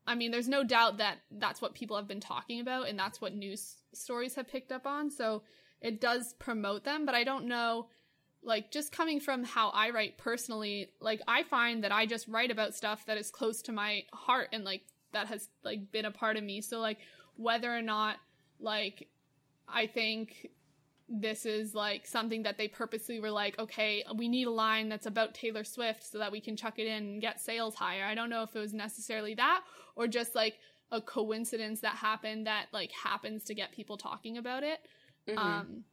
[0.08, 3.20] I mean, there's no doubt that that's what people have been talking about and that's
[3.20, 5.10] what news stories have picked up on.
[5.10, 5.42] So
[5.80, 7.88] it does promote them, but I don't know
[8.42, 12.50] like just coming from how I write personally, like I find that I just write
[12.50, 14.82] about stuff that is close to my heart and like
[15.12, 16.60] that has like been a part of me.
[16.60, 16.98] So like
[17.36, 18.16] whether or not
[18.60, 19.08] like
[19.68, 20.48] I think
[21.08, 25.06] this is like something that they purposely were like, okay, we need a line that's
[25.06, 28.04] about Taylor Swift so that we can chuck it in and get sales higher.
[28.04, 29.62] I don't know if it was necessarily that
[29.96, 30.58] or just like
[30.92, 34.80] a coincidence that happened that like happens to get people talking about it.
[35.26, 35.38] Mm-hmm.
[35.38, 35.84] Um,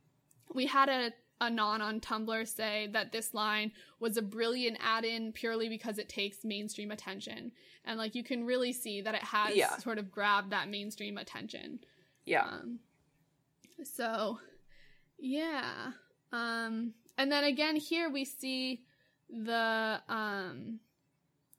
[0.53, 1.11] we had a
[1.41, 6.45] Anon on Tumblr say that this line was a brilliant add-in purely because it takes
[6.45, 7.51] mainstream attention.
[7.83, 9.77] And like you can really see that it has yeah.
[9.77, 11.79] sort of grabbed that mainstream attention.
[12.25, 12.45] Yeah.
[12.45, 12.79] Um,
[13.83, 14.39] so
[15.17, 15.91] yeah.
[16.31, 18.83] Um and then again here we see
[19.29, 20.79] the um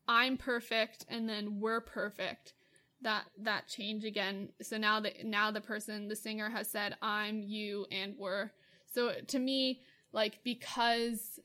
[0.08, 2.54] I'm perfect and then we're perfect
[3.02, 4.50] that that change again.
[4.62, 8.50] So now that now the person the singer has said I'm you and we're
[8.96, 11.38] so to me, like, because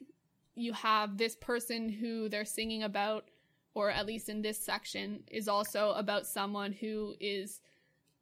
[0.55, 3.25] you have this person who they're singing about,
[3.73, 7.59] or at least in this section, is also about someone who is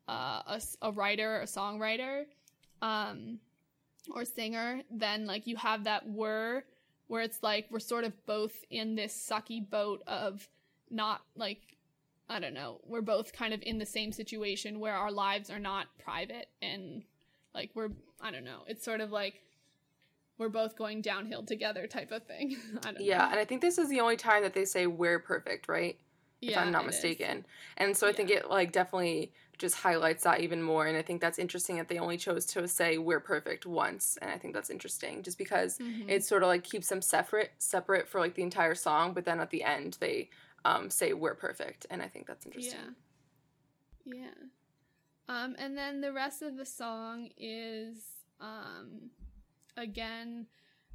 [0.07, 2.23] uh, a, a writer, a songwriter,
[2.81, 3.37] um,
[4.09, 6.63] or singer, then like you have that we're
[7.07, 10.47] where it's like we're sort of both in this sucky boat of
[10.89, 11.61] not like
[12.29, 15.59] I don't know, we're both kind of in the same situation where our lives are
[15.59, 17.03] not private and
[17.53, 17.89] like we're
[18.21, 18.63] I don't know.
[18.67, 19.41] It's sort of like
[20.37, 22.57] we're both going downhill together type of thing.
[22.85, 23.31] I don't yeah, know.
[23.31, 25.97] and I think this is the only time that they say we're perfect, right?
[26.41, 27.39] If yeah, I'm not mistaken.
[27.39, 27.45] Is.
[27.77, 28.15] And so I yeah.
[28.15, 30.87] think it like definitely just highlights that even more.
[30.87, 34.17] And I think that's interesting that they only chose to say we're perfect once.
[34.21, 36.09] And I think that's interesting just because mm-hmm.
[36.09, 39.39] it sort of like keeps them separate separate for like the entire song, but then
[39.39, 40.29] at the end they
[40.65, 41.85] um, say we're perfect.
[41.89, 42.79] And I think that's interesting.
[44.05, 44.21] Yeah.
[44.21, 44.47] Yeah.
[45.27, 48.01] Um, and then the rest of the song is
[48.39, 49.11] um,
[49.77, 50.47] again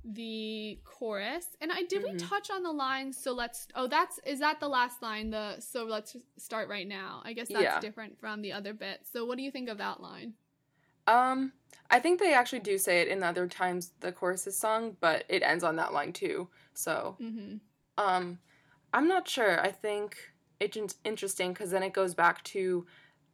[0.04, 1.46] the chorus.
[1.60, 2.12] And I did mm-hmm.
[2.12, 3.12] we touch on the line?
[3.12, 3.68] So let's.
[3.74, 5.30] Oh, that's is that the last line?
[5.30, 7.22] The so let's start right now.
[7.24, 7.80] I guess that's yeah.
[7.80, 9.00] different from the other bit.
[9.10, 10.34] So what do you think of that line?
[11.06, 11.52] Um,
[11.90, 15.24] I think they actually do say it in other times the chorus is sung, but
[15.28, 16.48] it ends on that line too.
[16.72, 17.56] So, mm-hmm.
[17.98, 18.38] um,
[18.92, 19.60] I'm not sure.
[19.60, 20.16] I think
[20.60, 22.86] it's interesting because then it goes back to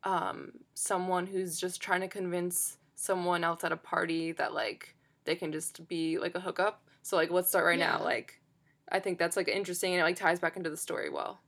[0.05, 5.37] um, someone who's just trying to convince someone else at a party that like they
[5.37, 6.83] can just be like a hookup.
[7.03, 7.99] So like let's start right yeah.
[7.99, 8.05] now.
[8.05, 8.41] Like
[8.91, 11.41] I think that's like interesting and it like ties back into the story well.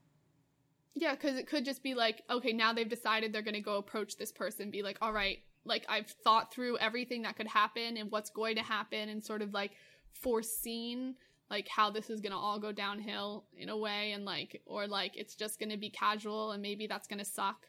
[0.95, 4.17] Yeah, because it could just be like, okay, now they've decided they're gonna go approach
[4.17, 8.11] this person, be like, all right, like I've thought through everything that could happen and
[8.11, 9.71] what's going to happen and sort of like
[10.11, 11.15] foreseen
[11.49, 15.15] like how this is gonna all go downhill in a way and like or like
[15.15, 17.67] it's just gonna be casual and maybe that's gonna suck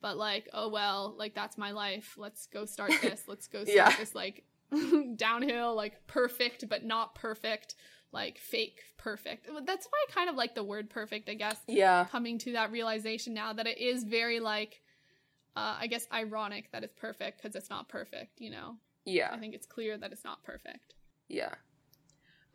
[0.00, 3.76] but like oh well like that's my life let's go start this let's go start
[3.76, 3.96] yeah.
[3.96, 4.44] this like
[5.16, 7.74] downhill like perfect but not perfect
[8.12, 9.46] like fake perfect.
[9.64, 11.60] That's why i kind of like the word perfect i guess.
[11.66, 12.06] Yeah.
[12.10, 14.80] Coming to that realization now that it is very like
[15.54, 18.76] uh i guess ironic that it's perfect because it's not perfect you know?
[19.04, 19.30] Yeah.
[19.32, 20.94] I think it's clear that it's not perfect.
[21.28, 21.54] Yeah.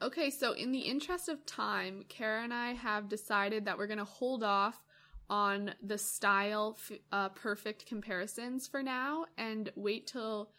[0.01, 3.99] Okay so in the interest of time kara and i have decided that we're going
[3.99, 4.83] to hold off
[5.29, 6.77] on the style
[7.13, 10.51] uh, perfect comparisons for now and wait till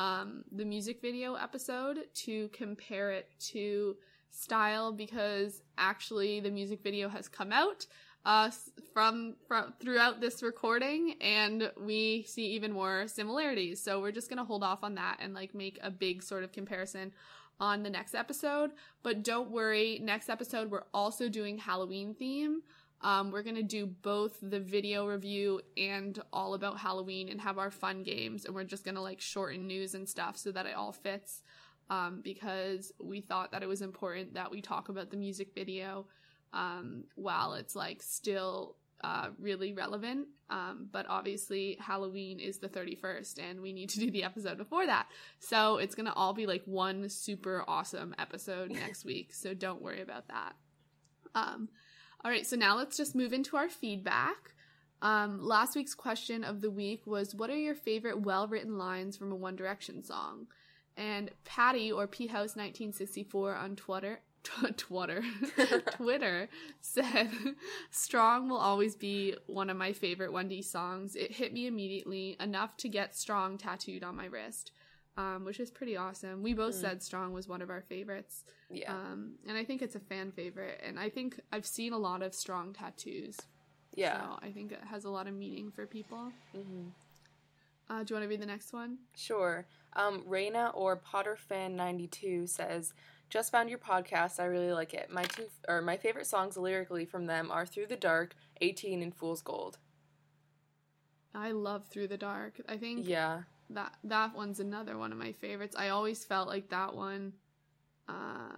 [0.00, 3.96] um, the music video episode to compare it to
[4.30, 7.84] style because actually the music video has come out
[8.24, 8.50] uh,
[8.94, 13.78] from from throughout this recording and we see even more similarities.
[13.78, 16.52] So we're just gonna hold off on that and like make a big sort of
[16.52, 17.12] comparison
[17.60, 18.70] on the next episode.
[19.02, 22.62] But don't worry next episode we're also doing halloween theme
[23.02, 27.70] um, we're gonna do both the video review and all about Halloween and have our
[27.70, 30.92] fun games, and we're just gonna like shorten news and stuff so that it all
[30.92, 31.42] fits.
[31.88, 36.06] Um, because we thought that it was important that we talk about the music video
[36.52, 40.28] um, while it's like still uh, really relevant.
[40.50, 44.86] Um, but obviously, Halloween is the 31st, and we need to do the episode before
[44.86, 45.06] that.
[45.38, 49.32] So it's gonna all be like one super awesome episode next week.
[49.32, 50.52] So don't worry about that.
[51.34, 51.68] Um,
[52.24, 54.54] all right, so now let's just move into our feedback.
[55.02, 59.16] Um, last week's question of the week was What are your favorite well written lines
[59.16, 60.46] from a One Direction song?
[60.96, 64.20] And Patty or P House 1964 on Twitter.
[64.76, 65.22] Twitter,
[65.92, 66.48] Twitter
[66.80, 67.30] said,
[67.90, 71.14] "Strong will always be one of my favorite 1D songs.
[71.14, 74.72] It hit me immediately enough to get Strong tattooed on my wrist,
[75.20, 76.42] um, which is pretty awesome.
[76.42, 76.80] We both Mm.
[76.80, 78.92] said Strong was one of our favorites, Yeah.
[78.94, 80.80] um, and I think it's a fan favorite.
[80.82, 83.36] And I think I've seen a lot of Strong tattoos.
[83.94, 84.20] yeah.
[84.20, 86.32] So I think it has a lot of meaning for people.
[86.52, 86.88] hmm
[87.88, 88.98] Uh, do you want to read the next one?
[89.16, 89.66] Sure.
[89.94, 92.94] Um, Reina or Potter fan ninety two says,
[93.28, 94.38] "Just found your podcast.
[94.38, 95.10] I really like it.
[95.10, 99.12] My two or my favorite songs lyrically from them are Through the Dark, Eighteen, and
[99.12, 99.78] Fool's Gold.
[101.34, 102.60] I love Through the Dark.
[102.68, 105.76] I think Yeah, that that one's another one of my favorites.
[105.78, 107.32] I always felt like that one
[108.08, 108.56] uh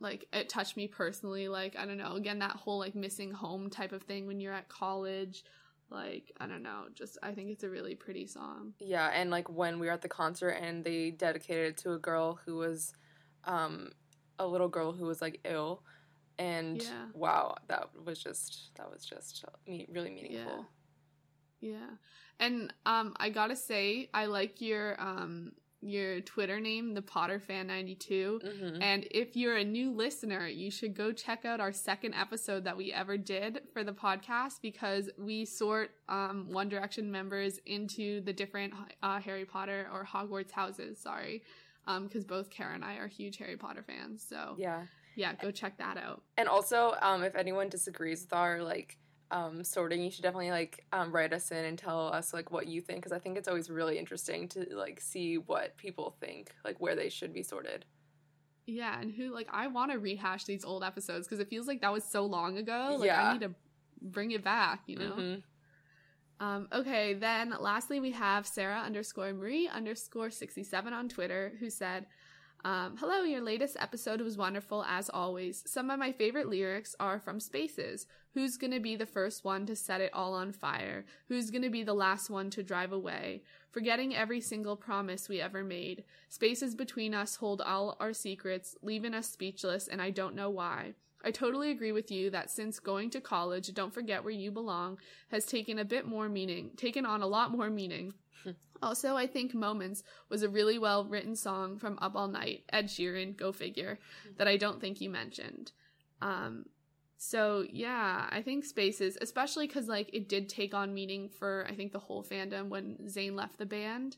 [0.00, 3.70] like it touched me personally like I don't know, again that whole like missing home
[3.70, 5.44] type of thing when you're at college.
[5.90, 8.72] Like I don't know, just I think it's a really pretty song.
[8.80, 9.10] yeah.
[9.14, 12.40] And like when we were at the concert and they dedicated it to a girl
[12.46, 12.94] who was,
[13.44, 13.90] um,
[14.38, 15.82] a little girl who was like ill,
[16.38, 17.06] and Yeah.
[17.12, 20.56] wow, that was just that was just me really meaningful.
[20.60, 20.64] Yeah.
[22.40, 25.52] And um I got to say I like your um
[25.84, 28.40] your Twitter name, the Potter fan 92.
[28.44, 32.62] hmm And if you're a new listener, you should go check out our second episode
[32.64, 38.20] that we ever did for the podcast because we sort um, One Direction members into
[38.20, 38.72] the different
[39.02, 41.00] uh, Harry Potter or Hogwarts houses.
[41.00, 41.42] Sorry,
[42.00, 44.24] because both Kara and I are huge Harry Potter fans.
[44.28, 44.84] So yeah,
[45.16, 45.34] Yeah.
[45.34, 46.22] go check that out.
[46.36, 48.98] And also, um, if anyone disagrees with our like
[49.32, 52.68] um, sorting, you should definitely like um, write us in and tell us like what
[52.68, 56.52] you think because I think it's always really interesting to like see what people think,
[56.64, 57.84] like where they should be sorted.
[58.66, 61.80] Yeah, and who like I want to rehash these old episodes because it feels like
[61.80, 62.96] that was so long ago.
[63.00, 63.30] Like Yeah.
[63.30, 63.54] I need to
[64.00, 64.82] bring it back.
[64.86, 65.12] You know.
[65.12, 65.42] Mhm.
[66.40, 72.06] Um, okay, then lastly, we have Sarah underscore Marie underscore 67 on Twitter who said,
[72.64, 75.64] um, Hello, your latest episode was wonderful as always.
[75.66, 78.06] Some of my favorite lyrics are from Spaces.
[78.34, 81.04] Who's gonna be the first one to set it all on fire?
[81.28, 83.42] Who's gonna be the last one to drive away?
[83.70, 86.04] Forgetting every single promise we ever made.
[86.28, 90.94] Spaces between us hold all our secrets, leaving us speechless, and I don't know why.
[91.24, 94.98] I totally agree with you that since going to college, don't forget where you belong,
[95.30, 98.14] has taken a bit more meaning, taken on a lot more meaning.
[98.82, 102.86] Also, I think Moments was a really well written song from Up All Night, Ed
[102.86, 103.98] Sheeran, go figure,
[104.36, 105.72] that I don't think you mentioned.
[106.20, 106.66] Um,
[107.16, 111.74] so yeah, I think Spaces, especially because like it did take on meaning for I
[111.74, 114.16] think the whole fandom when Zayn left the band.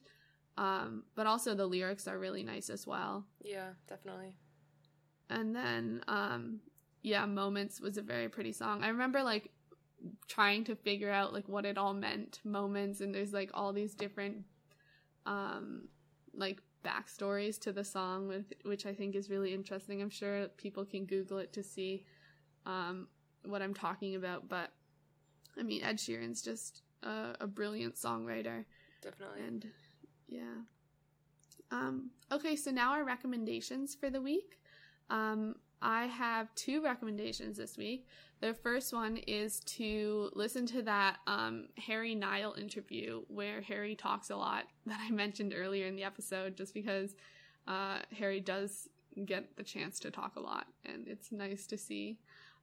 [0.57, 3.27] Um, but also the lyrics are really nice as well.
[3.43, 4.37] Yeah, definitely.
[5.29, 6.61] And then, um,
[7.03, 8.83] yeah, Moments was a very pretty song.
[8.83, 9.51] I remember like
[10.29, 13.95] trying to figure out like what it all meant, moments, and there's like all these
[13.95, 14.45] different,
[15.27, 15.89] um,
[16.35, 20.03] like backstories to the song, with, which I think is really interesting.
[20.03, 22.05] I'm sure people can Google it to see,
[22.67, 23.09] um,
[23.45, 24.49] what I'm talking about.
[24.49, 24.71] But
[25.59, 28.65] I mean, Ed Sheeran's just a, a brilliant songwriter.
[29.03, 29.43] Definitely.
[29.47, 29.67] And
[30.29, 30.63] yeah.
[31.71, 34.61] Um, okay, so now our recommendations for the week.
[35.11, 38.07] Um, I have two recommendations this week.
[38.41, 44.31] The first one is to listen to that um, Harry Niall interview where Harry talks
[44.31, 47.15] a lot that I mentioned earlier in the episode, just because
[47.69, 48.89] uh, Harry does
[49.25, 52.19] get the chance to talk a lot, and it's nice to see.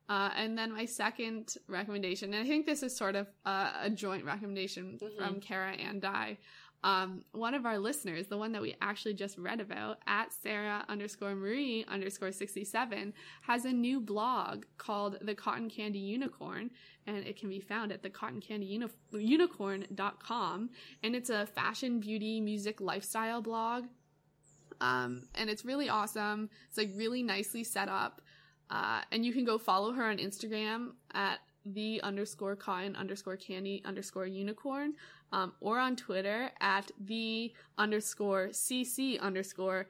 [0.10, 3.90] Uh, and then my second recommendation, and I think this is sort of uh, a
[3.90, 5.16] joint recommendation Mhm.
[5.18, 6.38] from Kara and I.
[6.84, 10.84] Um, one of our listeners, the one that we actually just read about, at Sarah
[10.90, 16.72] underscore Marie underscore 67, has a new blog called The Cotton Candy Unicorn,
[17.06, 20.70] and it can be found at the cotton candy thecottoncandyunicorn.com.
[21.04, 23.86] And it's a fashion, beauty, music, lifestyle blog.
[24.80, 26.50] Um, and it's really awesome.
[26.70, 28.22] It's like really nicely set up.
[28.70, 33.82] Uh, and you can go follow her on Instagram at the underscore cotton underscore candy
[33.86, 34.94] underscore unicorn,
[35.32, 39.88] um, or on Twitter at the underscore cc underscore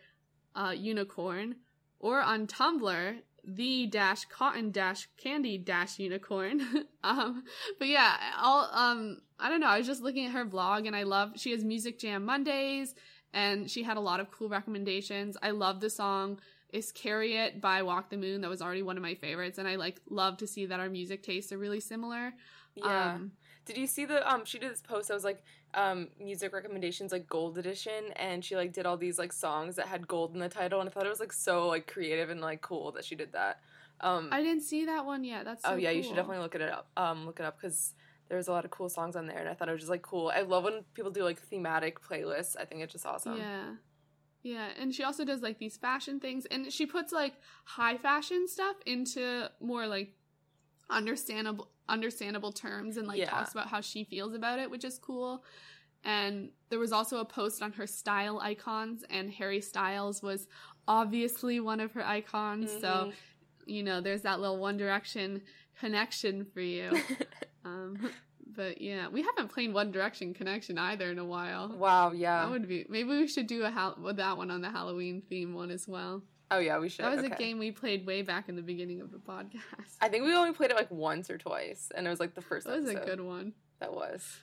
[0.56, 1.56] uh, unicorn,
[2.00, 6.62] or on Tumblr the dash cotton dash candy dash unicorn.
[7.04, 7.44] um,
[7.80, 9.68] but yeah, all um, I don't know.
[9.68, 12.94] I was just looking at her blog, and I love she has Music Jam Mondays,
[13.34, 15.38] and she had a lot of cool recommendations.
[15.42, 16.40] I love the song
[16.72, 18.42] is Carry It by Walk the Moon.
[18.42, 19.58] That was already one of my favorites.
[19.58, 22.34] And I like love to see that our music tastes are really similar.
[22.76, 23.14] Yeah.
[23.14, 23.32] Um,
[23.66, 25.44] Did you see the um she did this post that was like
[25.74, 29.88] um music recommendations like gold edition and she like did all these like songs that
[29.88, 32.42] had gold in the title and I thought it was like so like creative and
[32.42, 33.60] like cool that she did that.
[34.02, 35.46] Um I didn't see that one yet.
[35.46, 36.90] That's so Oh yeah, you should definitely look it up.
[36.98, 37.94] Um look it up cuz
[38.30, 40.02] there's a lot of cool songs on there, and I thought it was just like
[40.02, 40.32] cool.
[40.34, 42.56] I love when people do like thematic playlists.
[42.58, 43.36] I think it's just awesome.
[43.38, 43.76] Yeah.
[44.42, 47.34] Yeah, and she also does like these fashion things and she puts like
[47.66, 50.14] high fashion stuff into more like
[50.90, 53.30] understandable understandable terms and like Yeah.
[53.30, 55.44] talks about how she feels about it, which is cool.
[56.04, 60.48] And there was also a post on her style icons and Harry Styles was
[60.88, 62.72] obviously one of her icons.
[62.80, 63.14] So, Mhm.
[63.68, 65.42] you know, there's that little One Direction
[65.80, 66.90] connection for you.
[67.66, 68.10] um
[68.54, 71.70] but yeah, we haven't played One Direction connection either in a while.
[71.78, 72.44] wow, yeah.
[72.44, 72.86] That would be.
[72.90, 76.22] Maybe we should do a with that one on the Halloween theme one as well.
[76.52, 77.06] Oh yeah, we should.
[77.06, 79.98] That was a game we played way back in the beginning of the podcast.
[80.02, 82.41] I think we only played it like once or twice, and it was like the
[82.41, 83.53] first that was a good one.
[83.80, 84.38] That was.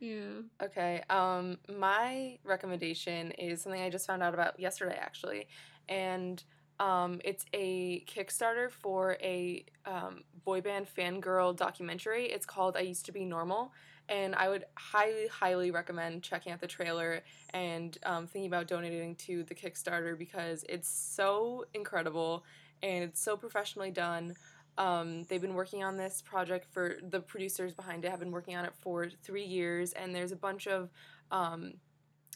[0.00, 0.42] Yeah.
[0.62, 1.02] Okay.
[1.08, 5.46] Um, my recommendation is something I just found out about yesterday, actually,
[5.88, 6.42] and
[6.80, 12.26] um, it's a Kickstarter for a um, boy band fangirl documentary.
[12.26, 13.72] It's called "I Used to Be Normal,"
[14.08, 19.14] and I would highly, highly recommend checking out the trailer and um, thinking about donating
[19.16, 22.44] to the Kickstarter because it's so incredible
[22.82, 24.34] and it's so professionally done.
[24.76, 28.56] Um, they've been working on this project for the producers behind it have been working
[28.56, 30.90] on it for three years, and there's a bunch of
[31.30, 31.74] um,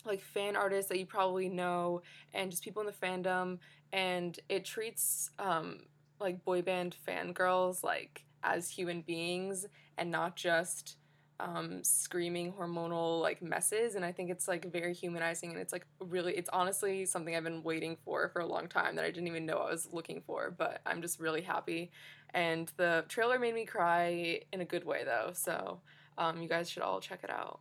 [0.06, 3.58] like fan artists that you probably know, and just people in the fandom,
[3.92, 5.80] and it treats um,
[6.20, 9.66] like boy band fangirls like as human beings
[9.96, 10.96] and not just
[11.40, 15.86] um, screaming hormonal like messes and i think it's like very humanizing and it's like
[16.00, 19.28] really it's honestly something i've been waiting for for a long time that i didn't
[19.28, 21.90] even know i was looking for but i'm just really happy.
[22.34, 25.80] And the trailer made me cry in a good way though so
[26.18, 27.60] um, you guys should all check it out.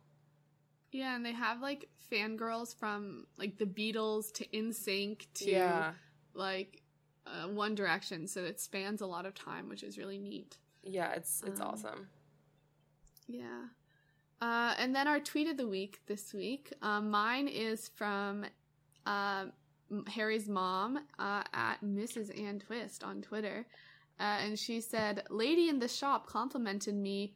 [0.90, 5.92] Yeah, and they have like fangirls from like the Beatles to NSYNC to yeah.
[6.34, 6.82] like
[7.26, 10.58] uh, One Direction, so it spans a lot of time, which is really neat.
[10.82, 12.08] yeah it's it's Um, awesome
[13.28, 13.64] Yeah.
[14.40, 16.72] Uh, and then our tweet of the week this week.
[16.82, 18.44] Um, mine is from
[19.04, 19.46] uh,
[20.06, 22.38] Harry's mom uh, at Mrs.
[22.40, 23.66] Anne Twist on Twitter.
[24.20, 27.34] Uh, and she said, Lady in the shop complimented me,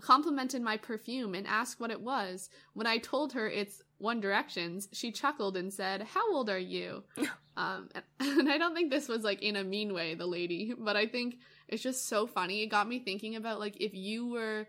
[0.00, 2.48] complimented my perfume and asked what it was.
[2.74, 7.04] When I told her it's One Direction's, she chuckled and said, How old are you?
[7.56, 7.88] um,
[8.20, 11.06] and I don't think this was like in a mean way, the lady, but I
[11.06, 11.36] think
[11.68, 12.62] it's just so funny.
[12.62, 14.66] It got me thinking about like if you were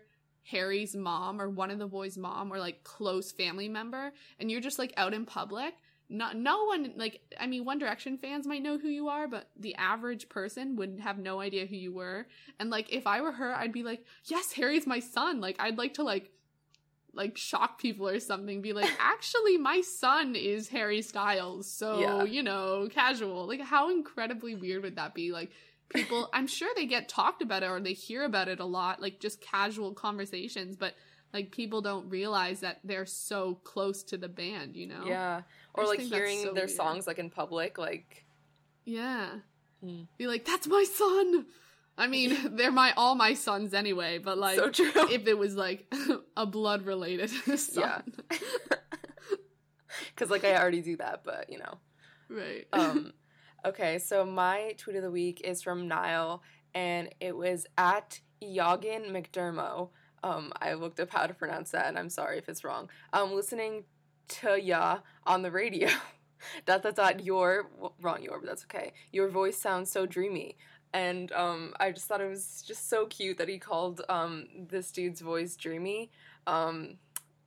[0.50, 4.60] Harry's mom or one of the boys' mom or like close family member and you're
[4.60, 5.74] just like out in public,
[6.08, 9.48] not no one like I mean One Direction fans might know who you are, but
[9.58, 12.26] the average person would have no idea who you were.
[12.60, 15.78] And like if I were her, I'd be like, "Yes, Harry's my son." Like I'd
[15.78, 16.30] like to like
[17.14, 22.24] like shock people or something be like actually my son is harry styles so Yeah.
[22.24, 25.52] you know casual like how incredibly weird would that be like
[25.94, 29.00] people i'm sure they get talked about it or they hear about it a lot
[29.00, 30.94] like just casual conversations but
[31.34, 35.04] like people don't realize that they're so close to the band you know?
[35.04, 35.42] Yeah.
[35.74, 36.70] Or like hearing so their weird.
[36.70, 38.24] songs like in public like
[38.86, 39.26] yeah.
[39.82, 40.02] Hmm.
[40.16, 41.46] be like that's my son.
[41.98, 44.92] I mean they're my all my sons anyway but like so true.
[45.10, 45.92] if it was like
[46.36, 48.04] a blood related son.
[48.30, 48.38] Yeah.
[50.14, 51.78] because like i already do that but you know.
[52.30, 52.66] Right.
[52.72, 53.12] Um
[53.64, 56.42] okay so my tweet of the week is from niall
[56.74, 59.90] and it was at Yogin McDermo.
[60.22, 62.88] Um, I looked up how to pronounce that, and I'm sorry if it's wrong.
[63.12, 63.84] Um, listening
[64.28, 65.88] to ya on the radio.
[66.66, 67.24] dot dot dot.
[67.24, 68.92] Your well, wrong your, but that's okay.
[69.12, 70.56] Your voice sounds so dreamy,
[70.92, 74.90] and um, I just thought it was just so cute that he called um this
[74.90, 76.10] dude's voice dreamy.
[76.46, 76.96] Um,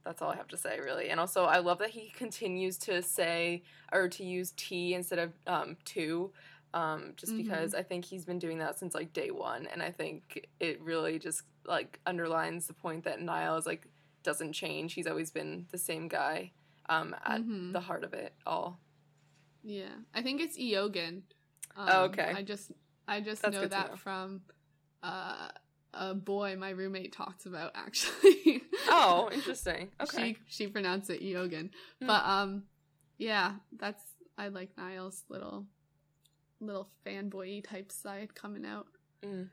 [0.08, 1.10] that's all I have to say, really.
[1.10, 5.34] And also, I love that he continues to say or to use T instead of
[5.46, 6.32] um, to,
[6.74, 7.38] um, just Mhm.
[7.38, 9.68] because I think he's been doing that since like day one.
[9.68, 13.88] And I think it really just like underlines the point that Niall is like
[14.24, 14.94] doesn't change.
[14.94, 16.52] He's always been the same guy
[16.90, 17.74] um, at Mhm.
[17.74, 18.80] the heart of it all.
[19.64, 21.24] Yeah, I think it's Eogan.
[21.76, 22.32] Um, Oh, okay.
[22.34, 22.72] I just
[23.10, 23.96] I just That's know that know.
[23.98, 24.42] from
[25.04, 25.50] uh,
[25.98, 28.64] a boy my roommate talks about actually.
[28.90, 29.90] Oh, interesting.
[30.00, 30.38] Okay.
[30.46, 31.72] She she pronounced it Yogan.
[32.00, 32.08] Hmm.
[32.08, 32.64] but um,
[33.18, 34.02] yeah, that's
[34.38, 35.66] I like Niall's little
[36.62, 38.88] little fanboy type side coming out.
[39.24, 39.50] Mm.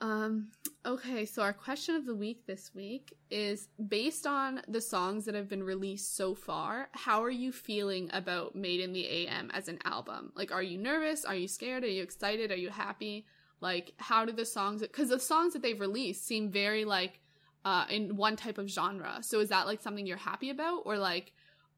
[0.00, 0.48] Um,
[0.86, 5.34] okay, so our question of the week this week is based on the songs that
[5.34, 9.68] have been released so far, how are you feeling about Made in the AM as
[9.68, 10.32] an album?
[10.34, 11.26] Like, are you nervous?
[11.26, 11.84] Are you scared?
[11.84, 12.50] Are you excited?
[12.50, 13.26] Are you happy?
[13.60, 17.20] Like, how do the songs, because the songs that they've released seem very like,
[17.64, 19.18] uh, in one type of genre.
[19.20, 20.82] So is that like something you're happy about?
[20.86, 21.32] Or like,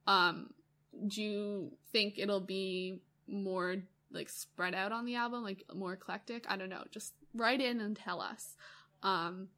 [0.06, 0.50] um,
[1.06, 3.76] do you think it'll be more
[4.12, 6.44] like spread out on the album, like more eclectic?
[6.48, 6.84] I don't know.
[6.90, 8.56] Just write in and tell us.
[9.02, 9.48] Um,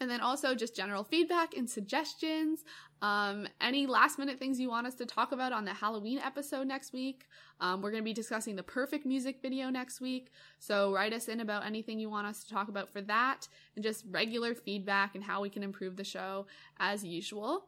[0.00, 2.64] And then also just general feedback and suggestions.
[3.02, 6.66] Um, any last minute things you want us to talk about on the Halloween episode
[6.66, 7.26] next week.
[7.60, 10.30] Um, we're going to be discussing the perfect music video next week.
[10.58, 13.82] So write us in about anything you want us to talk about for that and
[13.82, 16.46] just regular feedback and how we can improve the show
[16.78, 17.66] as usual.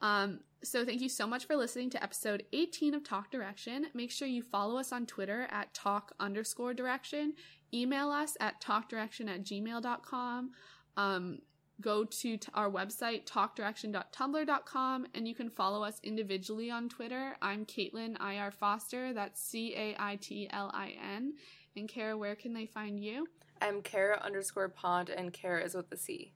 [0.00, 3.86] Um, so thank you so much for listening to episode 18 of Talk Direction.
[3.94, 7.34] Make sure you follow us on Twitter at talk underscore direction.
[7.72, 10.50] Email us at talkdirection at gmail.com.
[10.96, 11.38] Um,
[11.82, 17.36] go to t- our website, talkdirection.tumblr.com, and you can follow us individually on Twitter.
[17.42, 19.12] I'm Caitlin IR Foster.
[19.12, 21.34] That's C A I T L I N.
[21.76, 23.26] And Kara, where can they find you?
[23.60, 26.32] I'm Kara underscore Pond, and Kara is with the C.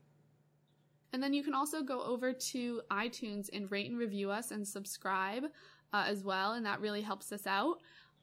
[1.13, 4.67] And then you can also go over to iTunes and rate and review us and
[4.67, 5.45] subscribe
[5.93, 7.79] uh, as well, and that really helps us out.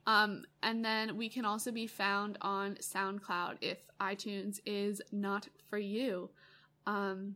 [0.05, 5.77] Um, and then we can also be found on SoundCloud if iTunes is not for
[5.77, 6.29] you.
[6.85, 7.35] Um,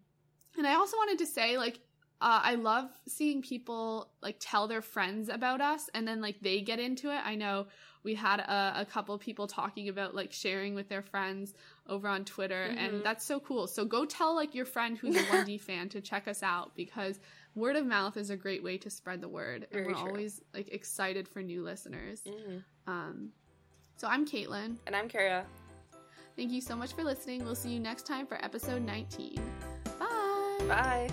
[0.58, 1.80] and I also wanted to say, like,
[2.20, 6.62] uh, I love seeing people like tell their friends about us and then like they
[6.62, 7.22] get into it.
[7.24, 7.68] I know
[8.04, 11.54] we had a, a couple people talking about like sharing with their friends
[11.88, 12.78] over on Twitter Mhm.
[12.80, 13.68] and that's so cool.
[13.68, 17.20] So go tell like your friend who's a 1D fan to check us out because
[17.54, 19.68] word of mouth is a great way to spread the word.
[19.72, 20.08] Very and we're true.
[20.10, 22.24] always like excited for new listeners.
[22.26, 22.58] hmm
[22.88, 23.30] Um,
[23.98, 24.78] so I'm Caitlin.
[24.88, 25.46] And I'm Kara.
[26.38, 27.44] Thank you so much for listening.
[27.44, 29.42] We'll see you next time for episode 19.
[30.00, 30.58] Bye.
[30.68, 31.10] Bye.